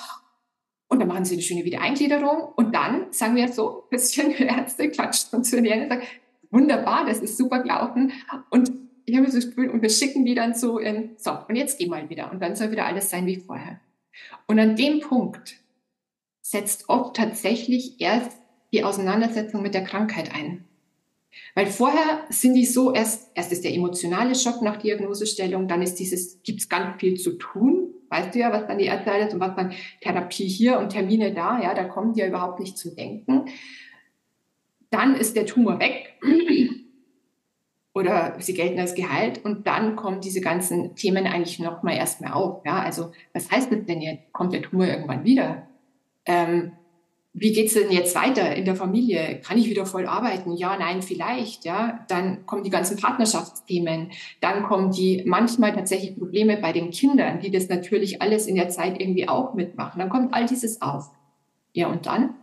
und 0.87 0.99
dann 0.99 1.07
machen 1.07 1.23
sie 1.23 1.35
eine 1.35 1.43
schöne 1.43 1.63
Wiedereingliederung 1.63 2.53
und 2.55 2.73
dann 2.73 3.05
sagen 3.11 3.35
wir 3.35 3.47
so, 3.49 3.83
ein 3.83 3.89
bisschen 3.91 4.31
Ärzte 4.31 4.89
klatschen 4.89 5.37
und 5.37 5.43
zu 5.43 5.61
den 5.61 5.87
sagen, 5.87 6.01
wunderbar, 6.49 7.05
das 7.05 7.19
ist 7.19 7.37
super 7.37 7.61
gelaufen 7.61 8.11
und 8.49 8.71
ich 9.07 9.15
habe 9.15 9.31
so 9.31 9.39
Gefühl, 9.39 9.69
und 9.69 9.81
wir 9.81 9.89
schicken 9.89 10.25
die 10.25 10.35
dann 10.35 10.53
so 10.53 10.79
in, 10.79 11.11
so, 11.17 11.31
und 11.47 11.55
jetzt 11.55 11.79
geh 11.79 11.87
mal 11.87 12.09
wieder. 12.09 12.29
Und 12.29 12.41
dann 12.41 12.57
soll 12.57 12.71
wieder 12.71 12.85
alles 12.85 13.09
sein 13.09 13.25
wie 13.25 13.37
vorher. 13.37 13.79
Und 14.47 14.59
an 14.59 14.75
dem 14.75 14.99
Punkt 14.99 15.55
setzt 16.41 16.89
oft 16.89 17.15
tatsächlich 17.15 18.01
erst 18.01 18.37
die 18.73 18.83
Auseinandersetzung 18.83 19.61
mit 19.61 19.73
der 19.73 19.85
Krankheit 19.85 20.35
ein. 20.35 20.65
Weil 21.55 21.67
vorher 21.67 22.25
sind 22.29 22.55
die 22.55 22.65
so, 22.65 22.93
erst, 22.93 23.31
erst 23.33 23.53
ist 23.53 23.63
der 23.63 23.73
emotionale 23.73 24.35
Schock 24.35 24.61
nach 24.61 24.75
Diagnosestellung, 24.75 25.69
dann 25.69 25.81
ist 25.81 25.95
dieses, 25.95 26.43
gibt's 26.43 26.67
ganz 26.67 26.99
viel 26.99 27.17
zu 27.17 27.37
tun. 27.37 27.93
Weißt 28.09 28.35
du 28.35 28.39
ja, 28.39 28.51
was 28.51 28.67
dann 28.67 28.77
die 28.77 28.85
Ärzte 28.85 29.13
alles 29.13 29.33
und 29.33 29.39
was 29.39 29.55
dann 29.55 29.73
Therapie 30.01 30.47
hier 30.47 30.79
und 30.79 30.89
Termine 30.89 31.33
da, 31.33 31.61
ja, 31.61 31.73
da 31.73 31.85
kommen 31.85 32.13
die 32.13 32.19
ja 32.19 32.27
überhaupt 32.27 32.59
nicht 32.59 32.77
zum 32.77 32.93
Denken. 32.95 33.45
Dann 34.89 35.15
ist 35.15 35.37
der 35.37 35.45
Tumor 35.45 35.79
weg 35.79 36.17
oder 37.97 38.35
sie 38.39 38.53
gelten 38.53 38.79
als 38.79 38.95
geheilt 38.95 39.43
und 39.43 39.65
dann 39.65 39.95
kommen 39.95 40.21
diese 40.21 40.39
ganzen 40.39 40.95
Themen 40.95 41.25
eigentlich 41.25 41.59
nochmal 41.59 41.97
erstmal 41.97 42.33
auf. 42.33 42.63
Ja, 42.65 42.79
also 42.79 43.11
was 43.33 43.49
heißt 43.49 43.71
das 43.71 43.85
denn 43.85 44.01
jetzt? 44.01 44.31
Kommt 44.31 44.53
der 44.53 44.61
Tumor 44.61 44.85
irgendwann 44.85 45.23
wieder? 45.23 45.67
Ähm, 46.25 46.73
wie 47.39 47.51
geht's 47.51 47.73
denn 47.73 47.91
jetzt 47.91 48.15
weiter 48.15 48.55
in 48.55 48.65
der 48.65 48.75
Familie? 48.75 49.41
Kann 49.45 49.59
ich 49.59 49.69
wieder 49.69 49.85
voll 49.85 50.07
arbeiten? 50.07 50.53
Ja, 50.53 50.75
nein, 50.77 51.03
vielleicht. 51.03 51.65
Ja, 51.65 52.03
dann 52.07 52.45
kommen 52.47 52.63
die 52.63 52.71
ganzen 52.71 52.97
Partnerschaftsthemen. 52.97 54.11
Dann 54.41 54.63
kommen 54.63 54.91
die 54.91 55.23
manchmal 55.25 55.73
tatsächlich 55.73 56.17
Probleme 56.17 56.57
bei 56.57 56.73
den 56.73 56.89
Kindern, 56.89 57.39
die 57.39 57.51
das 57.51 57.69
natürlich 57.69 58.23
alles 58.23 58.47
in 58.47 58.55
der 58.55 58.69
Zeit 58.69 58.99
irgendwie 58.99 59.29
auch 59.29 59.53
mitmachen. 59.53 59.99
Dann 59.99 60.09
kommt 60.09 60.33
all 60.33 60.47
dieses 60.47 60.81
auf. 60.81 61.11
Ja, 61.73 61.87
und 61.89 62.07
dann? 62.07 62.33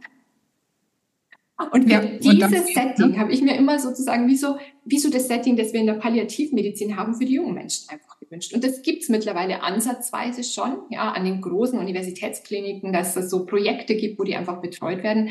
Und 1.71 1.89
ja, 1.89 2.01
dieses 2.01 2.75
Setting 2.75 3.13
ne? 3.13 3.19
habe 3.19 3.33
ich 3.33 3.41
mir 3.41 3.57
immer 3.57 3.79
sozusagen 3.79 4.27
wie 4.27 4.37
so, 4.37 4.57
wie 4.85 4.99
so 4.99 5.09
das 5.09 5.29
Setting, 5.29 5.57
das 5.57 5.73
wir 5.73 5.81
in 5.81 5.87
der 5.87 5.95
Palliativmedizin 5.95 6.97
haben, 6.97 7.15
für 7.15 7.25
die 7.25 7.35
jungen 7.35 7.55
Menschen 7.55 7.89
einfach 7.91 8.19
gewünscht. 8.19 8.53
Und 8.53 8.65
das 8.65 8.83
gibt's 8.83 9.09
mittlerweile 9.09 9.63
ansatzweise 9.63 10.43
schon, 10.43 10.79
ja, 10.91 11.13
an 11.13 11.25
den 11.25 11.41
großen 11.41 11.79
Universitätskliniken, 11.79 12.93
dass 12.93 13.15
es 13.15 13.31
so 13.31 13.47
Projekte 13.47 13.95
gibt, 13.95 14.19
wo 14.19 14.25
die 14.25 14.35
einfach 14.35 14.61
betreut 14.61 15.05
werden. 15.05 15.31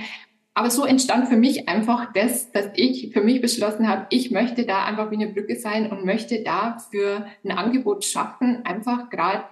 Aber 0.53 0.69
so 0.69 0.85
entstand 0.85 1.27
für 1.27 1.35
mich 1.35 1.67
einfach 1.67 2.13
das, 2.13 2.51
dass 2.51 2.67
ich 2.75 3.11
für 3.11 3.21
mich 3.21 3.41
beschlossen 3.41 3.87
habe, 3.89 4.05
ich 4.11 4.31
möchte 4.31 4.65
da 4.65 4.85
einfach 4.85 5.11
wie 5.11 5.15
eine 5.15 5.27
Brücke 5.27 5.55
sein 5.55 5.91
und 5.91 6.05
möchte 6.05 6.43
da 6.43 6.77
für 6.91 7.25
ein 7.43 7.51
Angebot 7.51 8.05
schaffen, 8.05 8.63
einfach 8.63 9.09
gerade 9.09 9.43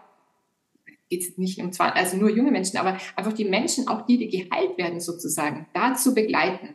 geht 1.12 1.24
es 1.24 1.38
nicht 1.38 1.62
um 1.62 1.74
zwei, 1.74 1.90
also 1.90 2.18
nur 2.18 2.30
junge 2.30 2.52
Menschen, 2.52 2.78
aber 2.78 2.98
einfach 3.16 3.34
die 3.34 3.46
Menschen, 3.46 3.88
auch 3.90 4.06
die, 4.06 4.18
die 4.18 4.30
geheilt 4.30 4.78
werden 4.78 5.02
sozusagen, 5.02 5.68
da 5.74 5.94
zu 5.94 6.16
begleiten. 6.16 6.70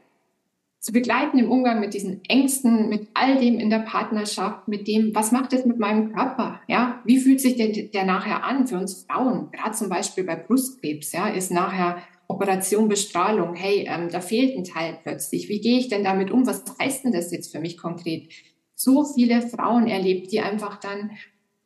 Zu 0.78 0.92
begleiten 0.92 1.38
im 1.38 1.50
Umgang 1.50 1.80
mit 1.80 1.94
diesen 1.94 2.22
Ängsten, 2.28 2.88
mit 2.90 3.08
all 3.14 3.38
dem 3.40 3.58
in 3.58 3.70
der 3.70 3.80
Partnerschaft, 3.80 4.68
mit 4.68 4.86
dem, 4.86 5.14
was 5.14 5.32
macht 5.32 5.52
das 5.52 5.64
mit 5.64 5.78
meinem 5.78 6.12
Körper? 6.12 6.60
Ja, 6.68 7.00
wie 7.04 7.18
fühlt 7.18 7.40
sich 7.40 7.56
der, 7.56 7.68
der 7.68 8.04
nachher 8.04 8.44
an 8.44 8.66
für 8.66 8.76
uns 8.76 9.04
Frauen? 9.04 9.50
Gerade 9.50 9.72
zum 9.72 9.88
Beispiel 9.88 10.22
bei 10.24 10.36
Brustkrebs, 10.36 11.12
ja, 11.12 11.28
ist 11.28 11.50
nachher 11.50 12.02
Operation 12.28 12.88
Bestrahlung, 12.88 13.54
hey, 13.54 13.86
ähm, 13.88 14.10
da 14.10 14.20
fehlt 14.20 14.56
ein 14.56 14.64
Teil 14.64 14.98
plötzlich. 15.02 15.48
Wie 15.48 15.60
gehe 15.60 15.78
ich 15.78 15.88
denn 15.88 16.04
damit 16.04 16.30
um? 16.30 16.46
Was 16.46 16.62
heißt 16.80 17.04
denn 17.04 17.12
das 17.12 17.32
jetzt 17.32 17.52
für 17.52 17.60
mich 17.60 17.78
konkret? 17.78 18.28
So 18.74 19.04
viele 19.04 19.40
Frauen 19.42 19.86
erlebt, 19.86 20.30
die 20.30 20.40
einfach 20.40 20.78
dann 20.78 21.12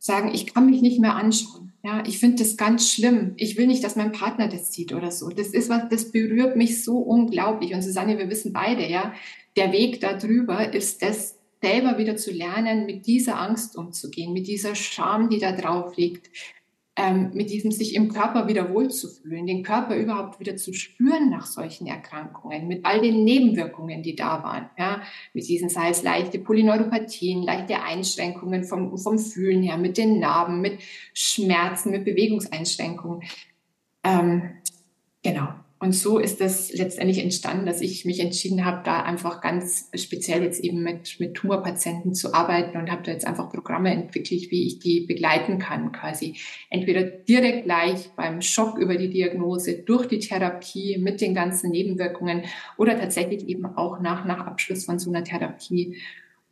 sagen, 0.00 0.32
ich 0.34 0.52
kann 0.52 0.66
mich 0.66 0.82
nicht 0.82 0.98
mehr 0.98 1.14
anschauen. 1.14 1.72
Ja, 1.82 2.02
ich 2.06 2.18
finde 2.18 2.42
das 2.42 2.56
ganz 2.56 2.90
schlimm. 2.90 3.32
Ich 3.36 3.56
will 3.56 3.66
nicht, 3.66 3.84
dass 3.84 3.96
mein 3.96 4.12
Partner 4.12 4.48
das 4.48 4.72
sieht 4.72 4.92
oder 4.92 5.10
so. 5.10 5.28
Das 5.28 5.48
ist 5.48 5.70
was, 5.70 5.88
das 5.88 6.10
berührt 6.10 6.56
mich 6.56 6.82
so 6.84 6.98
unglaublich. 6.98 7.72
Und 7.72 7.82
Susanne, 7.82 8.18
wir 8.18 8.28
wissen 8.28 8.52
beide, 8.52 8.86
ja, 8.86 9.14
der 9.56 9.72
Weg 9.72 10.00
darüber 10.00 10.74
ist 10.74 11.02
das 11.02 11.36
selber 11.62 11.98
wieder 11.98 12.16
zu 12.16 12.32
lernen, 12.32 12.86
mit 12.86 13.06
dieser 13.06 13.38
Angst 13.38 13.76
umzugehen, 13.76 14.32
mit 14.32 14.46
dieser 14.46 14.74
Scham, 14.74 15.28
die 15.28 15.38
da 15.38 15.52
drauf 15.52 15.96
liegt, 15.96 16.30
ähm, 16.96 17.30
mit 17.32 17.50
diesem 17.50 17.70
sich 17.70 17.94
im 17.94 18.12
Körper 18.12 18.48
wieder 18.48 18.74
wohlzufühlen, 18.74 19.46
den 19.46 19.62
Körper 19.62 19.96
überhaupt 19.96 20.40
wieder 20.40 20.56
zu 20.56 20.72
spüren 20.72 21.30
nach 21.30 21.46
solchen 21.46 21.86
Erkrankungen, 21.86 22.66
mit 22.66 22.84
all 22.84 23.00
den 23.00 23.24
Nebenwirkungen, 23.24 24.02
die 24.02 24.16
da 24.16 24.42
waren, 24.42 24.70
ja, 24.76 25.02
mit 25.32 25.48
diesen, 25.48 25.68
sei 25.68 25.90
es 25.90 26.02
leichte 26.02 26.38
Polyneuropathien, 26.38 27.42
leichte 27.42 27.82
Einschränkungen 27.82 28.64
vom, 28.64 28.98
vom 28.98 29.18
Fühlen 29.18 29.62
her, 29.62 29.76
mit 29.76 29.98
den 29.98 30.18
Narben, 30.18 30.60
mit 30.60 30.80
Schmerzen, 31.14 31.92
mit 31.92 32.04
Bewegungseinschränkungen. 32.04 33.22
Ähm, 34.02 34.50
genau. 35.22 35.48
Und 35.82 35.94
so 35.94 36.18
ist 36.18 36.42
das 36.42 36.70
letztendlich 36.74 37.22
entstanden, 37.22 37.64
dass 37.64 37.80
ich 37.80 38.04
mich 38.04 38.20
entschieden 38.20 38.66
habe, 38.66 38.82
da 38.84 39.02
einfach 39.02 39.40
ganz 39.40 39.88
speziell 39.94 40.42
jetzt 40.42 40.62
eben 40.62 40.82
mit, 40.82 41.18
mit 41.20 41.32
Tumorpatienten 41.34 42.12
zu 42.12 42.34
arbeiten 42.34 42.76
und 42.76 42.90
habe 42.90 43.02
da 43.02 43.12
jetzt 43.12 43.26
einfach 43.26 43.50
Programme 43.50 43.90
entwickelt, 43.90 44.50
wie 44.50 44.66
ich 44.66 44.78
die 44.78 45.06
begleiten 45.06 45.58
kann, 45.58 45.90
quasi. 45.90 46.36
Entweder 46.68 47.04
direkt 47.04 47.64
gleich 47.64 48.10
beim 48.14 48.42
Schock 48.42 48.76
über 48.76 48.96
die 48.96 49.08
Diagnose, 49.08 49.78
durch 49.78 50.06
die 50.06 50.18
Therapie 50.18 50.98
mit 50.98 51.22
den 51.22 51.34
ganzen 51.34 51.70
Nebenwirkungen 51.70 52.42
oder 52.76 53.00
tatsächlich 53.00 53.48
eben 53.48 53.64
auch 53.64 54.00
nach, 54.00 54.26
nach 54.26 54.46
Abschluss 54.46 54.84
von 54.84 54.98
so 54.98 55.08
einer 55.08 55.24
Therapie 55.24 55.96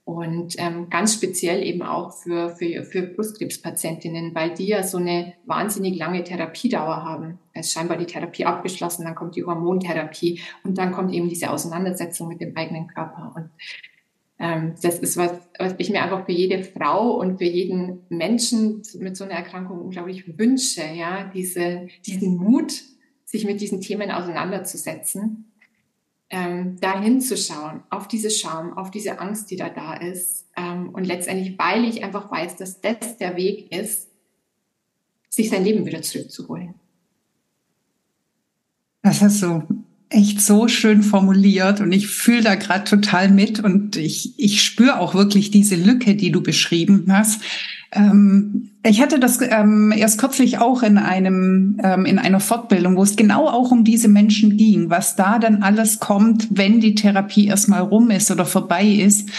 und 0.09 0.55
ähm, 0.57 0.89
ganz 0.89 1.13
speziell 1.13 1.63
eben 1.63 1.83
auch 1.83 2.15
für, 2.15 2.57
für, 2.57 2.83
für 2.85 3.03
Brustkrebspatientinnen, 3.03 4.35
weil 4.35 4.55
die 4.55 4.69
ja 4.69 4.83
so 4.83 4.97
eine 4.97 5.35
wahnsinnig 5.45 5.99
lange 5.99 6.25
Therapiedauer 6.25 7.05
haben. 7.05 7.39
Da 7.53 7.61
ist 7.61 7.73
scheinbar 7.73 7.99
die 7.99 8.07
Therapie 8.07 8.47
abgeschlossen, 8.47 9.05
dann 9.05 9.15
kommt 9.15 9.37
die 9.37 9.45
Hormontherapie 9.45 10.41
und 10.65 10.79
dann 10.79 10.93
kommt 10.93 11.13
eben 11.13 11.29
diese 11.29 11.51
Auseinandersetzung 11.51 12.29
mit 12.29 12.41
dem 12.41 12.57
eigenen 12.57 12.87
Körper. 12.87 13.35
Und 13.37 13.51
ähm, 14.39 14.77
das 14.81 14.99
ist 14.99 15.19
was, 15.19 15.31
was 15.59 15.75
ich 15.77 15.91
mir 15.91 16.03
einfach 16.03 16.25
für 16.25 16.33
jede 16.33 16.63
Frau 16.63 17.19
und 17.19 17.37
für 17.37 17.45
jeden 17.45 18.07
Menschen 18.09 18.81
mit 18.99 19.15
so 19.15 19.25
einer 19.25 19.35
Erkrankung 19.35 19.79
unglaublich 19.79 20.39
wünsche, 20.39 20.85
ja, 20.87 21.31
diese, 21.35 21.87
diesen 22.07 22.39
Mut, 22.39 22.73
sich 23.27 23.45
mit 23.45 23.61
diesen 23.61 23.83
Themen 23.83 24.11
auseinanderzusetzen 24.11 25.48
ähm, 26.31 26.77
da 26.81 27.01
hinzuschauen, 27.01 27.83
auf 27.91 28.09
diese 28.09 28.31
Scham, 28.31 28.77
auf 28.77 28.91
diese 28.91 29.19
Angst, 29.19 29.51
die 29.51 29.57
da 29.57 29.71
da 29.71 29.95
ist. 29.95 30.47
Ähm, 30.57 30.91
und 30.91 31.05
letztendlich, 31.05 31.59
weil 31.59 31.85
ich 31.85 32.05
einfach 32.05 32.31
weiß, 32.31 32.57
dass 32.57 32.81
das 32.81 33.17
der 33.17 33.37
Weg 33.37 33.73
ist, 33.73 34.09
sich 35.29 35.51
sein 35.51 35.65
Leben 35.65 35.87
wieder 35.87 36.03
zurückzuholen. 36.03 36.75
Das 39.03 39.23
hast 39.23 39.43
du 39.43 39.63
echt 40.11 40.41
so 40.41 40.69
schön 40.69 41.03
formuliert 41.03 41.81
und 41.81 41.93
ich 41.93 42.09
fühle 42.09 42.43
da 42.43 42.55
gerade 42.55 42.85
total 42.85 43.31
mit 43.31 43.61
und 43.61 43.97
ich, 43.97 44.39
ich 44.39 44.63
spüre 44.63 45.01
auch 45.01 45.15
wirklich 45.15 45.51
diese 45.51 45.77
Lücke, 45.77 46.15
die 46.15 46.33
du 46.33 46.43
beschrieben 46.43 47.07
hast. 47.11 47.43
Ähm, 47.93 48.71
ich 48.83 49.03
hatte 49.03 49.19
das 49.19 49.41
ähm, 49.43 49.93
erst 49.95 50.19
kürzlich 50.19 50.59
auch 50.59 50.83
in 50.83 50.97
einem 50.97 51.79
ähm, 51.83 52.07
in 52.07 52.19
einer 52.19 52.41
Fortbildung, 52.41 52.97
wo 52.97 53.03
es 53.03 53.17
genau 53.17 53.49
auch 53.49 53.71
um 53.71 53.85
diese 53.85 54.09
Menschen 54.09 54.57
ging, 54.57 54.89
was 54.89 55.17
da 55.17 55.39
dann 55.39 55.63
alles 55.63 55.99
kommt, 56.01 56.49
wenn 56.51 56.81
die 56.81 56.95
Therapie 56.95 57.47
erstmal 57.47 57.83
rum 57.83 58.11
ist 58.11 58.31
oder 58.31 58.47
vorbei 58.47 58.87
ist 58.87 59.31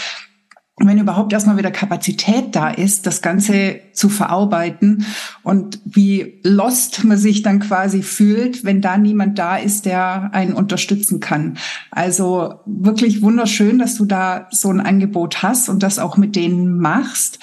wenn 0.86 0.98
überhaupt 0.98 1.32
erstmal 1.32 1.58
wieder 1.58 1.70
Kapazität 1.70 2.56
da 2.56 2.70
ist, 2.70 3.06
das 3.06 3.22
Ganze 3.22 3.80
zu 3.92 4.08
verarbeiten 4.08 5.04
und 5.42 5.80
wie 5.84 6.40
lost 6.42 7.04
man 7.04 7.18
sich 7.18 7.42
dann 7.42 7.60
quasi 7.60 8.02
fühlt, 8.02 8.64
wenn 8.64 8.80
da 8.80 8.96
niemand 8.96 9.38
da 9.38 9.56
ist, 9.56 9.84
der 9.84 10.30
einen 10.32 10.54
unterstützen 10.54 11.20
kann. 11.20 11.58
Also 11.90 12.60
wirklich 12.66 13.22
wunderschön, 13.22 13.78
dass 13.78 13.96
du 13.96 14.06
da 14.06 14.48
so 14.50 14.70
ein 14.70 14.80
Angebot 14.80 15.42
hast 15.42 15.68
und 15.68 15.82
das 15.82 15.98
auch 15.98 16.16
mit 16.16 16.34
denen 16.34 16.78
machst. 16.78 17.38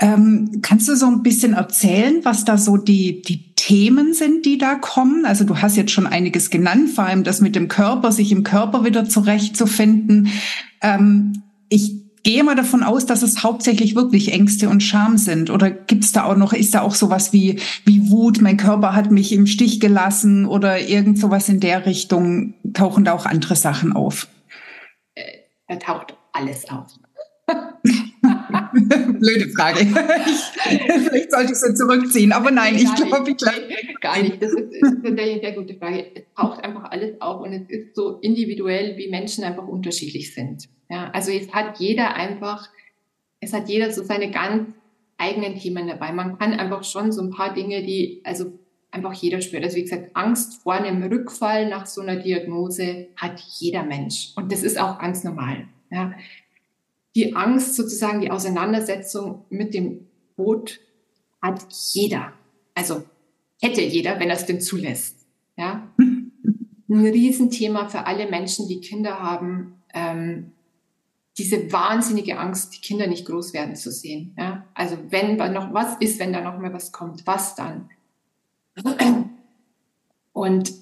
Ähm, 0.00 0.60
kannst 0.62 0.88
du 0.88 0.96
so 0.96 1.06
ein 1.06 1.22
bisschen 1.22 1.52
erzählen, 1.52 2.20
was 2.22 2.46
da 2.46 2.56
so 2.56 2.78
die, 2.78 3.20
die 3.20 3.54
Themen 3.54 4.14
sind, 4.14 4.46
die 4.46 4.56
da 4.56 4.76
kommen? 4.76 5.26
Also 5.26 5.44
du 5.44 5.58
hast 5.58 5.76
jetzt 5.76 5.92
schon 5.92 6.06
einiges 6.06 6.48
genannt, 6.48 6.88
vor 6.90 7.04
allem 7.04 7.22
das 7.22 7.42
mit 7.42 7.54
dem 7.54 7.68
Körper, 7.68 8.10
sich 8.10 8.32
im 8.32 8.42
Körper 8.42 8.84
wieder 8.84 9.06
zurechtzufinden. 9.06 10.28
Ähm, 10.80 11.42
ich 11.68 11.99
gehe 12.30 12.44
mal 12.44 12.54
davon 12.54 12.84
aus, 12.84 13.06
dass 13.06 13.22
es 13.22 13.42
hauptsächlich 13.42 13.96
wirklich 13.96 14.32
Ängste 14.32 14.68
und 14.68 14.84
Scham 14.84 15.18
sind. 15.18 15.50
Oder 15.50 15.68
gibt 15.68 16.04
es 16.04 16.12
da 16.12 16.24
auch 16.24 16.36
noch, 16.36 16.52
ist 16.52 16.74
da 16.74 16.82
auch 16.82 16.94
sowas 16.94 17.32
wie, 17.32 17.58
wie 17.84 18.08
Wut, 18.08 18.40
mein 18.40 18.56
Körper 18.56 18.94
hat 18.94 19.10
mich 19.10 19.32
im 19.32 19.48
Stich 19.48 19.80
gelassen 19.80 20.46
oder 20.46 20.78
irgend 20.78 21.18
sowas 21.18 21.48
in 21.48 21.58
der 21.58 21.86
Richtung? 21.86 22.54
Tauchen 22.72 23.04
da 23.04 23.14
auch 23.14 23.26
andere 23.26 23.56
Sachen 23.56 23.92
auf? 23.92 24.28
Äh, 25.16 25.24
da 25.66 25.74
taucht 25.74 26.14
alles 26.32 26.70
auf. 26.70 26.86
Blöde 28.72 29.50
Frage. 29.50 29.78
vielleicht 29.86 31.30
sollte 31.30 31.52
ich 31.52 31.58
sie 31.58 31.74
zurückziehen, 31.74 32.32
aber 32.32 32.50
nein, 32.50 32.76
ich 32.76 32.94
glaube, 32.94 33.30
ich 33.30 33.36
glaube. 33.36 33.56
Gar 34.00 34.22
nicht. 34.22 34.42
Das 34.42 34.52
ist, 34.52 34.72
ist 34.72 35.04
eine 35.04 35.16
sehr, 35.16 35.40
sehr 35.40 35.52
gute 35.52 35.74
Frage. 35.74 36.06
Es 36.14 36.22
taucht 36.36 36.62
einfach 36.64 36.90
alles 36.90 37.20
auf 37.20 37.42
und 37.42 37.52
es 37.52 37.68
ist 37.68 37.96
so 37.96 38.18
individuell, 38.20 38.96
wie 38.96 39.08
Menschen 39.08 39.44
einfach 39.44 39.66
unterschiedlich 39.66 40.34
sind. 40.34 40.68
Ja, 40.88 41.10
also 41.12 41.30
es 41.30 41.52
hat 41.52 41.78
jeder 41.78 42.14
einfach, 42.14 42.68
es 43.40 43.52
hat 43.52 43.68
jeder 43.68 43.90
so 43.90 44.02
seine 44.02 44.30
ganz 44.30 44.74
eigenen 45.16 45.56
Themen 45.56 45.86
dabei. 45.86 46.12
Man 46.12 46.38
kann 46.38 46.52
einfach 46.54 46.84
schon 46.84 47.12
so 47.12 47.22
ein 47.22 47.30
paar 47.30 47.54
Dinge, 47.54 47.82
die, 47.82 48.20
also 48.24 48.52
einfach 48.90 49.12
jeder 49.12 49.40
spürt. 49.40 49.64
Also 49.64 49.76
wie 49.76 49.82
gesagt, 49.82 50.10
Angst 50.14 50.62
vor 50.62 50.74
einem 50.74 51.02
Rückfall 51.02 51.68
nach 51.68 51.86
so 51.86 52.00
einer 52.00 52.16
Diagnose 52.16 53.08
hat 53.16 53.40
jeder 53.58 53.84
Mensch. 53.84 54.32
Und 54.36 54.50
das 54.50 54.62
ist 54.62 54.80
auch 54.80 54.98
ganz 54.98 55.24
normal. 55.24 55.68
Ja 55.90 56.12
die 57.14 57.34
Angst, 57.34 57.74
sozusagen 57.74 58.20
die 58.20 58.30
Auseinandersetzung 58.30 59.44
mit 59.50 59.74
dem 59.74 60.06
Tod 60.36 60.80
hat 61.42 61.66
jeder. 61.92 62.32
Also 62.74 63.02
hätte 63.60 63.82
jeder, 63.82 64.20
wenn 64.20 64.30
er 64.30 64.36
es 64.36 64.46
denn 64.46 64.60
zulässt. 64.60 65.26
Ja? 65.56 65.88
Ein 65.98 67.06
Riesenthema 67.06 67.88
für 67.88 68.06
alle 68.06 68.28
Menschen, 68.28 68.68
die 68.68 68.80
Kinder 68.80 69.20
haben, 69.20 69.80
ähm, 69.94 70.52
diese 71.38 71.72
wahnsinnige 71.72 72.38
Angst, 72.38 72.74
die 72.74 72.80
Kinder 72.80 73.06
nicht 73.06 73.26
groß 73.26 73.54
werden 73.54 73.76
zu 73.76 73.90
sehen. 73.90 74.34
Ja? 74.36 74.66
Also 74.74 74.98
wenn 75.10 75.36
noch 75.36 75.72
was 75.72 75.96
ist, 76.00 76.18
wenn 76.18 76.32
da 76.32 76.40
noch 76.40 76.58
mal 76.58 76.72
was 76.72 76.92
kommt, 76.92 77.26
was 77.26 77.54
dann? 77.54 77.88
Und 80.32 80.72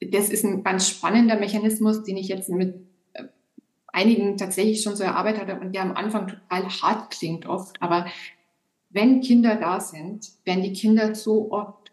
das 0.00 0.30
ist 0.30 0.44
ein 0.44 0.62
ganz 0.62 0.88
spannender 0.88 1.38
Mechanismus, 1.38 2.02
den 2.02 2.16
ich 2.16 2.28
jetzt 2.28 2.48
mit 2.48 2.74
einigen 3.92 4.36
tatsächlich 4.36 4.82
schon 4.82 4.96
so 4.96 5.04
erarbeitet 5.04 5.48
habe 5.48 5.60
und 5.60 5.74
der 5.74 5.82
am 5.82 5.96
Anfang 5.96 6.28
total 6.28 6.68
hart 6.68 7.10
klingt 7.10 7.46
oft. 7.46 7.80
Aber 7.82 8.06
wenn 8.90 9.20
Kinder 9.20 9.56
da 9.56 9.80
sind, 9.80 10.30
werden 10.44 10.62
die 10.62 10.72
Kinder 10.72 11.14
so 11.14 11.52
oft 11.52 11.92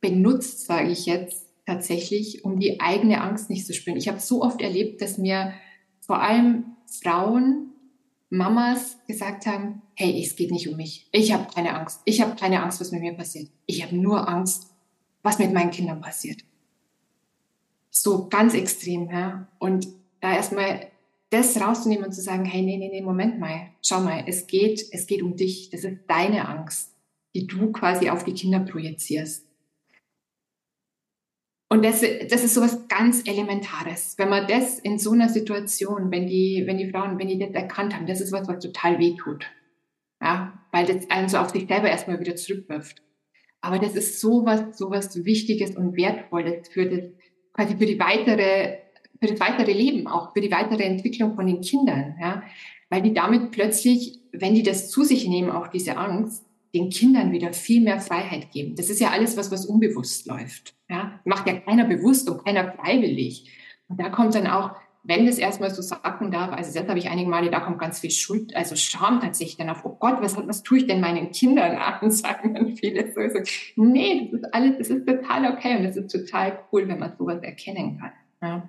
benutzt, 0.00 0.66
sage 0.66 0.90
ich 0.90 1.06
jetzt 1.06 1.46
tatsächlich, 1.66 2.44
um 2.44 2.60
die 2.60 2.80
eigene 2.80 3.20
Angst 3.20 3.50
nicht 3.50 3.66
zu 3.66 3.74
spüren. 3.74 3.96
Ich 3.96 4.08
habe 4.08 4.20
so 4.20 4.42
oft 4.42 4.60
erlebt, 4.60 5.00
dass 5.00 5.18
mir 5.18 5.52
vor 6.00 6.22
allem 6.22 6.76
Frauen, 6.86 7.72
Mamas 8.28 8.98
gesagt 9.06 9.46
haben, 9.46 9.82
hey, 9.94 10.20
es 10.20 10.36
geht 10.36 10.50
nicht 10.50 10.68
um 10.68 10.76
mich. 10.76 11.08
Ich 11.12 11.32
habe 11.32 11.46
keine 11.52 11.74
Angst. 11.74 12.00
Ich 12.04 12.20
habe 12.20 12.36
keine 12.36 12.62
Angst, 12.62 12.80
was 12.80 12.90
mit 12.90 13.00
mir 13.00 13.14
passiert. 13.14 13.50
Ich 13.66 13.84
habe 13.84 13.96
nur 13.96 14.28
Angst, 14.28 14.72
was 15.22 15.38
mit 15.38 15.52
meinen 15.52 15.70
Kindern 15.70 16.00
passiert. 16.00 16.42
So 17.90 18.28
ganz 18.28 18.54
extrem, 18.54 19.10
ja. 19.10 19.48
Und 19.58 19.88
da 20.20 20.34
erstmal 20.34 20.88
das 21.30 21.60
rauszunehmen 21.60 22.04
und 22.04 22.12
zu 22.12 22.22
sagen, 22.22 22.44
hey, 22.44 22.62
nee, 22.62 22.76
nee, 22.76 22.88
nee, 22.88 23.02
Moment 23.02 23.38
mal, 23.40 23.68
schau 23.82 24.00
mal, 24.00 24.24
es 24.26 24.46
geht, 24.46 24.84
es 24.92 25.06
geht 25.06 25.22
um 25.22 25.36
dich. 25.36 25.70
Das 25.70 25.84
ist 25.84 25.98
deine 26.06 26.48
Angst, 26.48 26.94
die 27.34 27.46
du 27.46 27.72
quasi 27.72 28.10
auf 28.10 28.24
die 28.24 28.34
Kinder 28.34 28.60
projizierst. 28.60 29.46
Und 31.68 31.84
das, 31.84 32.00
das 32.00 32.44
ist 32.44 32.54
sowas 32.54 32.86
ganz 32.86 33.26
Elementares. 33.26 34.14
Wenn 34.18 34.28
man 34.28 34.46
das 34.46 34.78
in 34.78 34.98
so 34.98 35.10
einer 35.10 35.28
Situation, 35.28 36.12
wenn 36.12 36.28
die, 36.28 36.62
wenn 36.64 36.78
die 36.78 36.90
Frauen, 36.90 37.18
wenn 37.18 37.26
die 37.26 37.38
das 37.38 37.50
erkannt 37.50 37.94
haben, 37.94 38.06
das 38.06 38.20
ist 38.20 38.30
was, 38.30 38.46
was 38.46 38.62
total 38.62 39.00
weh 39.00 39.16
tut. 39.16 39.46
Ja, 40.22 40.64
weil 40.70 40.86
das 40.86 41.10
einen 41.10 41.28
so 41.28 41.38
auf 41.38 41.50
sich 41.50 41.66
selber 41.66 41.90
erstmal 41.90 42.20
wieder 42.20 42.36
zurückwirft. 42.36 43.02
Aber 43.60 43.80
das 43.80 43.94
ist 43.96 44.20
sowas, 44.20 44.78
sowas 44.78 45.24
Wichtiges 45.24 45.76
und 45.76 45.96
Wertvolles 45.96 46.68
für 46.68 46.86
das, 46.86 47.10
quasi 47.52 47.76
für 47.76 47.86
die 47.86 47.98
weitere 47.98 48.78
für 49.20 49.26
das 49.26 49.40
weitere 49.40 49.72
Leben, 49.72 50.06
auch 50.06 50.32
für 50.32 50.40
die 50.40 50.50
weitere 50.50 50.84
Entwicklung 50.84 51.34
von 51.34 51.46
den 51.46 51.60
Kindern, 51.60 52.16
ja, 52.20 52.42
weil 52.90 53.02
die 53.02 53.14
damit 53.14 53.50
plötzlich, 53.50 54.20
wenn 54.32 54.54
die 54.54 54.62
das 54.62 54.90
zu 54.90 55.04
sich 55.04 55.26
nehmen, 55.26 55.50
auch 55.50 55.68
diese 55.68 55.96
Angst, 55.96 56.44
den 56.74 56.90
Kindern 56.90 57.32
wieder 57.32 57.52
viel 57.52 57.80
mehr 57.80 58.00
Freiheit 58.00 58.50
geben. 58.50 58.76
Das 58.76 58.90
ist 58.90 59.00
ja 59.00 59.10
alles 59.10 59.36
was, 59.36 59.50
was 59.50 59.66
unbewusst 59.66 60.26
läuft. 60.26 60.74
Ja, 60.88 61.20
macht 61.24 61.46
ja 61.46 61.54
keiner 61.54 61.84
bewusst 61.84 62.28
und 62.28 62.44
keiner 62.44 62.72
freiwillig. 62.72 63.50
Und 63.88 64.00
da 64.00 64.10
kommt 64.10 64.34
dann 64.34 64.46
auch, 64.46 64.72
wenn 65.02 65.26
das 65.26 65.38
erstmal 65.38 65.70
so 65.70 65.82
sacken 65.82 66.32
darf, 66.32 66.52
also 66.52 66.78
das 66.78 66.88
habe 66.88 66.98
ich 66.98 67.08
einige 67.08 67.30
Male, 67.30 67.50
da 67.50 67.60
kommt 67.60 67.78
ganz 67.78 68.00
viel 68.00 68.10
Schuld, 68.10 68.54
also 68.56 68.74
Scham 68.74 69.20
tatsächlich 69.20 69.56
dann 69.56 69.70
auf, 69.70 69.84
oh 69.84 69.96
Gott, 70.00 70.16
was, 70.20 70.36
was 70.36 70.64
tue 70.64 70.78
ich 70.78 70.86
denn 70.86 71.00
meinen 71.00 71.30
Kindern 71.30 71.76
an, 71.76 72.10
sagen 72.10 72.54
dann 72.54 72.76
viele 72.76 73.12
so, 73.12 73.20
so. 73.28 73.82
Nee, 73.82 74.30
das 74.32 74.40
ist 74.40 74.54
alles, 74.54 74.78
das 74.78 74.88
ist 74.88 75.06
total 75.06 75.52
okay 75.52 75.76
und 75.76 75.84
das 75.84 75.96
ist 75.96 76.10
total 76.10 76.58
cool, 76.72 76.88
wenn 76.88 76.98
man 76.98 77.16
sowas 77.16 77.40
erkennen 77.42 77.98
kann. 77.98 78.12
Ja. 78.42 78.68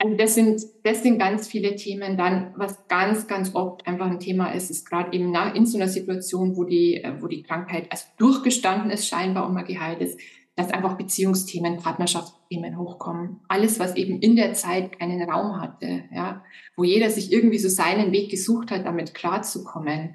Also 0.00 0.16
das 0.16 0.34
sind, 0.36 0.62
das 0.84 1.02
sind 1.02 1.18
ganz 1.18 1.48
viele 1.48 1.74
Themen. 1.74 2.16
Dann, 2.16 2.54
was 2.56 2.86
ganz, 2.86 3.26
ganz 3.26 3.54
oft 3.54 3.84
einfach 3.86 4.06
ein 4.06 4.20
Thema 4.20 4.52
ist, 4.52 4.70
ist 4.70 4.88
gerade 4.88 5.12
eben 5.12 5.32
nach, 5.32 5.54
in 5.56 5.66
so 5.66 5.76
einer 5.76 5.88
Situation, 5.88 6.56
wo 6.56 6.64
die, 6.64 7.04
wo 7.18 7.26
die 7.26 7.42
Krankheit 7.42 7.90
also 7.90 8.04
durchgestanden 8.16 8.90
ist, 8.90 9.08
scheinbar 9.08 9.46
und 9.46 9.54
mal 9.54 9.64
geheilt 9.64 10.00
ist, 10.00 10.20
dass 10.54 10.70
einfach 10.70 10.96
Beziehungsthemen, 10.96 11.78
Partnerschaftsthemen 11.78 12.78
hochkommen. 12.78 13.40
Alles, 13.48 13.80
was 13.80 13.96
eben 13.96 14.20
in 14.20 14.36
der 14.36 14.54
Zeit 14.54 14.98
keinen 14.98 15.28
Raum 15.28 15.60
hatte, 15.60 16.04
ja, 16.12 16.44
wo 16.76 16.84
jeder 16.84 17.10
sich 17.10 17.32
irgendwie 17.32 17.58
so 17.58 17.68
seinen 17.68 18.12
Weg 18.12 18.30
gesucht 18.30 18.70
hat, 18.70 18.86
damit 18.86 19.14
klarzukommen. 19.14 20.14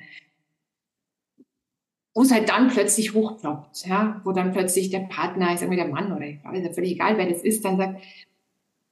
Wo 2.14 2.22
es 2.22 2.32
halt 2.32 2.48
dann 2.50 2.70
plötzlich 2.70 3.14
hochploppt, 3.14 3.86
ja, 3.86 4.22
wo 4.24 4.32
dann 4.32 4.52
plötzlich 4.52 4.90
der 4.90 5.00
Partner, 5.00 5.54
ich 5.54 5.60
sage 5.60 5.72
mal 5.72 5.78
der 5.78 5.88
Mann 5.88 6.14
oder 6.14 6.26
ich 6.26 6.44
weiß, 6.44 6.76
völlig 6.76 6.92
egal, 6.92 7.18
wer 7.18 7.30
das 7.30 7.42
ist, 7.42 7.66
dann 7.66 7.78
sagt, 7.78 8.02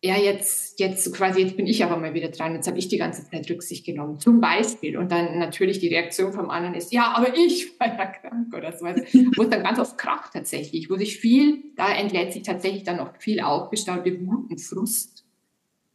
ja, 0.04 0.18
jetzt, 0.18 0.80
jetzt 0.80 1.14
quasi, 1.14 1.42
jetzt 1.42 1.58
bin 1.58 1.68
ich 1.68 1.84
aber 1.84 1.96
mal 1.98 2.16
wieder 2.16 2.30
dran, 2.30 2.56
jetzt 2.56 2.68
habe 2.68 2.80
ich 2.80 2.88
die 2.88 2.98
ganze 2.98 3.30
Zeit 3.30 3.48
Rücksicht 3.50 3.86
genommen, 3.86 4.20
zum 4.20 4.42
Beispiel. 4.42 4.98
Und 4.98 5.12
dann 5.12 5.38
natürlich 5.38 5.78
die 5.78 5.90
Reaktion 5.90 6.34
vom 6.34 6.50
anderen 6.50 6.74
ist, 6.74 6.92
ja, 6.92 7.14
aber 7.16 7.38
ich 7.38 7.72
war 7.80 7.88
ja 7.88 8.08
krank 8.08 8.52
oder 8.56 8.76
so. 8.76 8.86
Also, 8.86 9.04
wo 9.36 9.44
es 9.44 9.50
dann 9.50 9.62
ganz 9.62 9.78
oft 9.78 10.00
kracht 10.00 10.34
tatsächlich, 10.34 10.90
wo 10.90 10.98
sich 10.98 11.18
viel, 11.18 11.64
da 11.76 11.94
entlädt 11.94 12.34
sich 12.34 12.42
tatsächlich 12.42 12.84
dann 12.84 13.00
auch 13.00 13.12
viel 13.20 13.42
aufgestaute 13.42 14.20
Wut 14.26 14.50
und 14.50 14.60
Frust. 14.60 15.24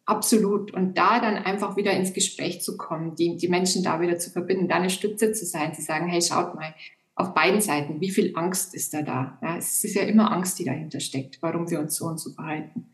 Absolut. 0.04 0.72
Und 0.72 0.96
da 0.96 1.18
dann 1.18 1.36
einfach 1.36 1.76
wieder 1.76 1.90
ins 1.90 2.12
Gespräch 2.12 2.62
zu 2.62 2.76
kommen, 2.76 3.16
die, 3.16 3.36
die 3.36 3.48
Menschen 3.48 3.82
da 3.82 4.00
wieder 4.00 4.18
zu 4.18 4.30
verbinden, 4.30 4.68
da 4.68 4.76
eine 4.76 4.90
Stütze 4.90 5.32
zu 5.32 5.44
sein, 5.44 5.74
zu 5.74 5.82
sagen, 5.82 6.06
hey, 6.06 6.22
schaut 6.22 6.54
mal, 6.54 6.76
auf 7.16 7.34
beiden 7.34 7.60
Seiten, 7.60 8.00
wie 8.00 8.10
viel 8.10 8.32
Angst 8.36 8.72
ist 8.74 8.94
da 8.94 9.02
da? 9.02 9.38
Ja, 9.42 9.56
es 9.56 9.82
ist 9.82 9.96
ja 9.96 10.02
immer 10.02 10.30
Angst, 10.30 10.60
die 10.60 10.64
dahinter 10.64 11.00
steckt, 11.00 11.38
warum 11.40 11.68
wir 11.70 11.80
uns 11.80 11.96
so 11.96 12.04
und 12.04 12.20
so 12.20 12.30
verhalten. 12.30 12.86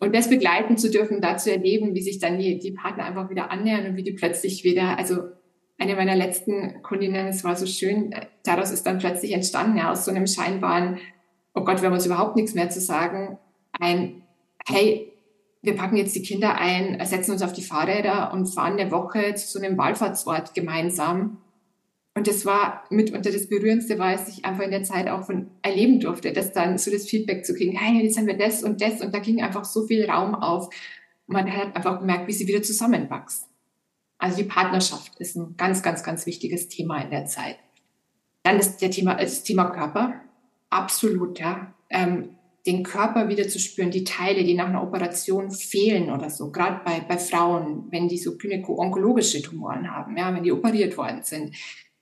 Und 0.00 0.14
das 0.14 0.28
begleiten 0.28 0.76
zu 0.76 0.90
dürfen, 0.90 1.20
da 1.20 1.36
zu 1.36 1.50
erleben, 1.50 1.94
wie 1.94 2.02
sich 2.02 2.18
dann 2.18 2.38
die, 2.38 2.58
die 2.58 2.72
Partner 2.72 3.04
einfach 3.04 3.30
wieder 3.30 3.50
annähern 3.50 3.86
und 3.86 3.96
wie 3.96 4.02
die 4.02 4.12
plötzlich 4.12 4.64
wieder, 4.64 4.98
also 4.98 5.18
eine 5.78 5.96
meiner 5.96 6.16
letzten 6.16 6.82
Kundinnen, 6.82 7.26
es 7.28 7.44
war 7.44 7.56
so 7.56 7.66
schön, 7.66 8.14
daraus 8.44 8.70
ist 8.70 8.84
dann 8.84 8.98
plötzlich 8.98 9.32
entstanden, 9.32 9.78
ja, 9.78 9.90
aus 9.90 10.04
so 10.04 10.10
einem 10.10 10.26
scheinbaren, 10.26 10.98
oh 11.54 11.64
Gott, 11.64 11.80
wir 11.80 11.86
haben 11.86 11.94
uns 11.94 12.06
überhaupt 12.06 12.36
nichts 12.36 12.54
mehr 12.54 12.70
zu 12.70 12.80
sagen, 12.80 13.38
ein, 13.80 14.22
hey, 14.68 15.12
wir 15.62 15.76
packen 15.76 15.96
jetzt 15.96 16.14
die 16.14 16.22
Kinder 16.22 16.58
ein, 16.58 16.98
setzen 17.04 17.32
uns 17.32 17.42
auf 17.42 17.52
die 17.52 17.62
Fahrräder 17.62 18.32
und 18.32 18.46
fahren 18.46 18.78
eine 18.78 18.90
Woche 18.90 19.34
zu 19.34 19.48
so 19.48 19.58
einem 19.58 19.78
Wallfahrtsort 19.78 20.54
gemeinsam 20.54 21.38
und 22.16 22.28
das 22.28 22.46
war 22.46 22.84
mitunter 22.90 23.32
das 23.32 23.48
Berührendste, 23.48 23.98
was 23.98 24.28
ich 24.28 24.44
einfach 24.44 24.62
in 24.62 24.70
der 24.70 24.84
Zeit 24.84 25.08
auch 25.08 25.26
von 25.26 25.50
erleben 25.62 25.98
durfte, 25.98 26.32
dass 26.32 26.52
dann 26.52 26.78
so 26.78 26.92
das 26.92 27.06
Feedback 27.06 27.44
zu 27.44 27.54
kriegen, 27.54 27.76
hey, 27.76 28.04
jetzt 28.04 28.16
haben 28.16 28.28
wir 28.28 28.38
das 28.38 28.62
und 28.62 28.80
das 28.80 29.00
und 29.00 29.12
da 29.12 29.18
ging 29.18 29.42
einfach 29.42 29.64
so 29.64 29.86
viel 29.86 30.08
Raum 30.08 30.36
auf. 30.36 30.72
Man 31.26 31.52
hat 31.52 31.74
einfach 31.74 31.98
gemerkt, 31.98 32.28
wie 32.28 32.32
sie 32.32 32.46
wieder 32.46 32.62
zusammenwachsen. 32.62 33.48
Also 34.18 34.36
die 34.36 34.44
Partnerschaft 34.44 35.18
ist 35.18 35.34
ein 35.36 35.56
ganz, 35.56 35.82
ganz, 35.82 36.04
ganz 36.04 36.24
wichtiges 36.24 36.68
Thema 36.68 37.02
in 37.02 37.10
der 37.10 37.26
Zeit. 37.26 37.56
Dann 38.44 38.58
ist 38.58 38.78
der 38.78 38.92
Thema, 38.92 39.14
das 39.16 39.42
Thema 39.42 39.70
Körper. 39.70 40.20
Absolut, 40.70 41.40
ja. 41.40 41.74
Ähm, 41.90 42.30
den 42.64 42.84
Körper 42.84 43.28
wieder 43.28 43.48
zu 43.48 43.58
spüren, 43.58 43.90
die 43.90 44.04
Teile, 44.04 44.44
die 44.44 44.54
nach 44.54 44.68
einer 44.68 44.82
Operation 44.82 45.50
fehlen 45.50 46.10
oder 46.10 46.30
so, 46.30 46.50
gerade 46.50 46.80
bei, 46.84 47.00
bei 47.00 47.18
Frauen, 47.18 47.88
wenn 47.90 48.08
die 48.08 48.16
so 48.16 48.38
gynäko-onkologische 48.38 49.42
Tumoren 49.42 49.90
haben, 49.90 50.16
ja, 50.16 50.34
wenn 50.34 50.44
die 50.44 50.52
operiert 50.52 50.96
worden 50.96 51.22
sind, 51.22 51.54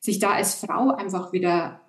sich 0.02 0.18
da 0.18 0.32
als 0.32 0.56
Frau 0.56 0.90
einfach 0.90 1.32
wieder 1.32 1.80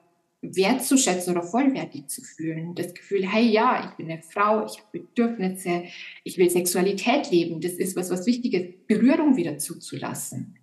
wertzuschätzen 0.42 1.36
oder 1.36 1.46
vollwertig 1.46 2.08
zu 2.08 2.22
fühlen. 2.22 2.76
Das 2.76 2.94
Gefühl, 2.94 3.28
hey, 3.28 3.50
ja, 3.50 3.86
ich 3.90 3.98
bin 3.98 4.12
eine 4.12 4.22
Frau, 4.22 4.66
ich 4.66 4.78
habe 4.78 5.00
Bedürfnisse, 5.00 5.86
ich 6.24 6.38
will 6.38 6.50
Sexualität 6.50 7.32
leben. 7.32 7.60
Das 7.60 7.74
ist 7.74 7.96
was, 7.96 8.12
was 8.12 8.26
Wichtiges, 8.28 8.68
Berührung 8.88 9.36
wieder 9.36 9.58
zuzulassen. 9.58 10.60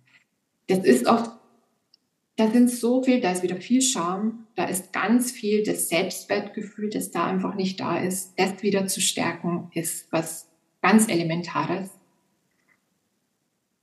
Das 0.67 0.85
ist 0.85 1.07
oft, 1.07 1.31
da 2.37 2.49
sind 2.49 2.69
so 2.69 3.03
viel, 3.03 3.19
da 3.19 3.31
ist 3.33 3.43
wieder 3.43 3.57
viel 3.57 3.81
Scham, 3.81 4.47
da 4.55 4.65
ist 4.65 4.93
ganz 4.93 5.31
viel 5.31 5.63
das 5.63 5.89
Selbstwertgefühl, 5.89 6.89
das 6.89 7.11
da 7.11 7.25
einfach 7.25 7.55
nicht 7.55 7.79
da 7.79 7.97
ist. 7.97 8.33
Das 8.37 8.63
wieder 8.63 8.87
zu 8.87 9.01
stärken, 9.01 9.69
ist 9.73 10.09
was 10.11 10.47
ganz 10.81 11.09
Elementares. 11.09 11.89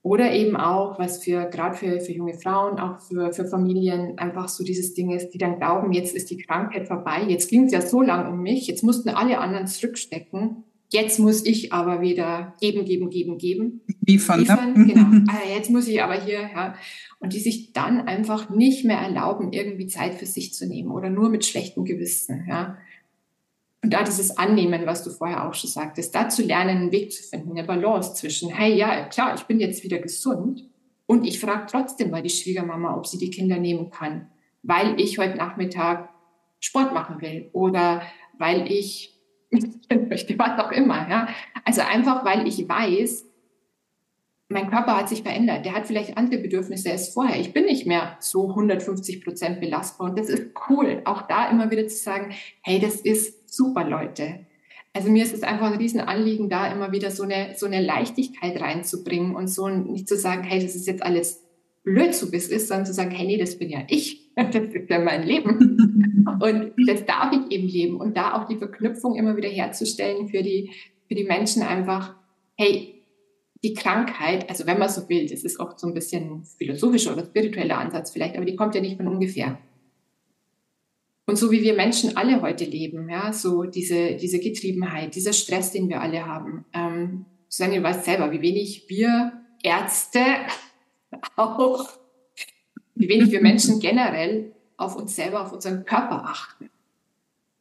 Oder 0.09 0.33
eben 0.33 0.57
auch, 0.57 0.97
was 0.97 1.23
für, 1.23 1.45
gerade 1.51 1.75
für, 1.75 2.01
für 2.01 2.11
junge 2.11 2.33
Frauen, 2.33 2.79
auch 2.79 2.99
für, 2.99 3.31
für 3.31 3.45
Familien 3.45 4.17
einfach 4.17 4.47
so 4.47 4.63
dieses 4.63 4.95
Ding 4.95 5.11
ist, 5.11 5.29
die 5.29 5.37
dann 5.37 5.57
glauben, 5.57 5.91
jetzt 5.91 6.15
ist 6.15 6.31
die 6.31 6.37
Krankheit 6.37 6.87
vorbei, 6.87 7.25
jetzt 7.27 7.47
ging 7.47 7.65
es 7.65 7.71
ja 7.71 7.79
so 7.79 8.01
lang 8.01 8.27
um 8.27 8.41
mich, 8.41 8.65
jetzt 8.65 8.81
mussten 8.81 9.09
alle 9.09 9.37
anderen 9.37 9.67
zurückstecken, 9.67 10.63
jetzt 10.91 11.19
muss 11.19 11.45
ich 11.45 11.73
aber 11.73 12.01
wieder 12.01 12.55
geben, 12.59 12.85
geben, 12.85 13.11
geben, 13.11 13.37
geben. 13.37 13.81
Liefern, 14.03 14.39
liefern 14.39 14.73
ja. 14.87 14.95
genau. 14.95 15.31
Also 15.31 15.55
jetzt 15.55 15.69
muss 15.69 15.87
ich 15.87 16.01
aber 16.01 16.19
hier, 16.19 16.39
ja. 16.41 16.73
Und 17.19 17.33
die 17.33 17.39
sich 17.39 17.71
dann 17.73 18.01
einfach 18.07 18.49
nicht 18.49 18.85
mehr 18.85 18.97
erlauben, 18.97 19.53
irgendwie 19.53 19.85
Zeit 19.85 20.15
für 20.15 20.25
sich 20.25 20.55
zu 20.55 20.65
nehmen 20.65 20.89
oder 20.89 21.11
nur 21.11 21.29
mit 21.29 21.45
schlechtem 21.45 21.85
Gewissen, 21.85 22.47
ja. 22.49 22.79
Und 23.81 23.93
da 23.93 24.03
dieses 24.03 24.37
Annehmen, 24.37 24.85
was 24.85 25.03
du 25.03 25.09
vorher 25.09 25.47
auch 25.47 25.53
schon 25.53 25.69
sagtest, 25.69 26.13
da 26.13 26.27
zu 26.27 26.43
lernen, 26.43 26.77
einen 26.77 26.91
Weg 26.91 27.13
zu 27.13 27.23
finden, 27.23 27.51
eine 27.51 27.65
Balance 27.65 28.13
zwischen, 28.13 28.49
hey, 28.49 28.75
ja, 28.75 29.05
klar, 29.05 29.35
ich 29.35 29.43
bin 29.43 29.59
jetzt 29.59 29.83
wieder 29.83 29.99
gesund 29.99 30.67
und 31.05 31.25
ich 31.25 31.39
frage 31.39 31.65
trotzdem 31.69 32.11
mal 32.11 32.21
die 32.21 32.29
Schwiegermama, 32.29 32.95
ob 32.95 33.07
sie 33.07 33.17
die 33.17 33.29
Kinder 33.31 33.57
nehmen 33.57 33.89
kann, 33.89 34.29
weil 34.63 34.99
ich 34.99 35.17
heute 35.17 35.37
Nachmittag 35.37 36.09
Sport 36.59 36.93
machen 36.93 37.21
will 37.21 37.49
oder 37.53 38.01
weil 38.37 38.69
ich 38.69 39.17
möchte, 39.89 40.37
was 40.37 40.59
auch 40.59 40.71
immer. 40.71 41.09
Ja? 41.09 41.29
Also 41.63 41.81
einfach, 41.81 42.25
weil 42.25 42.47
ich 42.47 42.67
weiß, 42.67 43.25
mein 44.49 44.69
Körper 44.69 44.97
hat 44.97 45.09
sich 45.09 45.21
verändert. 45.21 45.63
Der 45.65 45.73
hat 45.73 45.87
vielleicht 45.87 46.17
andere 46.17 46.41
Bedürfnisse 46.41 46.91
als 46.91 47.09
vorher. 47.09 47.39
Ich 47.39 47.53
bin 47.53 47.65
nicht 47.65 47.85
mehr 47.85 48.17
so 48.19 48.49
150 48.49 49.23
Prozent 49.23 49.61
belastbar. 49.61 50.09
Und 50.09 50.19
das 50.19 50.27
ist 50.27 50.47
cool, 50.69 51.01
auch 51.05 51.23
da 51.23 51.49
immer 51.49 51.69
wieder 51.69 51.87
zu 51.87 51.97
sagen, 51.97 52.33
hey, 52.61 52.79
das 52.79 52.95
ist 52.95 53.38
super, 53.53 53.87
Leute. 53.87 54.45
Also 54.93 55.09
mir 55.09 55.23
ist 55.23 55.33
es 55.33 55.43
einfach 55.43 55.71
ein 55.71 55.77
Riesenanliegen, 55.77 56.49
da 56.49 56.71
immer 56.71 56.91
wieder 56.91 57.11
so 57.11 57.23
eine, 57.23 57.53
so 57.55 57.65
eine 57.65 57.81
Leichtigkeit 57.81 58.59
reinzubringen 58.59 59.35
und 59.35 59.47
so 59.47 59.67
nicht 59.69 60.07
zu 60.07 60.17
sagen, 60.17 60.43
hey, 60.43 60.61
das 60.61 60.75
ist 60.75 60.87
jetzt 60.87 61.03
alles 61.03 61.43
blöd, 61.83 62.13
so 62.13 62.31
wie 62.31 62.37
es 62.37 62.49
ist, 62.49 62.67
sondern 62.67 62.85
zu 62.85 62.93
sagen, 62.93 63.11
hey, 63.11 63.27
nee, 63.27 63.37
das 63.37 63.57
bin 63.57 63.69
ja 63.69 63.81
ich. 63.87 64.27
Das 64.39 64.55
ist 64.55 64.89
ja 64.89 64.99
mein 64.99 65.23
Leben. 65.23 66.25
Und 66.41 66.71
das 66.87 67.03
darf 67.05 67.33
ich 67.33 67.51
eben 67.51 67.67
leben. 67.67 67.97
Und 67.97 68.15
da 68.15 68.35
auch 68.35 68.47
die 68.47 68.55
Verknüpfung 68.55 69.15
immer 69.17 69.35
wieder 69.35 69.49
herzustellen 69.49 70.29
für 70.29 70.41
die, 70.41 70.71
für 71.09 71.15
die 71.15 71.25
Menschen 71.25 71.61
einfach, 71.61 72.15
hey, 72.55 73.03
die 73.63 73.73
Krankheit, 73.73 74.49
also 74.49 74.65
wenn 74.65 74.79
man 74.79 74.87
so 74.87 75.09
will, 75.09 75.27
das 75.27 75.43
ist 75.43 75.59
auch 75.59 75.77
so 75.77 75.87
ein 75.87 75.93
bisschen 75.93 76.43
philosophischer 76.57 77.11
oder 77.11 77.25
spiritueller 77.25 77.77
Ansatz 77.77 78.11
vielleicht, 78.11 78.37
aber 78.37 78.45
die 78.45 78.55
kommt 78.55 78.75
ja 78.75 78.81
nicht 78.81 78.95
von 78.95 79.09
ungefähr. 79.09 79.57
Und 81.29 81.37
so 81.37 81.51
wie 81.51 81.61
wir 81.61 81.75
Menschen 81.75 82.17
alle 82.17 82.41
heute 82.41 82.65
leben, 82.65 83.07
ja, 83.09 83.31
so 83.31 83.63
diese, 83.63 84.15
diese 84.15 84.39
Getriebenheit, 84.39 85.13
dieser 85.15 85.33
Stress, 85.33 85.71
den 85.71 85.87
wir 85.87 86.01
alle 86.01 86.25
haben, 86.25 86.65
ähm, 86.73 87.25
Susanne, 87.47 87.77
du 87.77 87.83
weißt 87.83 88.03
selber, 88.03 88.31
wie 88.31 88.41
wenig 88.41 88.85
wir 88.89 89.33
Ärzte 89.63 90.19
auch, 91.35 91.87
wie 92.95 93.07
wenig 93.07 93.31
wir 93.31 93.41
Menschen 93.41 93.79
generell 93.79 94.53
auf 94.75 94.95
uns 94.95 95.15
selber, 95.15 95.41
auf 95.41 95.53
unseren 95.53 95.85
Körper 95.85 96.23
achten 96.25 96.69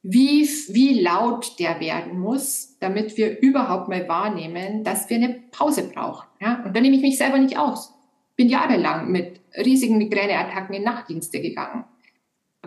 wie, 0.03 0.49
wie 0.69 1.01
laut 1.01 1.59
der 1.59 1.81
werden 1.81 2.19
muss, 2.19 2.79
damit 2.79 3.17
wir 3.19 3.41
überhaupt 3.41 3.89
mal 3.89 4.09
wahrnehmen, 4.09 4.85
dass 4.85 5.11
wir 5.11 5.17
eine 5.17 5.43
Pause 5.51 5.91
brauchen. 5.93 6.27
Ja? 6.41 6.63
Und 6.65 6.75
da 6.75 6.81
nehme 6.81 6.97
ich 6.97 7.03
mich 7.03 7.19
selber 7.19 7.37
nicht 7.37 7.59
aus. 7.59 7.93
Bin 8.37 8.49
jahrelang 8.49 9.11
mit 9.11 9.41
riesigen 9.57 9.99
Migräneattacken 9.99 10.75
in 10.75 10.85
Nachtdienste 10.85 11.43
gegangen. 11.43 11.85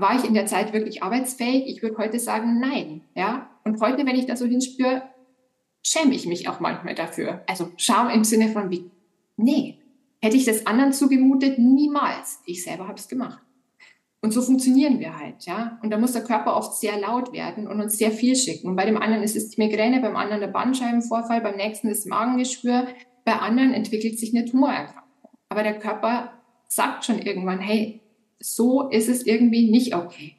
War 0.02 0.16
ich 0.16 0.26
in 0.26 0.34
der 0.34 0.47
Zeit 0.47 0.74
wirklich 0.74 1.04
arbeitsfähig? 1.04 1.68
Ich 1.68 1.84
würde 1.84 1.97
heute 1.97 2.20
sagen, 2.20 2.60
nein. 2.60 3.02
Ja? 3.16 3.49
Und 3.64 3.80
heute, 3.82 4.06
wenn 4.06 4.16
ich 4.16 4.26
da 4.26 4.36
so 4.36 4.45
hinspüre, 4.45 5.04
schäme 5.86 6.16
ich 6.16 6.26
mich 6.26 6.49
auch 6.49 6.60
manchmal 6.60 6.95
dafür. 6.95 7.43
Also 7.47 7.72
Scham 7.78 8.10
im 8.10 8.24
Sinne 8.24 8.49
von 8.49 8.72
wie, 8.72 8.89
nee, 9.38 9.78
hätte 10.20 10.38
ich 10.38 10.45
das 10.45 10.66
anderen 10.66 10.91
zugemutet? 10.91 11.60
Niemals. 11.60 12.41
Ich 12.45 12.64
selber 12.64 12.88
habe 12.88 12.97
es 12.97 13.08
gemacht. 13.08 13.39
Und 14.22 14.32
so 14.32 14.41
funktionieren 14.41 14.99
wir 14.99 15.18
halt, 15.18 15.45
ja. 15.45 15.80
Und 15.84 15.91
da 15.91 15.99
muss 15.99 16.14
der 16.14 16.24
Körper 16.24 16.56
oft 16.56 16.80
sehr 16.80 16.99
laut 16.99 17.32
werden 17.32 17.68
und 17.68 17.80
uns 17.80 17.97
sehr 17.97 18.12
viel 18.12 18.36
schicken. 18.36 18.68
Und 18.70 18.76
bei 18.76 18.86
dem 18.86 18.97
anderen 18.97 19.24
ist 19.24 19.36
es 19.36 19.49
die 19.49 19.62
Migräne, 19.62 19.99
beim 19.99 20.16
anderen 20.16 20.41
der 20.41 20.47
Bandscheibenvorfall, 20.47 21.41
beim 21.41 21.58
nächsten 21.58 21.89
ist 21.89 22.08
Magengeschwür, 22.08 22.88
bei 23.24 23.34
anderen 23.34 23.74
entwickelt 23.74 24.20
sich 24.20 24.36
eine 24.36 24.45
Tumorerkrankung. 24.45 25.30
Aber 25.49 25.64
der 25.64 25.78
Körper 25.80 26.34
sagt 26.68 27.06
schon 27.06 27.20
irgendwann, 27.20 27.60
hey, 27.60 28.01
so 28.42 28.89
ist 28.89 29.10
es 29.10 29.26
irgendwie 29.26 29.70
nicht 29.70 29.96
okay. 29.96 30.36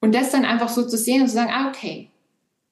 Und 0.00 0.14
das 0.14 0.30
dann 0.30 0.44
einfach 0.44 0.68
so 0.68 0.86
zu 0.86 0.98
sehen 0.98 1.22
und 1.22 1.28
zu 1.28 1.34
sagen, 1.34 1.50
ah, 1.52 1.68
okay, 1.68 2.10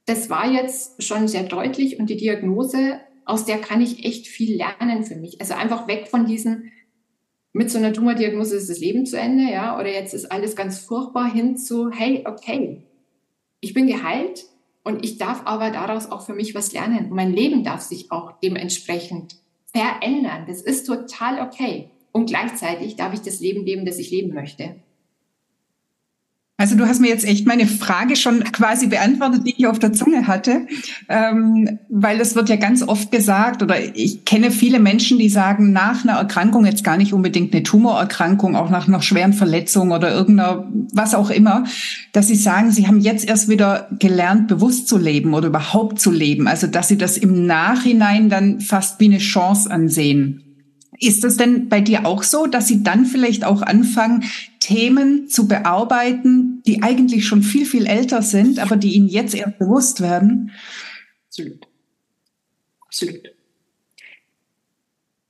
das 0.07 0.29
war 0.31 0.51
jetzt 0.51 1.03
schon 1.03 1.29
sehr 1.29 1.45
deutlich 1.45 1.99
und 1.99 2.11
die 2.11 2.17
Diagnose, 2.17 3.01
aus 3.25 3.45
der 3.45 3.59
kann 3.59 3.81
ich 3.81 4.05
echt 4.05 4.27
viel 4.27 4.57
lernen 4.57 5.05
für 5.05 5.17
mich. 5.17 5.41
Also 5.41 5.55
einfach 5.55 5.89
weg 5.89 6.09
von 6.09 6.27
diesen, 6.27 6.73
mit 7.53 7.71
so 7.71 7.79
einer 7.79 7.93
Tumordiagnose 7.93 8.57
ist 8.57 8.69
das 8.71 8.81
Leben 8.81 9.07
zu 9.07 9.19
Ende, 9.19 9.51
ja, 9.51 9.79
oder 9.79 9.93
jetzt 9.93 10.15
ist 10.15 10.31
alles 10.33 10.57
ganz 10.57 10.79
furchtbar 10.79 11.33
hin 11.33 11.57
zu, 11.57 11.91
hey, 11.91 12.25
okay, 12.27 12.83
ich 13.61 13.75
bin 13.75 13.87
geheilt 13.87 14.45
und 14.83 15.05
ich 15.05 15.19
darf 15.19 15.43
aber 15.45 15.71
daraus 15.71 16.11
auch 16.11 16.27
für 16.27 16.35
mich 16.35 16.55
was 16.55 16.73
lernen. 16.73 17.07
Und 17.07 17.13
mein 17.13 17.33
Leben 17.33 17.63
darf 17.63 17.83
sich 17.83 18.11
auch 18.11 18.33
dementsprechend 18.41 19.37
verändern. 19.73 20.45
Das 20.47 20.61
ist 20.61 20.87
total 20.87 21.41
okay. 21.41 21.91
Und 22.13 22.27
gleichzeitig 22.27 22.97
darf 22.97 23.15
ich 23.15 23.23
das 23.23 23.41
Leben 23.41 23.65
leben, 23.65 23.85
das 23.87 23.99
ich 23.99 24.11
leben 24.11 24.35
möchte. 24.35 24.77
Also 26.63 26.77
du 26.77 26.87
hast 26.87 27.01
mir 27.01 27.09
jetzt 27.09 27.27
echt 27.27 27.45
meine 27.45 27.67
Frage 27.67 28.15
schon 28.15 28.45
quasi 28.45 28.87
beantwortet, 28.87 29.45
die 29.45 29.55
ich 29.59 29.67
auf 29.67 29.81
der 29.81 29.93
Zunge 29.93 30.29
hatte, 30.29 30.69
ähm, 31.09 31.81
weil 31.89 32.21
es 32.21 32.37
wird 32.37 32.49
ja 32.51 32.55
ganz 32.55 32.85
oft 32.87 33.11
gesagt 33.11 33.65
oder 33.65 33.97
ich 33.97 34.25
kenne 34.25 34.53
viele 34.53 34.79
Menschen, 34.79 35.19
die 35.19 35.29
sagen 35.29 35.73
nach 35.73 36.05
einer 36.05 36.13
Erkrankung 36.13 36.65
jetzt 36.65 36.85
gar 36.85 36.97
nicht 36.97 37.13
unbedingt 37.13 37.53
eine 37.53 37.65
Tumorerkrankung, 37.65 38.55
auch 38.55 38.71
nach 38.71 38.87
einer 38.87 39.03
schweren 39.03 39.33
Verletzung 39.33 39.91
oder 39.91 40.15
irgendeiner 40.15 40.71
was 40.93 41.17
auch 41.17 41.31
immer, 41.31 41.65
dass 42.13 42.29
sie 42.29 42.37
sagen, 42.37 42.71
sie 42.71 42.87
haben 42.87 43.01
jetzt 43.01 43.27
erst 43.27 43.49
wieder 43.49 43.89
gelernt, 43.99 44.47
bewusst 44.47 44.87
zu 44.87 44.99
leben 44.99 45.35
oder 45.35 45.49
überhaupt 45.49 46.01
zu 46.01 46.13
leben. 46.13 46.47
Also 46.47 46.69
dass 46.69 46.87
sie 46.87 46.97
das 46.97 47.17
im 47.17 47.45
Nachhinein 47.45 48.29
dann 48.29 48.61
fast 48.61 49.01
wie 49.01 49.07
eine 49.07 49.19
Chance 49.19 49.69
ansehen. 49.69 50.52
Ist 51.03 51.25
das 51.25 51.37
denn 51.37 51.69
bei 51.69 51.81
dir 51.81 52.07
auch 52.07 52.23
so, 52.23 52.47
dass 52.47 52.69
Sie 52.69 52.85
dann 52.85 53.07
vielleicht 53.07 53.45
auch 53.45 53.61
anfangen, 53.61 54.23
Themen 54.61 55.29
zu 55.29 55.49
bearbeiten, 55.49 56.63
die 56.65 56.85
eigentlich 56.85 57.27
schon 57.27 57.43
viel, 57.43 57.67
viel 57.67 57.87
älter 57.87 58.23
sind, 58.23 58.61
aber 58.61 58.77
die 58.77 58.95
Ihnen 58.95 59.09
jetzt 59.09 59.35
erst 59.35 59.59
bewusst 59.59 60.01
werden? 60.01 60.53
Absolut. 61.27 61.67
Absolut. 62.87 63.35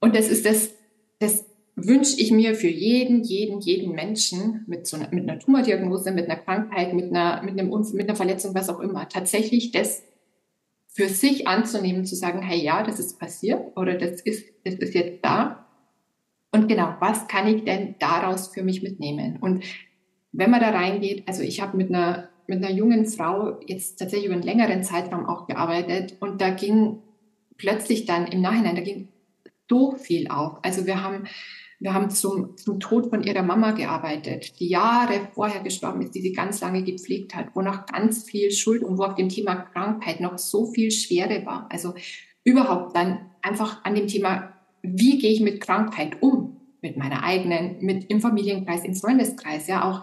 Und 0.00 0.14
das 0.14 0.28
ist 0.28 0.44
das, 0.44 0.72
das 1.20 1.46
wünsche 1.74 2.20
ich 2.20 2.32
mir 2.32 2.54
für 2.54 2.68
jeden, 2.68 3.22
jeden, 3.22 3.60
jeden 3.60 3.94
Menschen 3.94 4.64
mit 4.66 4.86
so 4.86 4.98
einer, 4.98 5.08
mit 5.10 5.26
einer 5.26 5.38
Tumordiagnose, 5.38 6.10
mit 6.10 6.28
einer 6.28 6.38
Krankheit, 6.38 6.92
mit 6.92 7.10
einer, 7.10 7.42
mit 7.42 7.58
einem 7.58 7.70
mit 7.70 8.08
einer 8.08 8.16
Verletzung, 8.16 8.54
was 8.54 8.68
auch 8.68 8.80
immer, 8.80 9.08
tatsächlich 9.08 9.72
das 9.72 10.02
für 10.94 11.08
sich 11.08 11.48
anzunehmen, 11.48 12.04
zu 12.04 12.14
sagen, 12.14 12.42
hey, 12.42 12.62
ja, 12.62 12.82
das 12.82 12.98
ist 12.98 13.18
passiert 13.18 13.76
oder 13.76 13.94
das 13.94 14.20
ist, 14.20 14.46
das 14.64 14.74
ist 14.74 14.94
jetzt 14.94 15.24
da. 15.24 15.66
Und 16.50 16.68
genau, 16.68 16.94
was 17.00 17.28
kann 17.28 17.46
ich 17.46 17.64
denn 17.64 17.94
daraus 17.98 18.48
für 18.48 18.62
mich 18.62 18.82
mitnehmen? 18.82 19.38
Und 19.40 19.64
wenn 20.32 20.50
man 20.50 20.60
da 20.60 20.70
reingeht, 20.70 21.26
also 21.26 21.42
ich 21.42 21.62
habe 21.62 21.76
mit 21.76 21.88
einer, 21.88 22.28
mit 22.46 22.62
einer 22.62 22.74
jungen 22.74 23.06
Frau 23.06 23.58
jetzt 23.66 23.98
tatsächlich 23.98 24.26
über 24.26 24.34
einen 24.34 24.42
längeren 24.42 24.82
Zeitraum 24.82 25.24
auch 25.26 25.46
gearbeitet 25.46 26.16
und 26.20 26.40
da 26.42 26.50
ging 26.50 26.98
plötzlich 27.56 28.04
dann 28.04 28.26
im 28.26 28.42
Nachhinein, 28.42 28.76
da 28.76 28.82
ging 28.82 29.08
so 29.68 29.92
viel 29.92 30.28
auf. 30.28 30.58
Also 30.62 30.84
wir 30.84 31.02
haben 31.02 31.24
wir 31.82 31.94
haben 31.94 32.10
zum, 32.10 32.56
zum 32.56 32.78
Tod 32.78 33.10
von 33.10 33.24
ihrer 33.24 33.42
Mama 33.42 33.72
gearbeitet, 33.72 34.60
die 34.60 34.68
Jahre 34.68 35.28
vorher 35.34 35.62
gestorben 35.62 36.02
ist, 36.02 36.14
die 36.14 36.20
sie 36.20 36.32
ganz 36.32 36.60
lange 36.60 36.84
gepflegt 36.84 37.34
hat, 37.34 37.48
wo 37.54 37.60
noch 37.60 37.86
ganz 37.86 38.24
viel 38.24 38.52
Schuld 38.52 38.84
und 38.84 38.98
wo 38.98 39.02
auf 39.02 39.16
dem 39.16 39.28
Thema 39.28 39.56
Krankheit 39.56 40.20
noch 40.20 40.38
so 40.38 40.66
viel 40.66 40.90
Schwere 40.92 41.44
war. 41.44 41.66
Also 41.70 41.94
überhaupt 42.44 42.94
dann 42.94 43.30
einfach 43.42 43.84
an 43.84 43.94
dem 43.96 44.06
Thema 44.06 44.52
wie 44.82 45.18
gehe 45.18 45.32
ich 45.32 45.40
mit 45.40 45.60
Krankheit 45.60 46.20
um? 46.20 46.60
Mit 46.80 46.96
meiner 46.96 47.22
eigenen, 47.22 47.76
mit 47.80 48.10
im 48.10 48.20
Familienkreis, 48.20 48.84
im 48.84 48.94
Freundeskreis, 48.94 49.68
ja 49.68 49.88
auch. 49.88 50.02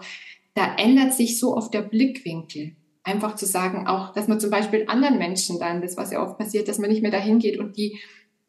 Da 0.54 0.76
ändert 0.76 1.12
sich 1.12 1.38
so 1.38 1.56
oft 1.56 1.72
der 1.74 1.82
Blickwinkel. 1.82 2.72
Einfach 3.02 3.36
zu 3.36 3.46
sagen, 3.46 3.86
auch, 3.86 4.12
dass 4.12 4.28
man 4.28 4.40
zum 4.40 4.50
Beispiel 4.50 4.84
anderen 4.86 5.18
Menschen 5.18 5.58
dann, 5.58 5.82
das 5.82 5.96
was 5.96 6.10
ja 6.10 6.22
oft 6.22 6.38
passiert, 6.38 6.68
dass 6.68 6.78
man 6.78 6.90
nicht 6.90 7.02
mehr 7.02 7.10
dahin 7.10 7.38
geht 7.38 7.58
und 7.58 7.76
die 7.76 7.98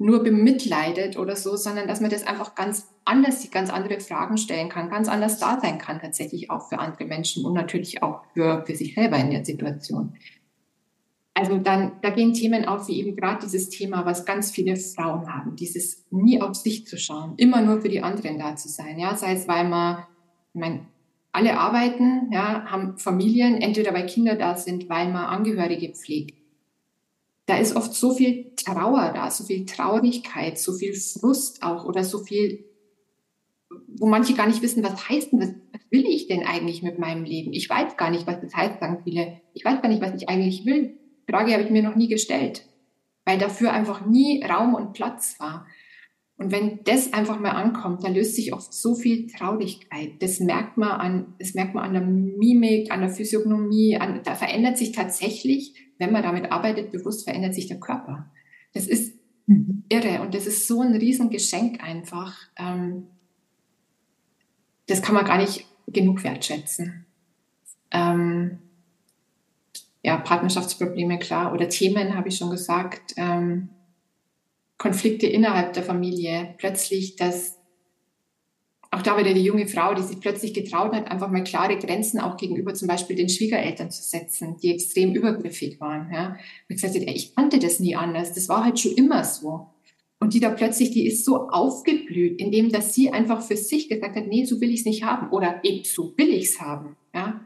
nur 0.02 0.24
bemitleidet 0.24 1.18
oder 1.18 1.36
so, 1.36 1.56
sondern 1.56 1.88
dass 1.88 2.02
man 2.02 2.10
das 2.10 2.26
einfach 2.26 2.56
ganz 2.56 2.88
anders, 3.06 3.49
ganz 3.52 3.70
andere 3.70 3.99
Fragen 3.99 4.38
stellen 4.38 4.70
kann, 4.70 4.89
ganz 4.89 5.08
anders 5.08 5.39
da 5.39 5.60
sein 5.60 5.78
kann 5.78 5.99
tatsächlich 5.99 6.49
auch 6.49 6.70
für 6.70 6.80
andere 6.80 7.06
Menschen 7.06 7.45
und 7.45 7.54
natürlich 7.54 8.02
auch 8.02 8.24
für, 8.34 8.64
für 8.66 8.76
sich 8.76 8.95
selber 8.95 9.18
in 9.18 9.30
der 9.30 9.45
Situation. 9.45 10.14
Also 11.34 11.58
dann, 11.60 11.93
da 12.02 12.10
gehen 12.10 12.34
Themen 12.34 12.66
auf, 12.66 12.88
wie 12.88 12.99
eben 12.99 13.16
gerade 13.16 13.41
dieses 13.43 13.70
Thema, 13.70 14.06
was 14.06 14.26
ganz 14.26 14.52
viele 14.52 14.76
Frauen 14.76 15.34
haben, 15.34 15.56
dieses 15.56 16.04
nie 16.10 16.41
auf 16.41 16.56
sich 16.56 16.86
zu 16.88 16.97
schauen, 16.97 17.36
immer 17.38 17.62
nur 17.62 17.82
für 17.82 17.89
die 17.89 18.02
anderen 18.02 18.38
da 18.38 18.56
zu 18.56 18.70
sein, 18.70 18.99
ja, 18.99 19.16
sei 19.16 19.34
es, 19.34 19.47
weil 19.47 19.68
man, 19.68 20.04
ich 20.54 20.60
meine, 20.60 20.88
alle 21.32 21.58
arbeiten, 21.58 22.30
ja, 22.32 22.66
haben 22.66 22.97
Familien, 22.97 23.62
entweder 23.62 23.93
weil 23.93 24.08
Kinder 24.08 24.36
da 24.36 24.58
sind, 24.58 24.89
weil 24.89 25.12
man 25.12 25.26
Angehörige 25.26 25.93
pflegt. 25.93 26.41
Da 27.46 27.58
ist 27.58 27.76
oft 27.76 27.94
so 27.94 28.14
viel 28.14 28.54
Trauer 28.56 29.12
da, 29.14 29.30
so 29.32 29.44
viel 29.44 29.66
Traurigkeit, 29.66 30.60
so 30.60 30.74
viel 30.74 30.94
Frust 30.94 31.64
auch 31.64 31.86
oder 31.86 32.04
so 32.04 32.20
viel, 32.20 32.66
wo 33.88 34.08
manche 34.08 34.34
gar 34.34 34.48
nicht 34.48 34.62
wissen, 34.62 34.84
was 34.84 35.10
heißt 35.10 35.32
denn 35.32 35.39
das, 35.39 35.50
was 35.72 35.82
will 35.89 36.06
ich 36.06 36.28
denn 36.28 36.44
eigentlich 36.44 36.84
mit 36.84 37.00
meinem 37.00 37.24
Leben? 37.24 37.54
Ich 37.54 37.70
weiß 37.70 37.98
gar 37.98 38.10
nicht, 38.10 38.28
was 38.28 38.39
das 38.42 38.56
heißt, 38.56 38.80
sagen 38.80 39.02
viele. 39.04 39.42
Ich 39.54 39.66
weiß 39.66 39.82
gar 39.82 39.89
nicht, 39.89 40.02
was 40.02 40.14
ich 40.16 40.30
eigentlich 40.30 40.66
will. 40.66 40.98
Frage 41.30 41.54
habe 41.54 41.64
ich 41.64 41.70
mir 41.70 41.84
noch 41.84 41.96
nie 41.96 42.08
gestellt, 42.08 42.66
weil 43.26 43.38
dafür 43.38 43.72
einfach 43.72 44.06
nie 44.06 44.44
Raum 44.44 44.76
und 44.76 44.94
Platz 44.94 45.39
war. 45.39 45.66
Und 46.42 46.52
wenn 46.52 46.84
das 46.86 47.14
einfach 47.14 47.39
mal 47.39 47.52
ankommt, 47.52 48.04
dann 48.04 48.16
löst 48.16 48.36
sich 48.36 48.52
oft 48.52 48.74
so 48.74 48.96
viel 48.96 49.28
Traurigkeit. 49.28 50.14
Das 50.24 50.39
merkt 50.39 50.76
man 50.76 50.89
an, 50.89 51.36
das 51.38 51.54
merkt 51.54 51.76
man 51.76 51.84
an 51.84 51.94
der 51.94 52.02
Mimik, 52.02 52.92
an 52.92 53.02
der 53.02 53.12
Physiognomie, 53.12 53.98
an, 53.98 54.22
da 54.24 54.34
verändert 54.34 54.76
sich 54.76 54.92
tatsächlich, 54.92 55.76
wenn 56.00 56.12
man 56.12 56.24
damit 56.24 56.52
arbeitet, 56.52 56.92
bewusst 56.92 57.26
verändert 57.26 57.54
sich 57.54 57.68
der 57.68 57.80
Körper. 57.80 58.32
Das 58.74 58.88
ist 58.88 59.20
mhm. 59.46 59.84
irre 59.88 60.22
und 60.24 60.34
das 60.34 60.48
ist 60.48 60.68
so 60.68 60.82
ein 60.82 60.96
Riesengeschenk 60.96 61.84
einfach. 61.84 62.36
Ähm, 62.58 63.06
das 64.88 65.04
kann 65.04 65.14
man 65.14 65.26
gar 65.26 65.38
nicht 65.38 65.68
genug 65.86 66.24
wertschätzen. 66.24 67.06
Ähm, 67.92 68.58
ja, 70.02 70.18
Partnerschaftsprobleme, 70.18 71.20
klar, 71.20 71.54
oder 71.54 71.70
Themen, 71.70 72.16
habe 72.16 72.30
ich 72.30 72.38
schon 72.38 72.50
gesagt, 72.50 73.14
ähm, 73.18 73.70
Konflikte 74.82 75.27
innerhalb 75.27 75.73
der 75.73 75.84
Familie, 75.84 76.55
plötzlich 76.57 77.15
dass 77.15 77.59
auch 78.89 79.03
da 79.03 79.15
wieder 79.15 79.32
die 79.32 79.43
junge 79.43 79.67
Frau, 79.67 79.93
die 79.93 80.01
sich 80.01 80.19
plötzlich 80.19 80.55
getraut 80.55 80.93
hat, 80.93 81.09
einfach 81.09 81.29
mal 81.29 81.43
klare 81.43 81.77
Grenzen 81.77 82.19
auch 82.19 82.36
gegenüber 82.36 82.73
zum 82.73 82.88
Beispiel 82.88 83.15
den 83.15 83.29
Schwiegereltern 83.29 83.91
zu 83.91 84.01
setzen, 84.01 84.57
die 84.57 84.73
extrem 84.73 85.13
übergriffig 85.13 85.79
waren. 85.79 86.11
Ja. 86.11 86.29
Und 86.67 86.75
gesagt 86.75 86.95
hat, 86.95 87.03
ey, 87.03 87.13
ich 87.13 87.36
kannte 87.36 87.59
das 87.59 87.79
nie 87.79 87.95
anders, 87.95 88.34
das 88.34 88.49
war 88.49 88.65
halt 88.65 88.79
schon 88.79 88.93
immer 88.93 89.23
so. 89.23 89.67
Und 90.19 90.34
die 90.34 90.39
da 90.39 90.49
plötzlich, 90.49 90.89
die 90.89 91.05
ist 91.05 91.25
so 91.25 91.49
aufgeblüht, 91.49 92.41
indem 92.41 92.71
dass 92.71 92.95
sie 92.95 93.11
einfach 93.11 93.43
für 93.43 93.57
sich 93.57 93.88
gesagt 93.88 94.15
hat, 94.15 94.25
nee, 94.25 94.45
so 94.45 94.59
will 94.61 94.71
ich 94.71 94.79
es 94.79 94.86
nicht 94.88 95.03
haben 95.03 95.29
oder 95.29 95.63
eben 95.63 95.84
so 95.84 96.11
will 96.17 96.29
ich 96.29 96.45
es 96.45 96.59
haben. 96.59 96.97
Ja. 97.13 97.39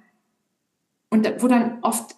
Und 1.09 1.29
wo 1.43 1.49
dann 1.49 1.79
oft 1.81 2.15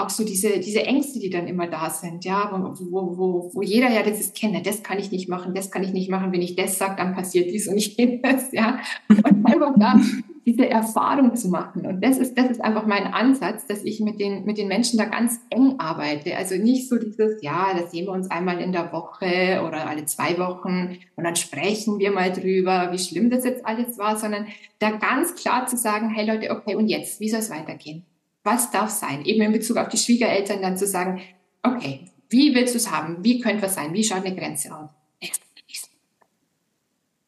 auch 0.00 0.10
so 0.10 0.24
diese, 0.24 0.60
diese 0.60 0.82
Ängste, 0.82 1.18
die 1.18 1.30
dann 1.30 1.46
immer 1.46 1.66
da 1.66 1.90
sind, 1.90 2.24
ja, 2.24 2.50
wo, 2.52 3.16
wo, 3.16 3.50
wo 3.54 3.62
jeder 3.62 3.90
ja 3.90 4.02
das 4.02 4.20
ist 4.20 4.34
kennt, 4.34 4.66
das 4.66 4.82
kann 4.82 4.98
ich 4.98 5.10
nicht 5.10 5.28
machen, 5.28 5.54
das 5.54 5.70
kann 5.70 5.82
ich 5.82 5.92
nicht 5.92 6.10
machen, 6.10 6.32
wenn 6.32 6.42
ich 6.42 6.56
das 6.56 6.78
sage, 6.78 6.96
dann 6.96 7.14
passiert 7.14 7.50
dies 7.50 7.68
und 7.68 7.76
ich 7.76 7.96
das, 8.22 8.52
ja. 8.52 8.80
Und 9.08 9.24
einfach 9.46 9.74
da 9.78 10.00
diese 10.46 10.68
Erfahrung 10.68 11.36
zu 11.36 11.48
machen. 11.48 11.86
Und 11.86 12.02
das 12.02 12.18
ist, 12.18 12.36
das 12.36 12.50
ist 12.50 12.60
einfach 12.60 12.86
mein 12.86 13.06
Ansatz, 13.06 13.66
dass 13.66 13.84
ich 13.84 14.00
mit 14.00 14.18
den, 14.18 14.44
mit 14.44 14.58
den 14.58 14.68
Menschen 14.68 14.98
da 14.98 15.04
ganz 15.04 15.40
eng 15.50 15.74
arbeite. 15.78 16.36
Also 16.36 16.56
nicht 16.56 16.88
so 16.88 16.96
dieses, 16.96 17.42
ja, 17.42 17.68
das 17.78 17.92
sehen 17.92 18.06
wir 18.06 18.12
uns 18.12 18.30
einmal 18.30 18.60
in 18.60 18.72
der 18.72 18.92
Woche 18.92 19.62
oder 19.66 19.88
alle 19.88 20.06
zwei 20.06 20.38
Wochen 20.38 20.98
und 21.16 21.24
dann 21.24 21.36
sprechen 21.36 21.98
wir 21.98 22.10
mal 22.10 22.32
drüber, 22.32 22.88
wie 22.92 22.98
schlimm 22.98 23.30
das 23.30 23.44
jetzt 23.44 23.64
alles 23.66 23.98
war, 23.98 24.16
sondern 24.16 24.46
da 24.78 24.90
ganz 24.90 25.34
klar 25.34 25.66
zu 25.66 25.76
sagen, 25.76 26.10
hey 26.10 26.26
Leute, 26.26 26.50
okay, 26.50 26.74
und 26.74 26.88
jetzt, 26.88 27.20
wie 27.20 27.28
soll 27.28 27.40
es 27.40 27.50
weitergehen? 27.50 28.04
Was 28.42 28.70
darf 28.70 28.90
sein? 28.90 29.24
Eben 29.24 29.42
in 29.42 29.52
Bezug 29.52 29.76
auf 29.76 29.88
die 29.88 29.98
Schwiegereltern 29.98 30.62
dann 30.62 30.76
zu 30.76 30.86
sagen, 30.86 31.20
okay, 31.62 32.06
wie 32.28 32.54
willst 32.54 32.74
du 32.74 32.78
es 32.78 32.90
haben? 32.90 33.18
Wie 33.22 33.40
könnte 33.40 33.62
was 33.62 33.74
sein? 33.74 33.92
Wie 33.92 34.04
schaut 34.04 34.24
eine 34.24 34.34
Grenze 34.34 34.74
aus? 34.74 34.88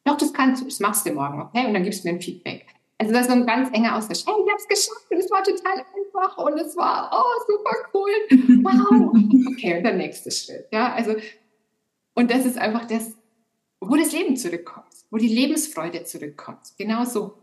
Doch, 0.05 0.17
das 0.17 0.33
kannst 0.33 0.61
du, 0.61 0.65
das 0.65 0.79
machst 0.79 1.05
du 1.05 1.13
morgen, 1.13 1.41
okay? 1.41 1.65
Und 1.65 1.73
dann 1.73 1.83
gibst 1.83 2.03
du 2.03 2.09
mir 2.09 2.15
ein 2.15 2.21
Feedback. 2.21 2.65
Also 2.97 3.13
das 3.13 3.23
ist 3.23 3.27
so 3.27 3.33
ein 3.33 3.45
ganz 3.45 3.69
enger 3.73 3.95
Austausch. 3.95 4.25
Hey, 4.25 4.33
ich 4.43 4.51
habe 4.51 4.59
es 4.59 4.67
geschafft 4.67 5.11
und 5.11 5.17
es 5.17 5.31
war 5.31 5.43
total 5.43 5.77
einfach 5.77 6.37
und 6.37 6.59
es 6.59 6.75
war, 6.75 7.09
oh, 7.13 7.41
super 7.47 7.75
cool. 7.93 8.11
Wow. 8.63 9.13
Okay, 9.53 9.77
und 9.77 9.83
der 9.83 9.93
nächste 9.93 10.31
Schritt. 10.31 10.67
Ja, 10.71 10.93
also, 10.93 11.15
und 12.15 12.31
das 12.31 12.45
ist 12.45 12.57
einfach 12.57 12.85
das, 12.85 13.13
wo 13.79 13.95
das 13.95 14.11
Leben 14.11 14.35
zurückkommt, 14.35 14.87
wo 15.09 15.17
die 15.17 15.27
Lebensfreude 15.27 16.03
zurückkommt. 16.03 16.59
Genau 16.77 17.05
so. 17.05 17.33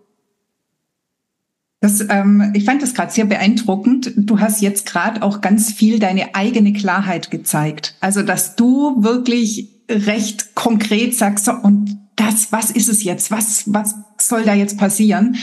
Das, 1.80 2.04
ähm, 2.10 2.52
ich 2.54 2.64
fand 2.64 2.82
das 2.82 2.92
gerade 2.92 3.10
sehr 3.10 3.24
beeindruckend. 3.24 4.12
Du 4.16 4.38
hast 4.38 4.60
jetzt 4.60 4.84
gerade 4.84 5.22
auch 5.22 5.40
ganz 5.40 5.72
viel 5.72 5.98
deine 5.98 6.34
eigene 6.34 6.74
Klarheit 6.74 7.30
gezeigt. 7.30 7.94
Also, 8.00 8.22
dass 8.22 8.54
du 8.54 9.02
wirklich 9.02 9.70
recht 9.88 10.54
konkret 10.54 11.16
sagst, 11.16 11.46
so, 11.46 11.52
und 11.52 11.98
das, 12.16 12.52
was 12.52 12.70
ist 12.70 12.90
es 12.90 13.02
jetzt? 13.02 13.30
Was, 13.30 13.64
was 13.72 13.94
soll 14.20 14.42
da 14.42 14.52
jetzt 14.52 14.76
passieren? 14.76 15.36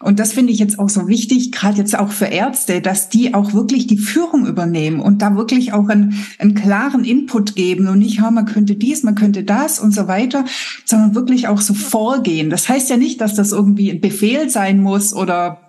Und 0.00 0.18
das 0.18 0.32
finde 0.32 0.52
ich 0.52 0.58
jetzt 0.58 0.80
auch 0.80 0.88
so 0.88 1.06
wichtig, 1.06 1.52
gerade 1.52 1.78
jetzt 1.78 1.96
auch 1.96 2.10
für 2.10 2.24
Ärzte, 2.24 2.80
dass 2.80 3.08
die 3.08 3.34
auch 3.34 3.52
wirklich 3.52 3.86
die 3.86 3.98
Führung 3.98 4.46
übernehmen 4.46 4.98
und 4.98 5.22
da 5.22 5.36
wirklich 5.36 5.72
auch 5.72 5.88
einen, 5.88 6.26
einen 6.40 6.54
klaren 6.54 7.04
Input 7.04 7.54
geben 7.54 7.86
und 7.86 8.00
nicht, 8.00 8.18
ja, 8.18 8.32
man 8.32 8.46
könnte 8.46 8.74
dies, 8.74 9.04
man 9.04 9.14
könnte 9.14 9.44
das 9.44 9.78
und 9.78 9.94
so 9.94 10.08
weiter, 10.08 10.44
sondern 10.84 11.14
wirklich 11.14 11.46
auch 11.46 11.60
so 11.60 11.72
vorgehen. 11.72 12.50
Das 12.50 12.68
heißt 12.68 12.90
ja 12.90 12.96
nicht, 12.96 13.20
dass 13.20 13.34
das 13.34 13.52
irgendwie 13.52 13.92
ein 13.92 14.00
Befehl 14.00 14.50
sein 14.50 14.82
muss 14.82 15.14
oder 15.14 15.63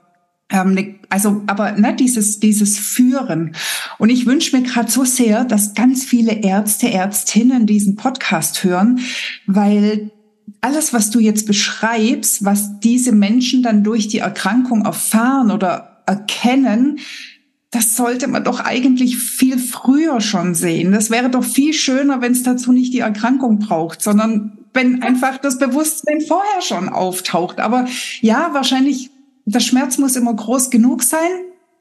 also, 0.50 1.41
aber 1.48 1.72
ne, 1.72 1.96
dieses, 1.96 2.39
dieses 2.39 2.78
Führen. 2.78 3.56
Und 3.98 4.10
ich 4.10 4.26
wünsche 4.26 4.56
mir 4.56 4.64
gerade 4.64 4.91
so 4.91 5.04
sehr, 5.04 5.43
dass 5.43 5.74
ganz 5.74 6.04
viele 6.04 6.34
Ärzte, 6.34 6.91
Ärztinnen 6.91 7.66
diesen 7.66 7.96
Podcast 7.96 8.64
hören, 8.64 9.00
weil 9.48 10.12
alles, 10.62 10.93
was 10.93 11.10
du 11.10 11.20
jetzt 11.20 11.48
beschreibst, 11.48 12.46
was 12.46 12.80
diese 12.80 13.12
Menschen 13.12 13.64
dann 13.64 13.84
durch 13.84 14.08
die 14.08 14.20
Erkrankung 14.20 14.86
erfahren 14.86 15.52
oder 15.52 16.04
erkennen, 16.06 17.00
das 17.72 17.96
sollte 17.96 18.28
man 18.28 18.43
doch 18.43 18.62
eigentlich 18.62 19.18
viel 19.18 19.58
früher 19.58 20.22
schon 20.22 20.56
sehen. 20.56 20.91
Das 20.91 21.10
wäre 21.10 21.30
doch 21.30 21.43
viel 21.43 21.74
schöner, 21.74 22.22
wenn 22.22 22.32
es 22.32 22.43
dazu 22.43 22.72
nicht 22.72 22.93
die 22.93 23.00
Erkrankung 23.00 23.60
braucht, 23.60 24.02
sondern 24.02 24.60
wenn 24.74 25.02
einfach 25.04 25.38
das 25.38 25.58
Bewusstsein 25.58 26.22
vorher 26.22 26.62
schon 26.62 26.89
auftaucht. 26.89 27.60
Aber 27.60 27.86
ja, 28.22 28.50
wahrscheinlich 28.54 29.10
der 29.46 29.60
Schmerz 29.60 29.98
muss 29.98 30.16
immer 30.16 30.34
groß 30.34 30.70
genug 30.70 31.04
sein, 31.04 31.30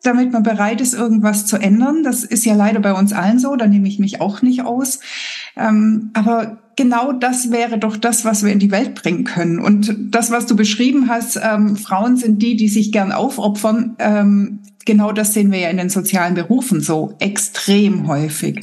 damit 0.03 0.33
man 0.33 0.43
bereit 0.43 0.81
ist, 0.81 0.95
irgendwas 0.95 1.47
zu 1.47 1.57
ändern. 1.57 2.03
Das 2.03 2.25
ist 2.25 2.45
ja 2.45 2.55
leider 2.55 2.81
bei 2.81 2.93
uns 2.93 3.12
allen 3.12 3.39
so, 3.39 3.57
da 3.57 3.67
nehme 3.67 3.89
ich 3.89 3.99
mich 3.99 4.21
auch 4.21 4.43
nicht 4.43 4.62
aus. 4.65 5.01
Ähm, 5.57 6.11
aber 6.12 6.59
genau 6.77 7.12
das 7.12 7.51
wäre 7.51 7.79
doch 7.79 7.97
das, 7.97 8.25
was 8.25 8.45
wir 8.45 8.53
in 8.53 8.59
die 8.59 8.71
Welt 8.71 8.95
bringen 8.95 9.25
können. 9.25 9.59
Und 9.59 9.97
das, 9.99 10.31
was 10.31 10.47
du 10.47 10.57
beschrieben 10.57 11.09
hast, 11.09 11.41
ähm, 11.43 11.77
Frauen 11.77 12.17
sind 12.17 12.43
die, 12.43 12.57
die 12.57 12.69
sich 12.69 12.93
gern 12.93 13.12
aufopfern, 13.12 13.97
ähm, 13.99 14.61
genau 14.85 15.12
das 15.12 15.33
sehen 15.33 15.51
wir 15.51 15.59
ja 15.59 15.71
in 15.71 15.79
den 15.79 15.89
sozialen 15.89 16.35
Berufen 16.35 16.81
so 16.81 17.15
extrem 17.19 18.07
häufig. 18.07 18.61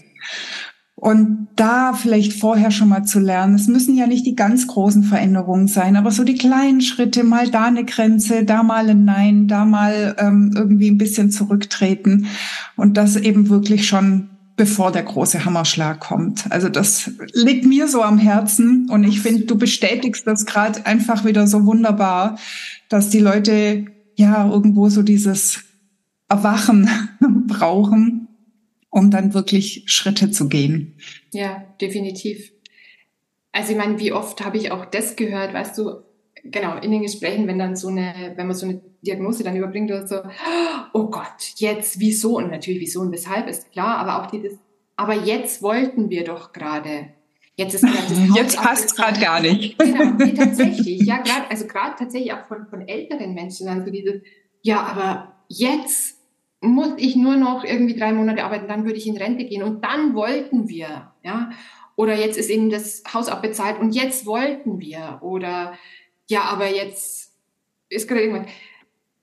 Und 1.01 1.47
da 1.55 1.93
vielleicht 1.93 2.33
vorher 2.33 2.69
schon 2.69 2.89
mal 2.89 3.05
zu 3.05 3.19
lernen, 3.19 3.55
es 3.55 3.67
müssen 3.67 3.95
ja 3.95 4.05
nicht 4.05 4.23
die 4.23 4.35
ganz 4.35 4.67
großen 4.67 5.01
Veränderungen 5.01 5.67
sein, 5.67 5.95
aber 5.95 6.11
so 6.11 6.23
die 6.23 6.35
kleinen 6.35 6.79
Schritte, 6.79 7.23
mal 7.23 7.49
da 7.49 7.65
eine 7.65 7.85
Grenze, 7.85 8.45
da 8.45 8.61
mal 8.61 8.87
ein 8.87 9.03
Nein, 9.03 9.47
da 9.47 9.65
mal 9.65 10.15
ähm, 10.19 10.53
irgendwie 10.55 10.91
ein 10.91 10.99
bisschen 10.99 11.31
zurücktreten 11.31 12.27
und 12.75 12.97
das 12.97 13.15
eben 13.15 13.49
wirklich 13.49 13.87
schon 13.87 14.29
bevor 14.57 14.91
der 14.91 15.01
große 15.01 15.43
Hammerschlag 15.43 15.99
kommt. 15.99 16.45
Also 16.51 16.69
das 16.69 17.09
liegt 17.33 17.65
mir 17.65 17.87
so 17.87 18.03
am 18.03 18.19
Herzen 18.19 18.87
und 18.87 19.03
ich 19.03 19.21
finde, 19.21 19.45
du 19.45 19.57
bestätigst 19.57 20.27
das 20.27 20.45
gerade 20.45 20.85
einfach 20.85 21.25
wieder 21.25 21.47
so 21.47 21.65
wunderbar, 21.65 22.37
dass 22.89 23.09
die 23.09 23.21
Leute 23.21 23.85
ja 24.17 24.47
irgendwo 24.47 24.87
so 24.89 25.01
dieses 25.01 25.63
Erwachen 26.29 26.87
brauchen 27.47 28.27
um 28.91 29.09
dann 29.09 29.33
wirklich 29.33 29.83
Schritte 29.87 30.29
zu 30.29 30.47
gehen. 30.47 30.95
Ja, 31.31 31.63
definitiv. 31.81 32.51
Also 33.51 33.71
ich 33.71 33.77
meine, 33.77 33.99
wie 33.99 34.13
oft 34.13 34.45
habe 34.45 34.57
ich 34.57 34.71
auch 34.71 34.85
das 34.85 35.15
gehört, 35.15 35.53
weißt 35.53 35.77
du, 35.77 36.03
genau, 36.43 36.77
in 36.77 36.91
den 36.91 37.01
Gesprächen, 37.01 37.47
wenn 37.47 37.57
dann 37.57 37.75
so 37.75 37.87
eine, 37.87 38.33
wenn 38.35 38.47
man 38.47 38.55
so 38.55 38.67
eine 38.67 38.81
Diagnose 39.01 39.43
dann 39.43 39.55
überbringt 39.55 39.89
oder 39.89 40.07
so, 40.07 40.17
oh 40.93 41.09
Gott, 41.09 41.53
jetzt, 41.55 41.99
wieso? 41.99 42.37
Und 42.37 42.51
natürlich 42.51 42.81
wieso 42.81 43.01
und 43.01 43.11
weshalb 43.11 43.47
ist 43.47 43.71
klar, 43.71 43.97
aber 43.97 44.21
auch 44.21 44.29
dieses, 44.29 44.59
aber 44.95 45.15
jetzt 45.15 45.61
wollten 45.61 46.09
wir 46.09 46.23
doch 46.23 46.53
gerade. 46.53 47.07
Jetzt 47.55 47.75
ist 47.75 47.83
das 47.83 47.91
Jetzt 48.35 48.57
passt 48.57 48.95
gerade 48.95 49.19
gar 49.19 49.39
nicht. 49.39 49.77
Genau, 49.83 50.11
nee, 50.17 50.33
tatsächlich. 50.33 51.01
Ja, 51.01 51.17
gerade, 51.17 51.49
also 51.49 51.65
gerade 51.65 51.95
tatsächlich 51.97 52.33
auch 52.33 52.45
von, 52.47 52.67
von 52.67 52.87
älteren 52.87 53.33
Menschen 53.33 53.67
dann 53.67 53.85
so 53.85 53.91
dieses, 53.91 54.21
ja, 54.61 54.81
aber 54.81 55.33
jetzt 55.47 56.20
muss 56.61 56.93
ich 56.97 57.15
nur 57.15 57.35
noch 57.35 57.63
irgendwie 57.63 57.95
drei 57.95 58.13
Monate 58.13 58.43
arbeiten, 58.43 58.67
dann 58.67 58.85
würde 58.85 58.97
ich 58.97 59.07
in 59.07 59.17
Rente 59.17 59.45
gehen 59.45 59.63
und 59.63 59.83
dann 59.83 60.13
wollten 60.13 60.69
wir, 60.69 61.11
ja. 61.23 61.51
Oder 61.95 62.17
jetzt 62.17 62.37
ist 62.37 62.49
eben 62.49 62.69
das 62.69 63.03
Haus 63.13 63.27
abbezahlt 63.27 63.79
und 63.79 63.91
jetzt 63.91 64.25
wollten 64.25 64.79
wir. 64.79 65.19
Oder 65.21 65.73
ja, 66.29 66.43
aber 66.43 66.67
jetzt 66.67 67.33
ist 67.89 68.07
gerade 68.07 68.21
irgendwas, 68.21 68.51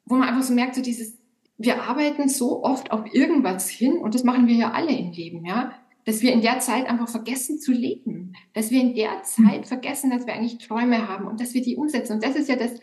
wo 0.04 0.16
man 0.16 0.28
einfach 0.28 0.42
so 0.42 0.52
merkt, 0.52 0.74
so 0.74 0.82
dieses, 0.82 1.16
wir 1.56 1.82
arbeiten 1.82 2.28
so 2.28 2.62
oft 2.62 2.90
auf 2.90 3.12
irgendwas 3.12 3.68
hin 3.68 3.98
und 3.98 4.14
das 4.14 4.22
machen 4.22 4.46
wir 4.46 4.54
ja 4.54 4.70
alle 4.72 4.92
im 4.92 5.12
Leben, 5.12 5.46
ja 5.46 5.72
dass 6.08 6.22
wir 6.22 6.32
in 6.32 6.40
der 6.40 6.58
Zeit 6.58 6.86
einfach 6.86 7.06
vergessen 7.06 7.58
zu 7.58 7.70
leben, 7.70 8.32
dass 8.54 8.70
wir 8.70 8.80
in 8.80 8.94
der 8.94 9.24
Zeit 9.24 9.66
vergessen, 9.66 10.08
dass 10.08 10.26
wir 10.26 10.32
eigentlich 10.32 10.56
Träume 10.56 11.06
haben 11.06 11.26
und 11.26 11.38
dass 11.38 11.52
wir 11.52 11.60
die 11.60 11.76
umsetzen. 11.76 12.14
Und 12.14 12.24
das 12.24 12.34
ist 12.34 12.48
ja 12.48 12.56
das, 12.56 12.80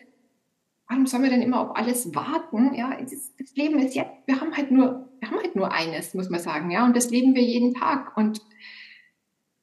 warum 0.88 1.08
sollen 1.08 1.24
wir 1.24 1.30
denn 1.30 1.42
immer 1.42 1.62
auf 1.62 1.76
alles 1.76 2.14
warten? 2.14 2.74
Ja, 2.76 2.98
das 3.00 3.56
Leben 3.56 3.80
ist 3.80 3.96
jetzt, 3.96 4.12
wir 4.26 4.40
haben 4.40 4.56
halt 4.56 4.72
nur, 4.72 5.10
wir 5.20 5.30
haben 5.30 5.40
halt 5.40 5.56
nur 5.56 5.72
eines, 5.72 6.14
muss 6.14 6.30
man 6.30 6.40
sagen, 6.40 6.72
ja, 6.72 6.86
und 6.86 6.96
das 6.96 7.10
leben 7.10 7.36
wir 7.36 7.44
jeden 7.44 7.74
Tag. 7.74 8.16
Und 8.18 8.42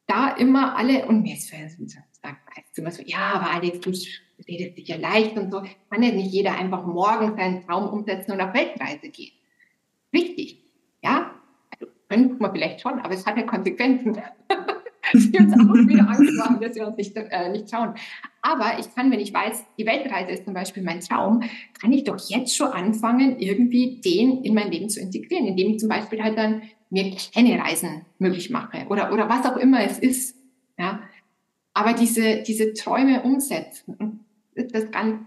da 0.07 0.31
immer 0.31 0.77
alle, 0.77 1.07
und 1.07 1.23
mir 1.23 1.35
ist 1.35 1.49
sagt 1.49 2.79
immer 2.79 2.91
so, 2.91 3.03
ja, 3.05 3.33
aber 3.35 3.51
Alex, 3.51 3.81
du 3.81 3.91
redest 4.49 4.79
dich 4.79 4.89
ja 4.89 4.97
leicht 4.97 5.37
und 5.37 5.51
so, 5.51 5.63
kann 5.91 6.03
ja 6.03 6.13
nicht 6.13 6.33
jeder 6.33 6.57
einfach 6.57 6.87
morgen 6.87 7.37
seinen 7.37 7.65
Traum 7.67 7.89
umsetzen 7.89 8.33
und 8.33 8.41
auf 8.41 8.55
Weltreise 8.55 9.09
gehen. 9.09 9.33
Wichtig, 10.11 10.65
ja, 11.03 11.35
können 12.09 12.39
wir 12.39 12.51
vielleicht 12.51 12.81
schon, 12.81 12.99
aber 13.01 13.15
es 13.15 13.27
hat 13.27 13.37
ja 13.37 13.45
Konsequenzen, 13.45 14.21
die 15.15 15.39
uns 15.39 15.53
auch 15.53 15.75
wieder 15.89 16.09
Angst 16.09 16.35
machen, 16.35 16.61
dass 16.61 16.75
wir 16.75 16.87
uns 16.87 16.97
nicht, 16.97 17.17
äh, 17.17 17.51
nicht 17.51 17.71
schauen. 17.71 17.95
Aber 18.41 18.79
ich 18.79 18.95
kann, 18.95 19.11
wenn 19.11 19.21
ich 19.21 19.33
weiß, 19.33 19.65
die 19.79 19.87
Weltreise 19.87 20.33
ist 20.33 20.45
zum 20.45 20.55
Beispiel 20.55 20.83
mein 20.83 21.01
Traum, 21.01 21.43
kann 21.81 21.93
ich 21.93 22.05
doch 22.05 22.19
jetzt 22.29 22.57
schon 22.57 22.69
anfangen, 22.69 23.39
irgendwie 23.39 24.01
den 24.01 24.43
in 24.43 24.55
mein 24.55 24.71
Leben 24.71 24.89
zu 24.89 25.01
integrieren, 25.01 25.47
indem 25.47 25.71
ich 25.73 25.79
zum 25.79 25.89
Beispiel 25.89 26.23
halt 26.23 26.39
dann 26.39 26.63
mir 26.91 27.15
keine 27.35 27.59
Reisen 27.59 28.05
möglich 28.19 28.51
mache 28.51 28.87
oder, 28.89 29.13
oder 29.13 29.29
was 29.29 29.47
auch 29.47 29.57
immer 29.57 29.83
es 29.85 29.99
ist. 29.99 30.37
Ja? 30.79 31.01
Aber 31.75 31.95
diese, 31.95 32.43
diese 32.43 32.75
Träume 32.75 33.23
umsetzen, 33.23 34.21
das 34.55 34.91
ganz 34.91 35.21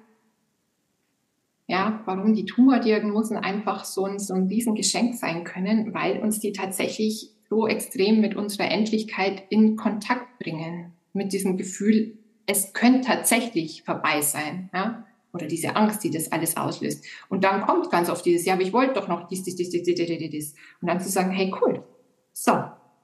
ja, 1.67 2.01
warum 2.05 2.35
die 2.35 2.45
Tumordiagnosen 2.45 3.37
einfach 3.37 3.85
so 3.85 4.05
ein, 4.05 4.19
so 4.19 4.35
ein 4.35 4.47
Riesengeschenk 4.47 5.15
sein 5.15 5.43
können, 5.43 5.93
weil 5.93 6.19
uns 6.19 6.39
die 6.39 6.51
tatsächlich 6.51 7.31
so 7.49 7.67
extrem 7.67 8.21
mit 8.21 8.35
unserer 8.35 8.69
Endlichkeit 8.69 9.43
in 9.49 9.75
Kontakt 9.75 10.39
bringen. 10.39 10.93
Mit 11.13 11.31
diesem 11.33 11.57
Gefühl, 11.57 12.17
es 12.45 12.73
könnte 12.73 13.07
tatsächlich 13.07 13.83
vorbei 13.83 14.21
sein. 14.21 14.69
Ja? 14.73 15.05
Oder 15.33 15.47
diese 15.47 15.75
Angst, 15.75 16.03
die 16.03 16.11
das 16.11 16.31
alles 16.31 16.57
auslöst. 16.57 17.05
Und 17.29 17.43
dann 17.43 17.61
kommt 17.61 17.91
ganz 17.91 18.09
oft 18.09 18.25
dieses, 18.25 18.45
ja, 18.45 18.53
aber 18.53 18.63
ich 18.63 18.73
wollte 18.73 18.93
doch 18.93 19.07
noch 19.07 19.27
dies, 19.27 19.43
dies, 19.43 19.55
dies, 19.55 19.69
dies, 19.69 19.83
dies, 19.83 19.95
dies, 19.95 20.29
dies. 20.29 20.55
Und 20.81 20.87
dann 20.87 20.99
zu 21.01 21.09
sagen, 21.09 21.31
hey, 21.31 21.53
cool. 21.61 21.83
So, 22.31 22.51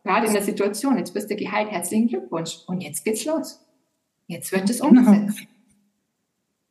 gerade 0.04 0.28
in 0.28 0.34
der 0.34 0.42
Situation, 0.42 0.98
jetzt 0.98 1.14
bist 1.14 1.30
du 1.30 1.36
geheilt, 1.36 1.72
herzlichen 1.72 2.08
Glückwunsch. 2.08 2.60
Und 2.68 2.82
jetzt 2.82 3.04
geht's 3.04 3.26
los. 3.26 3.60
Jetzt 4.28 4.52
wird 4.52 4.70
es 4.70 4.82
umgesetzt. 4.82 5.42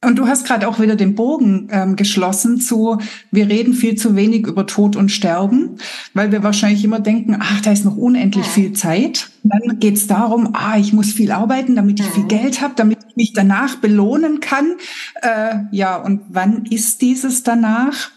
Und 0.03 0.18
du 0.18 0.26
hast 0.26 0.46
gerade 0.46 0.66
auch 0.66 0.80
wieder 0.80 0.96
den 0.96 1.14
Bogen 1.14 1.68
ähm, 1.70 1.94
geschlossen 1.94 2.59
zu, 2.59 2.98
wir 3.30 3.48
reden 3.48 3.74
viel 3.74 3.96
zu 3.96 4.16
wenig 4.16 4.46
über 4.46 4.66
Tod 4.66 4.96
und 4.96 5.11
Sterben, 5.11 5.76
weil 6.14 6.32
wir 6.32 6.42
wahrscheinlich 6.42 6.82
immer 6.84 7.01
denken, 7.01 7.36
ach, 7.38 7.61
da 7.61 7.70
ist 7.70 7.84
noch 7.84 7.98
unendlich 7.98 8.46
ja. 8.46 8.51
viel 8.53 8.72
Zeit. 8.72 9.30
Dann 9.42 9.78
geht 9.78 9.96
es 9.96 10.07
darum, 10.07 10.55
ah, 10.55 10.78
ich 10.78 10.94
muss 10.94 11.12
viel 11.12 11.32
arbeiten, 11.32 11.76
damit 11.76 12.01
ich 12.01 12.07
ja. 12.07 12.12
viel 12.12 12.24
Geld 12.24 12.62
habe, 12.62 12.72
damit 12.76 12.98
ich 13.11 13.16
mich 13.16 13.32
danach 13.34 13.76
belohnen 13.76 14.40
kann. 14.40 14.76
Äh, 15.20 15.57
ja, 15.70 15.96
und 15.96 16.22
wann 16.30 16.64
ist 16.64 17.03
dieses 17.03 17.42
danach? 17.42 18.11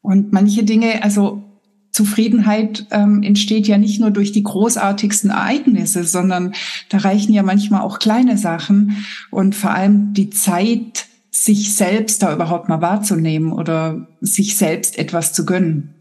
Und 0.00 0.32
manche 0.32 0.62
Dinge, 0.62 1.02
also 1.02 1.42
Zufriedenheit 1.94 2.86
ähm, 2.90 3.22
entsteht 3.22 3.68
ja 3.68 3.78
nicht 3.78 4.00
nur 4.00 4.10
durch 4.10 4.32
die 4.32 4.42
großartigsten 4.42 5.30
Ereignisse, 5.30 6.02
sondern 6.02 6.52
da 6.88 6.98
reichen 6.98 7.32
ja 7.32 7.44
manchmal 7.44 7.82
auch 7.82 8.00
kleine 8.00 8.36
Sachen 8.36 9.04
und 9.30 9.54
vor 9.54 9.70
allem 9.70 10.12
die 10.12 10.28
Zeit, 10.28 11.06
sich 11.30 11.74
selbst 11.74 12.22
da 12.22 12.32
überhaupt 12.32 12.68
mal 12.68 12.80
wahrzunehmen 12.80 13.52
oder 13.52 14.06
sich 14.20 14.56
selbst 14.56 14.98
etwas 14.98 15.32
zu 15.32 15.44
gönnen. 15.44 15.94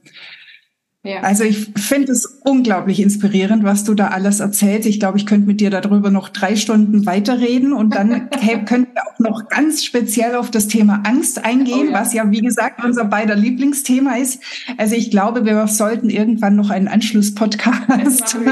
Ja. 1.05 1.19
Also 1.19 1.43
ich 1.43 1.73
finde 1.75 2.13
es 2.13 2.39
unglaublich 2.45 3.01
inspirierend, 3.01 3.65
was 3.65 3.83
du 3.83 3.93
da 3.93 4.07
alles 4.07 4.39
erzählst. 4.39 4.87
Ich 4.87 5.01
glaube, 5.01 5.17
ich 5.17 5.25
könnte 5.25 5.45
mit 5.45 5.59
dir 5.59 5.69
darüber 5.69 6.11
noch 6.11 6.29
drei 6.29 6.55
Stunden 6.55 7.05
weiterreden 7.05 7.73
und 7.73 7.93
dann 7.93 8.29
könnten 8.65 8.93
wir 8.93 9.03
auch 9.05 9.19
noch 9.19 9.49
ganz 9.49 9.83
speziell 9.83 10.35
auf 10.35 10.49
das 10.49 10.69
Thema 10.69 11.03
Angst 11.05 11.43
eingehen, 11.43 11.89
oh 11.89 11.91
ja. 11.91 11.99
was 11.99 12.13
ja, 12.13 12.31
wie 12.31 12.39
gesagt, 12.39 12.81
unser 12.85 13.03
beider 13.03 13.35
Lieblingsthema 13.35 14.15
ist. 14.15 14.41
Also 14.77 14.95
ich 14.95 15.11
glaube, 15.11 15.43
wir 15.43 15.67
sollten 15.67 16.09
irgendwann 16.09 16.55
noch 16.55 16.69
einen 16.69 16.87
Anschlusspodcast. 16.87 18.37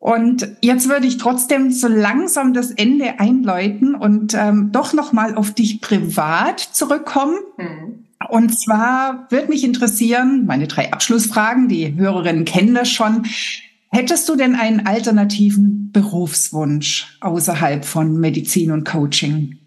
Und 0.00 0.48
jetzt 0.62 0.88
würde 0.88 1.06
ich 1.06 1.18
trotzdem 1.18 1.70
so 1.70 1.86
langsam 1.86 2.54
das 2.54 2.70
Ende 2.70 3.20
einläuten 3.20 3.94
und 3.94 4.34
ähm, 4.34 4.72
doch 4.72 4.94
noch 4.94 5.12
mal 5.12 5.34
auf 5.34 5.52
dich 5.52 5.82
privat 5.82 6.58
zurückkommen. 6.58 7.36
Mhm. 7.58 8.06
Und 8.28 8.50
zwar 8.58 9.26
würde 9.30 9.48
mich 9.48 9.64
interessieren, 9.64 10.44
meine 10.46 10.66
drei 10.66 10.92
Abschlussfragen, 10.92 11.68
die 11.68 11.94
Hörerinnen 11.94 12.44
kennen 12.44 12.74
das 12.74 12.90
schon. 12.90 13.26
Hättest 13.90 14.28
du 14.28 14.36
denn 14.36 14.54
einen 14.54 14.86
alternativen 14.86 15.90
Berufswunsch 15.90 17.18
außerhalb 17.20 17.84
von 17.84 18.20
Medizin 18.20 18.70
und 18.72 18.84
Coaching? 18.84 19.58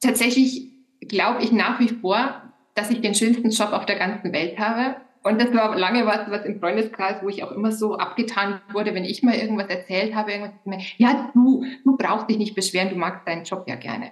Tatsächlich 0.00 0.70
glaube 1.00 1.42
ich 1.42 1.52
nach 1.52 1.78
wie 1.80 1.88
vor, 1.88 2.42
dass 2.74 2.90
ich 2.90 3.00
den 3.00 3.14
schönsten 3.14 3.50
Job 3.50 3.72
auf 3.72 3.86
der 3.86 3.98
ganzen 3.98 4.32
Welt 4.32 4.58
habe. 4.58 4.96
Und 5.22 5.40
das 5.40 5.54
war 5.54 5.78
lange 5.78 6.06
was, 6.06 6.28
was 6.28 6.44
im 6.44 6.58
Freundeskreis, 6.58 7.22
wo 7.22 7.28
ich 7.28 7.44
auch 7.44 7.52
immer 7.52 7.72
so 7.72 7.96
abgetan 7.96 8.60
wurde, 8.72 8.94
wenn 8.94 9.04
ich 9.04 9.22
mal 9.22 9.34
irgendwas 9.34 9.68
erzählt 9.68 10.14
habe, 10.14 10.32
irgendwas, 10.32 10.82
ja, 10.98 11.30
du, 11.32 11.64
du 11.84 11.96
brauchst 11.96 12.28
dich 12.28 12.36
nicht 12.36 12.54
beschweren, 12.54 12.90
du 12.90 12.96
magst 12.96 13.26
deinen 13.26 13.44
Job 13.44 13.64
ja 13.66 13.76
gerne. 13.76 14.10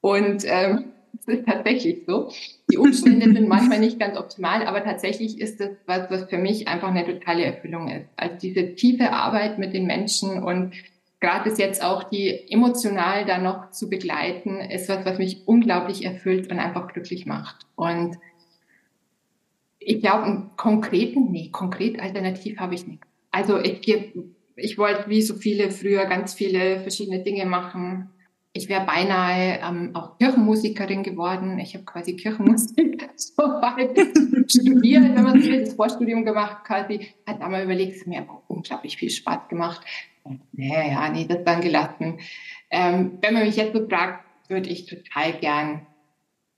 Und 0.00 0.44
ähm, 0.46 0.92
ist 1.26 1.46
tatsächlich 1.46 2.04
so. 2.06 2.30
Die 2.70 2.78
Umstände 2.78 3.32
sind 3.32 3.48
manchmal 3.48 3.80
nicht 3.80 3.98
ganz 3.98 4.16
optimal, 4.16 4.66
aber 4.66 4.84
tatsächlich 4.84 5.40
ist 5.40 5.60
das 5.60 5.70
was, 5.86 6.10
was 6.10 6.28
für 6.28 6.38
mich 6.38 6.68
einfach 6.68 6.88
eine 6.88 7.04
totale 7.04 7.44
Erfüllung 7.44 7.88
ist. 7.88 8.06
Also 8.16 8.36
diese 8.42 8.74
tiefe 8.74 9.12
Arbeit 9.12 9.58
mit 9.58 9.74
den 9.74 9.86
Menschen 9.86 10.42
und 10.42 10.72
gerade 11.20 11.50
jetzt 11.50 11.82
auch 11.82 12.04
die 12.04 12.50
emotional 12.50 13.24
da 13.24 13.38
noch 13.38 13.70
zu 13.70 13.88
begleiten, 13.88 14.60
ist 14.60 14.88
was, 14.88 15.04
was 15.04 15.18
mich 15.18 15.46
unglaublich 15.46 16.04
erfüllt 16.04 16.50
und 16.50 16.58
einfach 16.58 16.92
glücklich 16.92 17.26
macht. 17.26 17.66
Und 17.74 18.16
ich 19.78 20.00
glaube, 20.00 20.24
einen 20.24 20.50
konkreten, 20.56 21.30
nee, 21.30 21.50
konkret 21.50 22.00
alternativ 22.00 22.58
habe 22.58 22.74
ich 22.74 22.86
nicht. 22.86 23.02
Also 23.30 23.58
ich, 23.60 23.86
ich 24.56 24.78
wollte 24.78 25.08
wie 25.08 25.22
so 25.22 25.34
viele 25.34 25.70
früher 25.70 26.06
ganz 26.06 26.34
viele 26.34 26.80
verschiedene 26.80 27.22
Dinge 27.22 27.46
machen 27.46 28.10
ich 28.56 28.68
wäre 28.68 28.84
beinahe 28.84 29.60
ähm, 29.62 29.90
auch 29.94 30.16
Kirchenmusikerin 30.18 31.02
geworden. 31.02 31.58
Ich 31.58 31.74
habe 31.74 31.84
quasi 31.84 32.16
Kirchenmusik 32.16 33.08
so 33.16 33.42
weit 33.42 33.98
studiert, 34.50 35.14
wenn 35.14 35.22
man 35.22 35.42
so 35.42 35.50
das 35.50 35.74
Vorstudium 35.74 36.24
gemacht 36.24 36.64
quasi. 36.64 37.08
Hat 37.26 37.40
einmal 37.40 37.64
überlegt, 37.64 37.96
es 37.96 38.06
mir 38.06 38.20
aber 38.20 38.42
unglaublich 38.48 38.96
viel 38.96 39.10
Spaß 39.10 39.48
gemacht. 39.48 39.82
Naja, 40.52 40.88
ja, 40.88 41.08
nee, 41.10 41.26
das 41.28 41.44
dann 41.44 41.60
gelassen. 41.60 42.18
Ähm, 42.70 43.18
wenn 43.20 43.34
man 43.34 43.44
mich 43.44 43.56
jetzt 43.56 43.74
so 43.74 43.86
fragt, 43.86 44.24
würde 44.48 44.70
ich 44.70 44.86
total 44.86 45.34
gern 45.34 45.86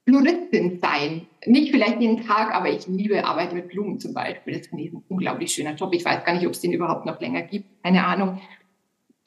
Floristin 0.08 0.78
sein. 0.80 1.26
Nicht 1.44 1.70
vielleicht 1.70 2.00
jeden 2.00 2.24
Tag, 2.26 2.54
aber 2.54 2.70
ich 2.70 2.86
liebe 2.86 3.24
Arbeit 3.24 3.52
mit 3.52 3.68
Blumen 3.68 3.98
zum 3.98 4.14
Beispiel. 4.14 4.54
Das 4.54 4.68
ist 4.68 4.72
ein 4.72 5.02
unglaublich 5.08 5.52
schöner 5.52 5.74
Job. 5.74 5.92
Ich 5.92 6.04
weiß 6.04 6.24
gar 6.24 6.34
nicht, 6.34 6.46
ob 6.46 6.52
es 6.52 6.60
den 6.60 6.72
überhaupt 6.72 7.04
noch 7.04 7.20
länger 7.20 7.42
gibt. 7.42 7.82
Keine 7.82 8.06
Ahnung 8.06 8.40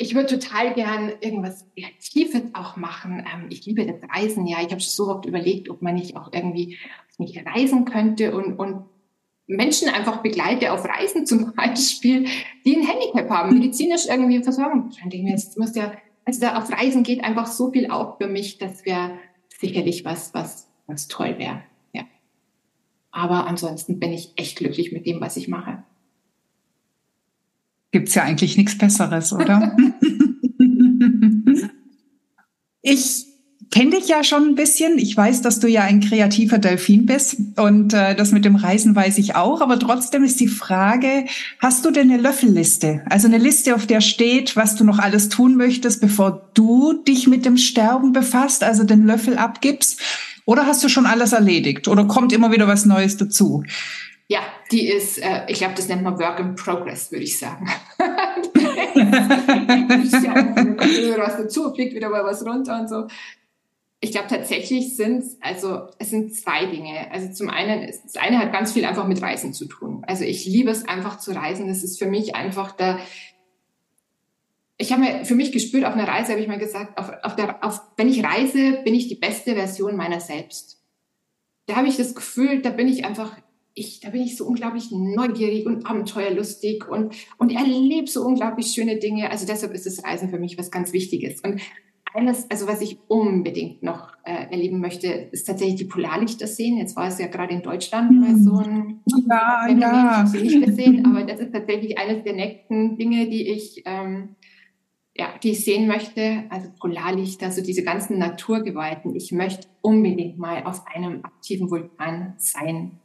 ich 0.01 0.15
würde 0.15 0.39
total 0.39 0.73
gern 0.73 1.11
irgendwas 1.21 1.65
Kreatives 1.77 2.41
auch 2.53 2.75
machen. 2.75 3.19
Ähm, 3.19 3.47
ich 3.49 3.65
liebe 3.65 3.85
das 3.85 4.01
Reisen, 4.09 4.47
ja. 4.47 4.57
Ich 4.59 4.71
habe 4.71 4.81
schon 4.81 5.05
so 5.05 5.07
oft 5.09 5.25
überlegt, 5.25 5.69
ob 5.69 5.81
man 5.81 5.93
nicht 5.93 6.17
auch 6.17 6.33
irgendwie 6.33 6.77
nicht 7.19 7.39
reisen 7.45 7.85
könnte 7.85 8.35
und, 8.35 8.57
und 8.57 8.85
Menschen 9.45 9.89
einfach 9.89 10.23
begleite 10.23 10.73
auf 10.73 10.83
Reisen 10.85 11.25
zum 11.27 11.53
Beispiel, 11.53 12.25
die 12.65 12.77
ein 12.77 12.87
Handicap 12.87 13.29
haben, 13.29 13.53
medizinisch 13.53 14.07
irgendwie 14.07 14.41
versorgen. 14.41 14.91
Dann 14.99 15.09
denke 15.09 15.17
ich 15.17 15.23
mir, 15.23 15.31
jetzt 15.31 15.57
muss 15.59 15.75
ja, 15.75 15.93
also 16.25 16.41
da 16.41 16.57
auf 16.57 16.71
Reisen 16.71 17.03
geht 17.03 17.23
einfach 17.23 17.45
so 17.45 17.71
viel 17.71 17.91
auf 17.91 18.17
für 18.17 18.27
mich, 18.27 18.57
das 18.57 18.85
wäre 18.85 19.19
sicherlich 19.59 20.03
was, 20.03 20.33
was, 20.33 20.67
was 20.87 21.07
toll 21.09 21.37
wäre. 21.37 21.61
Ja. 21.93 22.05
Aber 23.11 23.45
ansonsten 23.45 23.99
bin 23.99 24.13
ich 24.13 24.33
echt 24.35 24.57
glücklich 24.57 24.91
mit 24.91 25.05
dem, 25.05 25.21
was 25.21 25.37
ich 25.37 25.47
mache 25.47 25.83
gibt's 27.91 28.15
ja 28.15 28.23
eigentlich 28.23 28.57
nichts 28.57 28.77
Besseres, 28.77 29.33
oder? 29.33 29.75
ich 32.81 33.25
kenne 33.71 33.91
dich 33.91 34.09
ja 34.09 34.23
schon 34.23 34.49
ein 34.49 34.55
bisschen. 34.55 34.97
Ich 34.97 35.15
weiß, 35.15 35.41
dass 35.41 35.59
du 35.59 35.67
ja 35.67 35.83
ein 35.83 36.01
kreativer 36.01 36.57
Delfin 36.57 37.05
bist 37.05 37.37
und 37.55 37.93
äh, 37.93 38.15
das 38.15 38.31
mit 38.31 38.43
dem 38.43 38.57
Reisen 38.57 38.95
weiß 38.95 39.17
ich 39.17 39.35
auch. 39.35 39.61
Aber 39.61 39.79
trotzdem 39.79 40.23
ist 40.23 40.39
die 40.39 40.49
Frage, 40.49 41.25
hast 41.59 41.85
du 41.85 41.91
denn 41.91 42.11
eine 42.11 42.21
Löffelliste? 42.21 43.01
Also 43.09 43.27
eine 43.27 43.37
Liste, 43.37 43.73
auf 43.73 43.87
der 43.87 44.01
steht, 44.01 44.55
was 44.55 44.75
du 44.75 44.83
noch 44.83 44.99
alles 44.99 45.29
tun 45.29 45.55
möchtest, 45.55 46.01
bevor 46.01 46.49
du 46.53 47.01
dich 47.07 47.27
mit 47.27 47.45
dem 47.45 47.57
Sterben 47.57 48.11
befasst, 48.11 48.63
also 48.63 48.83
den 48.83 49.05
Löffel 49.05 49.37
abgibst? 49.37 50.01
Oder 50.45 50.65
hast 50.65 50.83
du 50.83 50.89
schon 50.89 51.05
alles 51.05 51.31
erledigt? 51.31 51.87
Oder 51.87 52.05
kommt 52.05 52.33
immer 52.33 52.51
wieder 52.51 52.67
was 52.67 52.85
Neues 52.85 53.15
dazu? 53.15 53.63
Ja, 54.31 54.39
die 54.71 54.87
ist, 54.87 55.17
äh, 55.17 55.41
ich 55.49 55.57
glaube, 55.57 55.73
das 55.75 55.89
nennt 55.89 56.03
man 56.03 56.17
Work 56.17 56.39
in 56.39 56.55
Progress, 56.55 57.11
würde 57.11 57.25
ich 57.25 57.37
sagen. 57.37 57.69
was 61.17 61.35
dazu, 61.35 61.73
fliegt 61.73 61.93
wieder 61.93 62.07
mal 62.07 62.23
was 62.23 62.45
runter 62.45 62.79
und 62.79 62.87
so. 62.87 63.07
Ich 63.99 64.11
glaube 64.11 64.29
tatsächlich 64.29 64.95
sind 64.95 65.25
also 65.41 65.89
es 65.99 66.11
sind 66.11 66.33
zwei 66.33 66.65
Dinge. 66.65 67.11
Also 67.11 67.33
zum 67.33 67.49
einen, 67.49 67.85
das 67.87 68.15
eine 68.15 68.39
hat 68.39 68.53
ganz 68.53 68.71
viel 68.71 68.85
einfach 68.85 69.05
mit 69.05 69.21
Reisen 69.21 69.51
zu 69.51 69.65
tun. 69.65 70.05
Also 70.07 70.23
ich 70.23 70.45
liebe 70.45 70.71
es 70.71 70.87
einfach 70.87 71.19
zu 71.19 71.35
reisen. 71.35 71.67
Das 71.67 71.83
ist 71.83 71.99
für 71.99 72.07
mich 72.07 72.33
einfach 72.33 72.71
der, 72.71 72.99
ich 74.77 74.93
habe 74.93 75.01
mir 75.01 75.25
für 75.25 75.35
mich 75.35 75.51
gespürt, 75.51 75.83
auf 75.83 75.91
einer 75.93 76.07
Reise 76.07 76.31
habe 76.31 76.39
ich 76.41 76.47
mal 76.47 76.57
gesagt, 76.57 76.97
auf, 76.97 77.11
auf 77.23 77.35
der, 77.35 77.65
auf, 77.65 77.81
wenn 77.97 78.07
ich 78.07 78.23
reise, 78.23 78.79
bin 78.85 78.93
ich 78.93 79.09
die 79.09 79.15
beste 79.15 79.55
Version 79.55 79.97
meiner 79.97 80.21
selbst. 80.21 80.81
Da 81.65 81.75
habe 81.75 81.89
ich 81.89 81.97
das 81.97 82.15
Gefühl, 82.15 82.61
da 82.61 82.69
bin 82.69 82.87
ich 82.87 83.03
einfach, 83.03 83.35
ich, 83.73 83.99
da 84.01 84.09
bin 84.09 84.21
ich 84.21 84.37
so 84.37 84.45
unglaublich 84.45 84.91
neugierig 84.91 85.65
und 85.65 85.85
abenteuerlustig 85.85 86.87
und, 86.87 87.15
und 87.37 87.51
erlebe 87.51 88.07
so 88.07 88.25
unglaublich 88.25 88.67
schöne 88.67 88.97
Dinge. 88.97 89.29
Also 89.29 89.45
deshalb 89.45 89.73
ist 89.73 89.85
das 89.85 90.03
Reisen 90.03 90.29
für 90.29 90.39
mich 90.39 90.57
was 90.57 90.71
ganz 90.71 90.91
Wichtiges. 90.93 91.41
Und 91.41 91.61
eines, 92.13 92.49
also 92.51 92.67
was 92.67 92.81
ich 92.81 92.97
unbedingt 93.07 93.83
noch 93.83 94.09
äh, 94.25 94.51
erleben 94.51 94.81
möchte, 94.81 95.07
ist 95.07 95.45
tatsächlich 95.45 95.77
die 95.77 95.85
Polarlichter 95.85 96.47
sehen. 96.47 96.77
Jetzt 96.77 96.95
war 96.95 97.07
es 97.07 97.19
ja 97.19 97.27
gerade 97.27 97.53
in 97.53 97.61
Deutschland 97.61 98.11
mhm. 98.11 98.43
so 98.43 98.57
ein 98.57 98.99
ja, 99.29 99.63
Phänomen. 99.65 99.81
ja. 99.81 100.23
Nicht 100.23 100.65
gesehen, 100.65 101.05
aber 101.05 101.23
das 101.23 101.39
ist 101.39 101.53
tatsächlich 101.53 101.97
eines 101.97 102.23
der 102.23 102.33
nächsten 102.33 102.97
Dinge, 102.97 103.29
die 103.29 103.49
ich 103.49 103.83
ähm, 103.85 104.35
ja, 105.15 105.33
die 105.43 105.51
ich 105.51 105.63
sehen 105.63 105.87
möchte. 105.87 106.43
Also 106.49 106.69
Polarlichter, 106.79 107.51
so 107.51 107.61
diese 107.61 107.83
ganzen 107.83 108.17
Naturgewalten. 108.17 109.15
Ich 109.15 109.31
möchte 109.31 109.67
unbedingt 109.81 110.37
mal 110.37 110.63
auf 110.63 110.87
einem 110.87 111.23
aktiven 111.23 111.69
Vulkan 111.69 112.33
sein. 112.37 113.00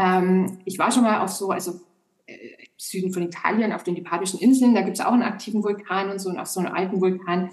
Ähm, 0.00 0.58
ich 0.64 0.78
war 0.78 0.90
schon 0.90 1.02
mal 1.02 1.20
auf 1.20 1.30
so, 1.30 1.50
also 1.50 1.80
äh, 2.26 2.34
Süden 2.76 3.12
von 3.12 3.22
Italien, 3.22 3.72
auf 3.72 3.82
den 3.82 3.94
Lipadischen 3.94 4.40
Inseln, 4.40 4.74
da 4.74 4.80
gibt 4.80 4.98
es 4.98 5.04
auch 5.04 5.12
einen 5.12 5.22
aktiven 5.22 5.62
Vulkan 5.62 6.10
und 6.10 6.18
so, 6.18 6.30
und 6.30 6.38
auf 6.38 6.46
so 6.46 6.60
einem 6.60 6.72
alten 6.72 7.00
Vulkan 7.00 7.50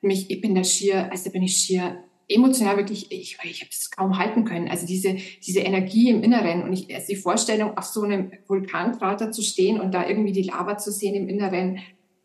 mich, 0.00 0.30
ich 0.30 0.40
bin 0.40 0.54
da 0.54 0.64
schier, 0.64 1.10
also 1.10 1.24
da 1.24 1.30
bin 1.30 1.42
ich 1.42 1.56
schier 1.56 2.02
emotional 2.28 2.76
wirklich, 2.76 3.10
ich, 3.12 3.38
ich 3.44 3.60
habe 3.60 3.70
es 3.70 3.90
kaum 3.90 4.18
halten 4.18 4.44
können. 4.44 4.68
Also 4.68 4.86
diese, 4.86 5.16
diese 5.46 5.60
Energie 5.60 6.10
im 6.10 6.22
Inneren 6.22 6.64
und 6.64 6.72
ich, 6.72 6.92
also 6.92 7.06
die 7.08 7.16
Vorstellung, 7.16 7.76
auf 7.76 7.84
so 7.84 8.02
einem 8.02 8.32
Vulkankrater 8.48 9.30
zu 9.30 9.42
stehen 9.42 9.80
und 9.80 9.92
da 9.92 10.08
irgendwie 10.08 10.32
die 10.32 10.42
Lava 10.42 10.76
zu 10.76 10.90
sehen 10.90 11.14
im 11.14 11.28
Inneren, 11.28 11.78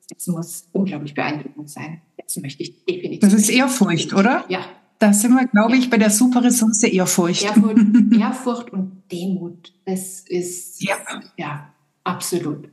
das 0.10 0.28
muss 0.28 0.68
unglaublich 0.74 1.14
beeindruckend 1.14 1.70
sein. 1.70 2.02
Das 2.18 2.36
möchte 2.38 2.64
ich 2.64 2.84
definitiv. 2.86 3.20
Das 3.20 3.34
ist 3.34 3.50
Ehrfurcht, 3.50 4.14
oder? 4.14 4.44
Ja. 4.50 4.66
Da 5.02 5.14
sind 5.14 5.34
wir, 5.34 5.48
glaube 5.48 5.76
ich, 5.76 5.90
bei 5.90 5.98
der 5.98 6.12
super 6.12 6.44
Ressource 6.44 6.84
Ehrfurcht. 6.84 7.44
Ehrfurcht, 7.44 7.78
Ehrfurcht 8.20 8.72
und 8.72 9.04
Demut. 9.12 9.74
Das 9.86 10.22
ist, 10.22 10.82
ja, 10.82 10.96
ja 11.38 11.74
absolut 12.04 12.70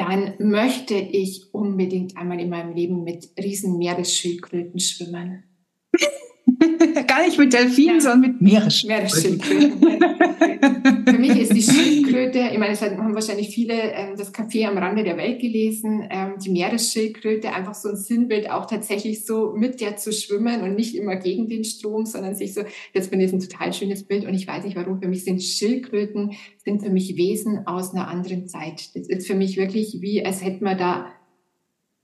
dann 0.00 0.32
möchte 0.38 0.94
ich 0.94 1.52
unbedingt 1.52 2.16
einmal 2.16 2.40
in 2.40 2.48
meinem 2.48 2.74
Leben 2.74 3.04
mit 3.04 3.28
riesen 3.38 3.76
Meeresschildkröten 3.76 4.80
schwimmen. 4.80 5.44
Gar 7.06 7.26
nicht 7.26 7.38
mit 7.38 7.52
Delfinen, 7.52 7.96
ja. 7.96 8.00
sondern 8.00 8.20
mit 8.32 8.40
Meeresschildkröten. 8.40 9.78
Für 11.06 11.18
mich 11.18 11.36
ist 11.38 11.52
die 11.52 11.60
Schildkröte, 12.20 12.50
ich 12.52 12.58
meine, 12.58 12.72
es 12.72 12.82
haben 12.82 13.14
wahrscheinlich 13.14 13.54
viele 13.54 13.74
ähm, 13.74 14.16
das 14.16 14.34
Café 14.34 14.66
am 14.66 14.76
Rande 14.78 15.04
der 15.04 15.16
Welt 15.16 15.40
gelesen, 15.40 16.06
ähm, 16.10 16.34
die 16.38 16.50
Meeresschildkröte, 16.50 17.52
einfach 17.52 17.74
so 17.74 17.90
ein 17.90 17.96
Sinnbild, 17.96 18.50
auch 18.50 18.66
tatsächlich 18.66 19.24
so 19.24 19.52
mit 19.54 19.80
der 19.80 19.96
zu 19.96 20.12
schwimmen 20.12 20.62
und 20.62 20.74
nicht 20.74 20.94
immer 20.94 21.16
gegen 21.16 21.48
den 21.48 21.64
Strom, 21.64 22.06
sondern 22.06 22.34
sich 22.34 22.54
so, 22.54 22.62
das 22.94 23.08
finde 23.08 23.24
ich 23.24 23.32
ein 23.32 23.40
total 23.40 23.72
schönes 23.72 24.04
Bild 24.04 24.26
und 24.26 24.34
ich 24.34 24.46
weiß 24.46 24.64
nicht 24.64 24.76
warum, 24.76 25.00
für 25.00 25.08
mich 25.08 25.24
sind 25.24 25.42
Schildkröten, 25.42 26.32
sind 26.58 26.82
für 26.82 26.90
mich 26.90 27.16
Wesen 27.16 27.66
aus 27.66 27.94
einer 27.94 28.08
anderen 28.08 28.46
Zeit. 28.46 28.94
Das 28.94 29.08
ist 29.08 29.26
für 29.26 29.34
mich 29.34 29.56
wirklich 29.56 29.98
wie, 30.00 30.24
als 30.24 30.44
hätten 30.44 30.64
wir 30.64 30.74
da 30.74 31.06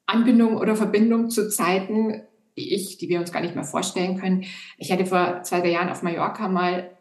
Anbindung 0.06 0.56
oder 0.56 0.76
Verbindung 0.76 1.30
zu 1.30 1.48
Zeiten, 1.48 2.22
die 2.56 2.74
ich, 2.74 2.96
die 2.96 3.08
wir 3.08 3.20
uns 3.20 3.32
gar 3.32 3.42
nicht 3.42 3.54
mehr 3.54 3.64
vorstellen 3.64 4.16
können. 4.16 4.44
Ich 4.78 4.90
hatte 4.90 5.04
vor 5.04 5.42
zwei, 5.42 5.60
drei 5.60 5.72
Jahren 5.72 5.90
auf 5.90 6.02
Mallorca 6.02 6.48
mal 6.48 6.95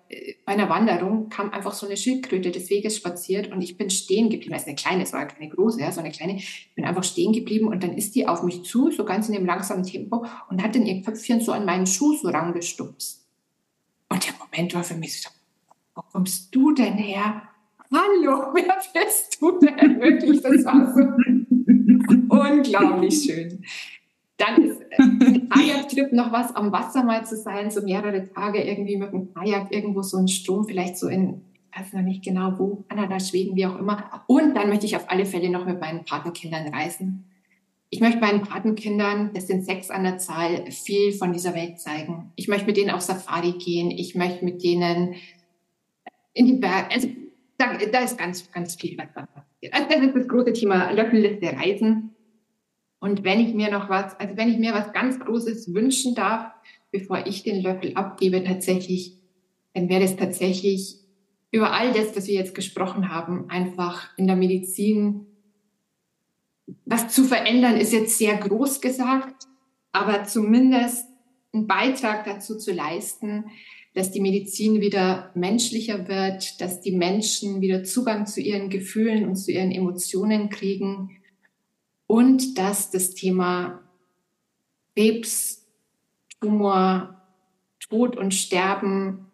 bei 0.46 0.54
einer 0.54 0.70
Wanderung 0.70 1.30
kam 1.30 1.52
einfach 1.52 1.74
so 1.74 1.88
eine 1.88 1.98
Schildkröte 1.98 2.52
des 2.52 2.70
Weges 2.70 2.96
spaziert 2.96 3.52
und 3.52 3.62
ich 3.62 3.76
bin 3.76 3.90
stehen 3.90 4.30
geblieben. 4.30 4.54
Das 4.54 4.62
ist 4.62 4.68
eine 4.68 4.76
kleine, 4.76 5.04
es 5.04 5.14
war 5.14 5.26
keine 5.26 5.50
große, 5.50 5.82
ja, 5.82 5.92
so 5.92 6.00
eine 6.00 6.12
kleine. 6.12 6.36
Ich 6.36 6.72
bin 6.76 6.86
einfach 6.86 7.04
stehen 7.04 7.34
geblieben 7.34 7.68
und 7.68 7.84
dann 7.84 7.98
ist 7.98 8.14
die 8.14 8.28
auf 8.28 8.44
mich 8.44 8.64
zu, 8.64 8.92
so 8.92 9.04
ganz 9.04 9.28
in 9.28 9.34
dem 9.34 9.46
langsamen 9.46 9.84
Tempo 9.84 10.26
und 10.50 10.62
hat 10.62 10.76
dann 10.76 10.86
ihr 10.86 11.02
Köpfchen 11.02 11.42
so 11.42 11.52
an 11.52 11.66
meinen 11.66 11.88
Schuh 11.88 12.14
so 12.14 12.30
rangestupst. 12.30 13.26
Und 14.10 14.26
der 14.26 14.34
Moment 14.38 14.76
war 14.76 14.84
für 14.84 14.96
mich 14.96 15.22
so, 15.22 15.30
wo 15.96 16.02
kommst 16.12 16.54
du 16.54 16.72
denn 16.72 16.94
her? 16.94 17.42
Hallo, 17.92 18.52
wer 18.54 18.78
bist 18.94 19.42
du 19.42 19.60
denn? 19.60 20.00
Wirklich, 20.00 20.42
das 20.42 20.66
war 20.66 20.94
so 20.94 21.02
unglaublich 22.30 23.24
schön. 23.24 23.64
Dann 24.38 24.64
ist 24.64 24.82
äh, 24.82 25.40
Kajaktrip 25.50 26.12
noch 26.12 26.32
was 26.32 26.56
am 26.56 26.72
Wasser 26.72 27.04
mal 27.04 27.26
zu 27.26 27.38
sein, 27.38 27.72
so 27.72 27.82
mehrere 27.82 28.32
Tage 28.34 28.62
irgendwie 28.62 28.98
mit 28.98 29.14
dem 29.14 29.34
Kajak 29.34 29.72
irgendwo 29.72 30.02
so 30.02 30.18
ein 30.18 30.28
Strom, 30.28 30.66
vielleicht 30.66 30.98
so 30.98 31.08
in, 31.08 31.42
ich 31.72 31.80
weiß 31.80 31.94
noch 31.94 32.02
nicht 32.02 32.24
genau 32.24 32.54
wo, 32.58 32.84
Kanada, 32.90 33.20
Schweden, 33.20 33.56
wie 33.56 33.66
auch 33.66 33.80
immer. 33.80 34.24
Und 34.28 34.56
dann 34.56 34.70
möchte 34.70 34.86
ich 34.86 34.96
auf 34.96 35.10
alle 35.10 35.26
Fälle 35.26 35.50
noch 35.50 35.66
mit 35.66 35.80
meinen 35.80 36.04
Patenkindern 36.04 36.74
reisen. 36.74 37.26
Ich 37.90 38.02
möchte 38.02 38.20
meinen 38.20 38.42
Patenkindern, 38.42 39.32
das 39.34 39.48
sind 39.48 39.64
sechs 39.64 39.90
an 39.90 40.04
der 40.04 40.18
Zahl, 40.18 40.70
viel 40.70 41.14
von 41.14 41.32
dieser 41.32 41.54
Welt 41.54 41.80
zeigen. 41.80 42.32
Ich 42.36 42.48
möchte 42.48 42.66
mit 42.66 42.78
denen 42.78 42.90
auf 42.90 43.02
Safari 43.02 43.54
gehen. 43.54 43.92
Ich 43.92 44.16
möchte 44.16 44.44
mit 44.44 44.64
denen 44.64 45.16
in 46.34 46.46
die 46.46 46.54
Berge. 46.54 46.92
Also 46.92 47.08
da, 47.58 47.78
da 47.92 48.00
ist 48.00 48.18
ganz, 48.18 48.52
ganz 48.52 48.76
viel 48.76 48.98
was 48.98 49.14
passiert. 49.14 49.74
Also 49.74 49.88
das 49.88 50.08
ist 50.08 50.16
das 50.16 50.28
große 50.28 50.54
Thema 50.54 50.92
Löffelliste 50.92 51.54
Reisen. 51.54 52.15
Und 53.06 53.24
wenn 53.24 53.40
ich 53.40 53.54
mir 53.54 53.70
noch 53.70 53.88
was, 53.88 54.20
also 54.20 54.36
wenn 54.36 54.50
ich 54.50 54.58
mir 54.58 54.74
was 54.74 54.92
ganz 54.92 55.20
Großes 55.20 55.76
wünschen 55.76 56.16
darf, 56.16 56.52
bevor 56.90 57.28
ich 57.28 57.44
den 57.44 57.62
Löffel 57.62 57.94
abgebe, 57.94 58.44
tatsächlich, 58.44 59.14
dann 59.76 59.90
wäre 59.90 60.04
es 60.04 60.16
tatsächlich 60.16 60.96
über 61.52 61.72
all 61.72 61.94
das, 61.94 62.18
was 62.18 62.26
wir 62.26 62.34
jetzt 62.34 62.56
gesprochen 62.56 63.12
haben, 63.12 63.48
einfach 63.52 64.10
in 64.18 64.26
der 64.26 64.36
Medizin 64.36 65.28
was 66.86 67.10
zu 67.10 67.26
verändern, 67.26 67.78
ist 67.78 67.94
jetzt 67.94 68.18
sehr 68.18 68.38
groß 68.38 68.82
gesagt, 68.82 69.46
aber 69.92 70.24
zumindest 70.24 71.06
einen 71.54 71.68
Beitrag 71.68 72.26
dazu 72.26 72.58
zu 72.58 72.74
leisten, 72.74 73.46
dass 73.94 74.10
die 74.10 74.20
Medizin 74.20 74.82
wieder 74.82 75.30
menschlicher 75.36 76.08
wird, 76.08 76.60
dass 76.60 76.82
die 76.82 76.94
Menschen 76.94 77.62
wieder 77.62 77.84
Zugang 77.84 78.26
zu 78.26 78.42
ihren 78.42 78.72
Gefühlen 78.72 79.28
und 79.28 79.36
zu 79.36 79.52
ihren 79.52 79.72
Emotionen 79.72 80.50
kriegen 80.50 81.20
und 82.08 82.58
dass 82.58 82.92
das 82.92 83.14
Thema 83.14 83.82
Krebs, 84.94 85.66
Tumor, 86.40 87.22
Tod 87.80 88.18
und 88.18 88.34
Sterben 88.34 89.32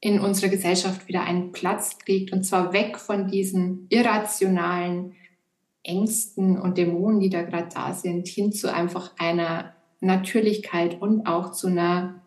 in 0.00 0.20
unserer 0.20 0.48
Gesellschaft 0.48 1.08
wieder 1.08 1.22
einen 1.22 1.52
Platz 1.52 1.98
kriegt 1.98 2.32
und 2.32 2.44
zwar 2.44 2.72
weg 2.72 2.98
von 2.98 3.28
diesen 3.28 3.86
irrationalen 3.88 5.14
Ängsten 5.82 6.58
und 6.58 6.78
Dämonen, 6.78 7.20
die 7.20 7.30
da 7.30 7.42
gerade 7.42 7.68
da 7.72 7.94
sind, 7.94 8.28
hin 8.28 8.52
zu 8.52 8.72
einfach 8.72 9.12
einer 9.18 9.74
Natürlichkeit 10.00 11.00
und 11.00 11.26
auch 11.26 11.52
zu 11.52 11.68
einer 11.68 12.22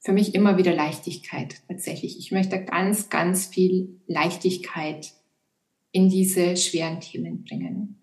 für 0.00 0.12
mich 0.12 0.34
immer 0.34 0.56
wieder 0.56 0.74
Leichtigkeit 0.74 1.62
tatsächlich. 1.68 2.18
Ich 2.18 2.30
möchte 2.30 2.64
ganz, 2.64 3.08
ganz 3.08 3.46
viel 3.46 4.00
Leichtigkeit 4.06 5.12
in 5.92 6.08
diese 6.08 6.56
schweren 6.56 7.00
Themen 7.00 7.44
bringen. 7.44 7.97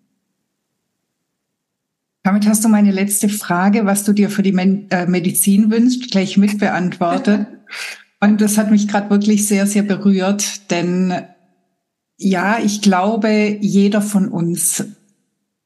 Damit 2.26 2.48
hast 2.48 2.64
du 2.64 2.68
meine 2.68 2.90
letzte 2.90 3.28
Frage, 3.28 3.86
was 3.86 4.02
du 4.02 4.12
dir 4.12 4.30
für 4.30 4.42
die 4.42 4.52
äh, 4.52 5.06
Medizin 5.06 5.70
wünschst, 5.70 6.10
gleich 6.10 6.36
mitbeantwortet. 6.36 7.46
Und 8.20 8.40
das 8.40 8.58
hat 8.58 8.72
mich 8.72 8.88
gerade 8.88 9.10
wirklich 9.10 9.46
sehr, 9.46 9.64
sehr 9.68 9.84
berührt, 9.84 10.72
denn 10.72 11.14
ja, 12.16 12.58
ich 12.58 12.82
glaube, 12.82 13.56
jeder 13.60 14.02
von 14.02 14.26
uns 14.26 14.84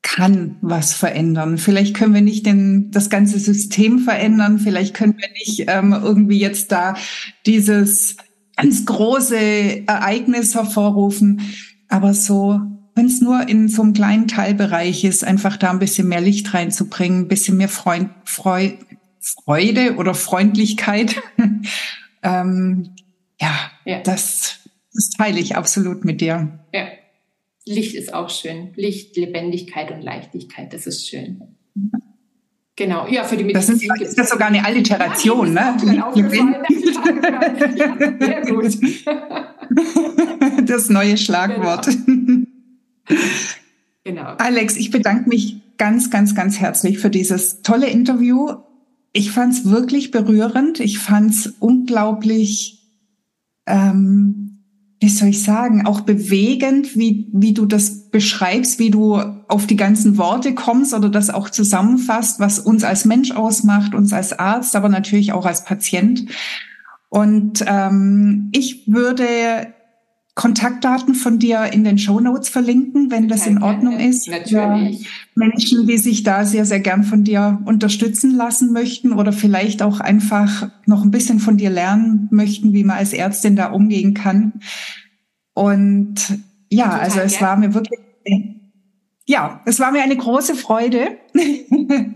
kann 0.02 0.56
was 0.60 0.92
verändern. 0.92 1.56
Vielleicht 1.56 1.96
können 1.96 2.12
wir 2.12 2.20
nicht 2.20 2.44
den, 2.44 2.90
das 2.90 3.08
ganze 3.08 3.38
System 3.38 4.00
verändern, 4.00 4.58
vielleicht 4.58 4.92
können 4.92 5.16
wir 5.16 5.30
nicht 5.30 5.64
ähm, 5.66 5.94
irgendwie 5.94 6.40
jetzt 6.40 6.72
da 6.72 6.94
dieses 7.46 8.18
ganz 8.54 8.84
große 8.84 9.86
Ereignis 9.86 10.54
hervorrufen, 10.54 11.40
aber 11.88 12.12
so 12.12 12.60
wenn 12.94 13.06
es 13.06 13.20
nur 13.20 13.48
in 13.48 13.68
so 13.68 13.82
einem 13.82 13.92
kleinen 13.92 14.28
Teilbereich 14.28 15.04
ist, 15.04 15.24
einfach 15.24 15.56
da 15.56 15.70
ein 15.70 15.78
bisschen 15.78 16.08
mehr 16.08 16.20
Licht 16.20 16.52
reinzubringen, 16.52 17.22
ein 17.22 17.28
bisschen 17.28 17.56
mehr 17.56 17.68
Freund, 17.68 18.10
Freu, 18.24 18.70
Freude 19.20 19.96
oder 19.96 20.14
Freundlichkeit. 20.14 21.16
ähm, 22.22 22.90
ja, 23.40 23.70
ja, 23.84 24.00
Das, 24.00 24.60
das 24.92 25.10
teile 25.10 25.40
ich 25.40 25.56
absolut 25.56 26.04
mit 26.04 26.20
dir. 26.20 26.60
Ja. 26.72 26.88
Licht 27.66 27.94
ist 27.94 28.12
auch 28.12 28.30
schön. 28.30 28.72
Licht, 28.74 29.16
Lebendigkeit 29.16 29.92
und 29.92 30.02
Leichtigkeit, 30.02 30.72
das 30.72 30.86
ist 30.86 31.08
schön. 31.08 31.42
Genau, 32.74 33.06
ja, 33.06 33.24
für 33.24 33.36
die 33.36 33.44
Medizin. 33.44 33.78
Das 33.90 34.00
ist, 34.00 34.08
ist 34.08 34.18
das 34.18 34.30
sogar 34.30 34.48
eine 34.48 34.64
Alliteration, 34.64 35.54
ja, 35.54 35.72
ne? 35.72 36.00
Sehr 38.18 38.42
gut. 38.46 38.78
Das 40.66 40.88
neue 40.88 41.16
Schlagwort. 41.16 41.86
Genau. 41.86 42.49
Genau. 44.04 44.34
Alex, 44.38 44.76
ich 44.76 44.90
bedanke 44.90 45.28
mich 45.28 45.60
ganz, 45.78 46.10
ganz, 46.10 46.34
ganz 46.34 46.58
herzlich 46.60 46.98
für 46.98 47.10
dieses 47.10 47.62
tolle 47.62 47.88
Interview. 47.88 48.52
Ich 49.12 49.32
fand 49.32 49.54
es 49.54 49.64
wirklich 49.64 50.10
berührend. 50.10 50.78
Ich 50.80 50.98
fand 50.98 51.30
es 51.30 51.54
unglaublich, 51.58 52.86
ähm, 53.66 54.58
wie 55.00 55.08
soll 55.08 55.28
ich 55.28 55.42
sagen, 55.42 55.86
auch 55.86 56.02
bewegend, 56.02 56.96
wie, 56.96 57.28
wie 57.32 57.54
du 57.54 57.64
das 57.64 58.10
beschreibst, 58.10 58.78
wie 58.78 58.90
du 58.90 59.16
auf 59.48 59.66
die 59.66 59.76
ganzen 59.76 60.18
Worte 60.18 60.54
kommst 60.54 60.92
oder 60.92 61.08
das 61.08 61.30
auch 61.30 61.48
zusammenfasst, 61.48 62.40
was 62.40 62.58
uns 62.58 62.84
als 62.84 63.06
Mensch 63.06 63.30
ausmacht, 63.30 63.94
uns 63.94 64.12
als 64.12 64.38
Arzt, 64.38 64.76
aber 64.76 64.90
natürlich 64.90 65.32
auch 65.32 65.46
als 65.46 65.64
Patient. 65.64 66.26
Und 67.08 67.64
ähm, 67.66 68.50
ich 68.52 68.86
würde 68.86 69.72
Kontaktdaten 70.40 71.14
von 71.14 71.38
dir 71.38 71.70
in 71.70 71.84
den 71.84 71.98
Show 71.98 72.18
Notes 72.18 72.48
verlinken, 72.48 73.10
wenn 73.10 73.28
das 73.28 73.46
in 73.46 73.62
Ordnung 73.62 74.00
ist. 74.00 74.26
Natürlich. 74.26 75.06
Menschen, 75.34 75.86
die 75.86 75.98
sich 75.98 76.22
da 76.22 76.46
sehr, 76.46 76.64
sehr 76.64 76.80
gern 76.80 77.04
von 77.04 77.24
dir 77.24 77.60
unterstützen 77.66 78.34
lassen 78.34 78.72
möchten 78.72 79.12
oder 79.12 79.34
vielleicht 79.34 79.82
auch 79.82 80.00
einfach 80.00 80.70
noch 80.86 81.02
ein 81.02 81.10
bisschen 81.10 81.40
von 81.40 81.58
dir 81.58 81.68
lernen 81.68 82.26
möchten, 82.30 82.72
wie 82.72 82.84
man 82.84 82.96
als 82.96 83.12
Ärztin 83.12 83.54
da 83.54 83.66
umgehen 83.66 84.14
kann. 84.14 84.54
Und 85.52 86.14
ja, 86.70 86.84
Total 86.84 87.00
also 87.00 87.20
es 87.20 87.32
gern. 87.32 87.42
war 87.42 87.56
mir 87.58 87.74
wirklich, 87.74 88.00
ja, 89.26 89.60
es 89.66 89.78
war 89.78 89.92
mir 89.92 90.02
eine 90.02 90.16
große 90.16 90.54
Freude. 90.54 91.18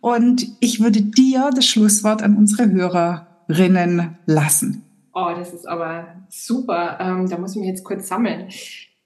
Und 0.00 0.44
ich 0.58 0.80
würde 0.80 1.02
dir 1.02 1.50
das 1.54 1.66
Schlusswort 1.66 2.20
an 2.20 2.36
unsere 2.36 2.68
Hörerinnen 2.68 4.18
lassen. 4.26 4.89
Oh, 5.12 5.30
das 5.36 5.52
ist 5.52 5.66
aber 5.66 6.24
super. 6.28 6.98
Ähm, 7.00 7.28
da 7.28 7.38
muss 7.38 7.54
ich 7.54 7.60
mich 7.60 7.68
jetzt 7.68 7.84
kurz 7.84 8.08
sammeln. 8.08 8.48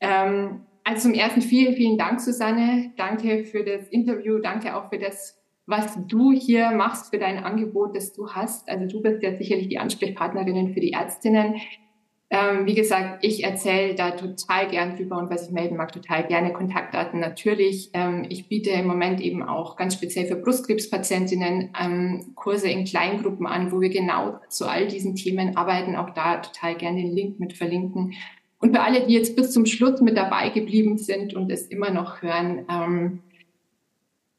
Ähm, 0.00 0.66
also 0.84 1.08
zum 1.08 1.14
ersten 1.14 1.40
vielen, 1.40 1.74
vielen 1.74 1.96
Dank, 1.96 2.20
Susanne. 2.20 2.92
Danke 2.96 3.44
für 3.44 3.64
das 3.64 3.88
Interview. 3.88 4.38
Danke 4.38 4.76
auch 4.76 4.90
für 4.90 4.98
das, 4.98 5.42
was 5.66 5.98
du 6.06 6.32
hier 6.32 6.72
machst, 6.72 7.10
für 7.10 7.18
dein 7.18 7.42
Angebot, 7.42 7.96
das 7.96 8.12
du 8.12 8.28
hast. 8.28 8.68
Also 8.68 8.86
du 8.86 9.02
bist 9.02 9.22
ja 9.22 9.34
sicherlich 9.36 9.68
die 9.68 9.78
Ansprechpartnerin 9.78 10.74
für 10.74 10.80
die 10.80 10.92
Ärztinnen. 10.92 11.54
Ähm, 12.34 12.66
wie 12.66 12.74
gesagt, 12.74 13.18
ich 13.22 13.44
erzähle 13.44 13.94
da 13.94 14.10
total 14.10 14.66
gern 14.66 14.96
drüber 14.96 15.18
und 15.18 15.30
was 15.30 15.46
ich 15.46 15.52
melden 15.52 15.76
mag, 15.76 15.92
total 15.92 16.26
gerne 16.26 16.52
Kontaktdaten 16.52 17.20
natürlich. 17.20 17.90
Ähm, 17.92 18.26
ich 18.28 18.48
biete 18.48 18.70
im 18.70 18.88
Moment 18.88 19.20
eben 19.20 19.44
auch 19.44 19.76
ganz 19.76 19.94
speziell 19.94 20.26
für 20.26 20.34
Brustkrebspatientinnen 20.34 21.70
ähm, 21.80 22.32
Kurse 22.34 22.68
in 22.68 22.86
Kleingruppen 22.86 23.46
an, 23.46 23.70
wo 23.70 23.80
wir 23.80 23.88
genau 23.88 24.40
zu 24.48 24.66
all 24.66 24.88
diesen 24.88 25.14
Themen 25.14 25.56
arbeiten. 25.56 25.94
Auch 25.94 26.10
da 26.10 26.38
total 26.38 26.74
gerne 26.74 27.02
den 27.02 27.14
Link 27.14 27.38
mit 27.38 27.52
verlinken. 27.52 28.14
Und 28.58 28.74
für 28.74 28.82
alle, 28.82 29.06
die 29.06 29.14
jetzt 29.14 29.36
bis 29.36 29.52
zum 29.52 29.64
Schluss 29.64 30.00
mit 30.00 30.16
dabei 30.16 30.48
geblieben 30.48 30.98
sind 30.98 31.34
und 31.34 31.52
es 31.52 31.68
immer 31.68 31.90
noch 31.90 32.20
hören, 32.20 32.66
ähm, 32.68 33.22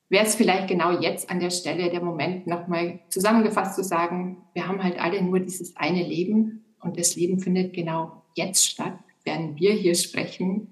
wäre 0.09 0.25
es 0.25 0.35
vielleicht 0.35 0.67
genau 0.67 0.99
jetzt 0.99 1.29
an 1.29 1.39
der 1.39 1.49
Stelle 1.49 1.89
der 1.89 2.03
Moment, 2.03 2.45
nochmal 2.45 2.99
zusammengefasst 3.07 3.75
zu 3.75 3.85
sagen, 3.85 4.43
wir 4.53 4.67
haben 4.67 4.83
halt 4.83 4.99
alle 4.99 5.21
nur 5.21 5.39
dieses 5.39 5.77
eine 5.77 6.03
Leben 6.03 6.64
und 6.85 6.99
das 6.99 7.15
Leben 7.15 7.39
findet 7.39 7.73
genau 7.73 8.23
jetzt 8.35 8.69
statt, 8.69 8.97
während 9.23 9.59
wir 9.59 9.73
hier 9.73 9.95
sprechen. 9.95 10.71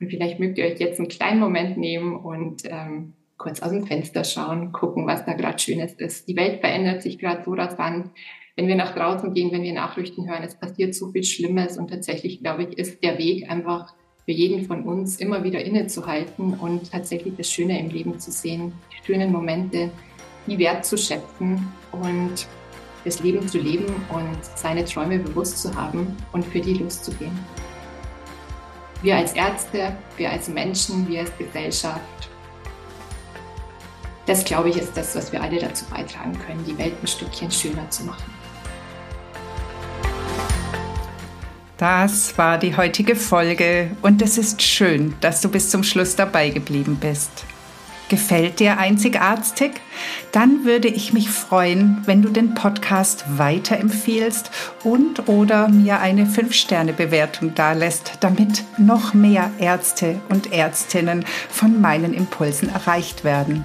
Und 0.00 0.10
vielleicht 0.10 0.40
mögt 0.40 0.58
ihr 0.58 0.66
euch 0.66 0.80
jetzt 0.80 0.98
einen 0.98 1.08
kleinen 1.08 1.40
Moment 1.40 1.78
nehmen 1.78 2.16
und 2.16 2.62
ähm, 2.64 3.14
kurz 3.38 3.60
aus 3.60 3.70
dem 3.70 3.86
Fenster 3.86 4.24
schauen, 4.24 4.72
gucken, 4.72 5.06
was 5.06 5.24
da 5.24 5.32
gerade 5.34 5.58
Schönes 5.58 5.94
ist. 5.94 6.28
Die 6.28 6.36
Welt 6.36 6.60
verändert 6.60 7.02
sich 7.02 7.18
gerade 7.18 7.42
so 7.44 7.52
rasant. 7.52 8.10
Wenn 8.56 8.68
wir 8.68 8.76
nach 8.76 8.94
draußen 8.94 9.32
gehen, 9.32 9.50
wenn 9.52 9.62
wir 9.62 9.72
Nachrichten 9.72 10.28
hören, 10.28 10.42
es 10.42 10.58
passiert 10.58 10.94
so 10.94 11.10
viel 11.10 11.24
Schlimmes 11.24 11.78
und 11.78 11.88
tatsächlich, 11.88 12.40
glaube 12.40 12.64
ich, 12.64 12.78
ist 12.78 13.02
der 13.02 13.18
Weg 13.18 13.50
einfach 13.50 13.94
für 14.24 14.32
jeden 14.32 14.64
von 14.66 14.84
uns 14.84 15.16
immer 15.16 15.42
wieder 15.42 15.64
innezuhalten 15.64 16.54
und 16.54 16.90
tatsächlich 16.90 17.34
das 17.36 17.50
Schöne 17.50 17.80
im 17.80 17.90
Leben 17.90 18.20
zu 18.20 18.30
sehen, 18.30 18.72
die 18.92 19.06
schönen 19.06 19.32
Momente, 19.32 19.90
die 20.46 20.58
wertzuschätzen 20.58 21.66
und 21.92 22.46
das 23.04 23.20
Leben 23.20 23.46
zu 23.48 23.58
leben 23.58 23.86
und 24.08 24.38
seine 24.54 24.84
Träume 24.84 25.18
bewusst 25.18 25.58
zu 25.58 25.74
haben 25.74 26.16
und 26.32 26.44
für 26.44 26.60
die 26.60 26.74
loszugehen. 26.74 27.38
Wir 29.02 29.16
als 29.16 29.32
Ärzte, 29.32 29.96
wir 30.16 30.30
als 30.30 30.48
Menschen, 30.48 31.08
wir 31.08 31.20
als 31.20 31.32
Gesellschaft, 31.36 32.00
das 34.26 34.44
glaube 34.44 34.68
ich 34.68 34.76
ist 34.76 34.96
das, 34.96 35.16
was 35.16 35.32
wir 35.32 35.42
alle 35.42 35.58
dazu 35.58 35.84
beitragen 35.86 36.38
können, 36.46 36.64
die 36.64 36.78
Welt 36.78 36.94
ein 37.02 37.06
Stückchen 37.06 37.50
schöner 37.50 37.90
zu 37.90 38.04
machen. 38.04 38.32
Das 41.76 42.38
war 42.38 42.58
die 42.58 42.76
heutige 42.76 43.16
Folge 43.16 43.90
und 44.02 44.22
es 44.22 44.38
ist 44.38 44.62
schön, 44.62 45.14
dass 45.20 45.40
du 45.40 45.48
bis 45.48 45.68
zum 45.70 45.82
Schluss 45.82 46.14
dabei 46.14 46.50
geblieben 46.50 46.96
bist. 47.00 47.44
Gefällt 48.12 48.60
dir 48.60 48.76
Einzigartig? 48.76 49.72
Dann 50.32 50.66
würde 50.66 50.88
ich 50.88 51.14
mich 51.14 51.30
freuen, 51.30 52.02
wenn 52.04 52.20
du 52.20 52.28
den 52.28 52.52
Podcast 52.52 53.24
weiterempfehlst 53.38 54.50
und 54.84 55.30
oder 55.30 55.68
mir 55.68 55.98
eine 56.00 56.26
5-Sterne-Bewertung 56.26 57.54
dalässt, 57.54 58.18
damit 58.20 58.64
noch 58.76 59.14
mehr 59.14 59.50
Ärzte 59.58 60.20
und 60.28 60.52
Ärztinnen 60.52 61.24
von 61.48 61.80
meinen 61.80 62.12
Impulsen 62.12 62.68
erreicht 62.68 63.24
werden. 63.24 63.64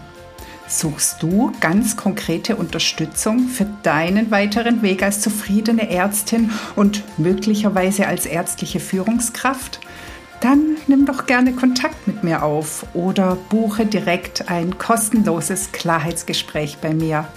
Suchst 0.65 1.21
du 1.21 1.51
ganz 1.59 1.97
konkrete 1.97 2.55
Unterstützung 2.55 3.49
für 3.49 3.65
deinen 3.83 4.31
weiteren 4.31 4.81
Weg 4.81 5.03
als 5.03 5.19
zufriedene 5.19 5.89
Ärztin 5.89 6.51
und 6.77 7.03
möglicherweise 7.17 8.07
als 8.07 8.25
ärztliche 8.25 8.79
Führungskraft? 8.79 9.81
Dann 10.41 10.77
nimm 10.88 11.05
doch 11.05 11.25
gerne 11.25 11.53
Kontakt 11.53 12.07
mit 12.07 12.23
mir 12.23 12.43
auf 12.43 12.85
oder 12.93 13.35
buche 13.49 13.85
direkt 13.85 14.49
ein 14.49 14.77
kostenloses 14.77 15.71
Klarheitsgespräch 15.71 16.77
bei 16.77 16.93
mir. 16.93 17.27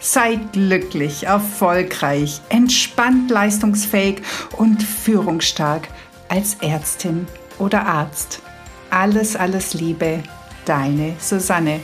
Sei 0.00 0.38
glücklich, 0.52 1.24
erfolgreich, 1.24 2.40
entspannt 2.50 3.30
leistungsfähig 3.30 4.22
und 4.56 4.82
führungsstark 4.82 5.88
als 6.28 6.56
Ärztin 6.60 7.26
oder 7.58 7.86
Arzt. 7.86 8.42
Alles, 8.90 9.34
alles 9.34 9.72
Liebe, 9.74 10.22
deine 10.66 11.14
Susanne. 11.18 11.80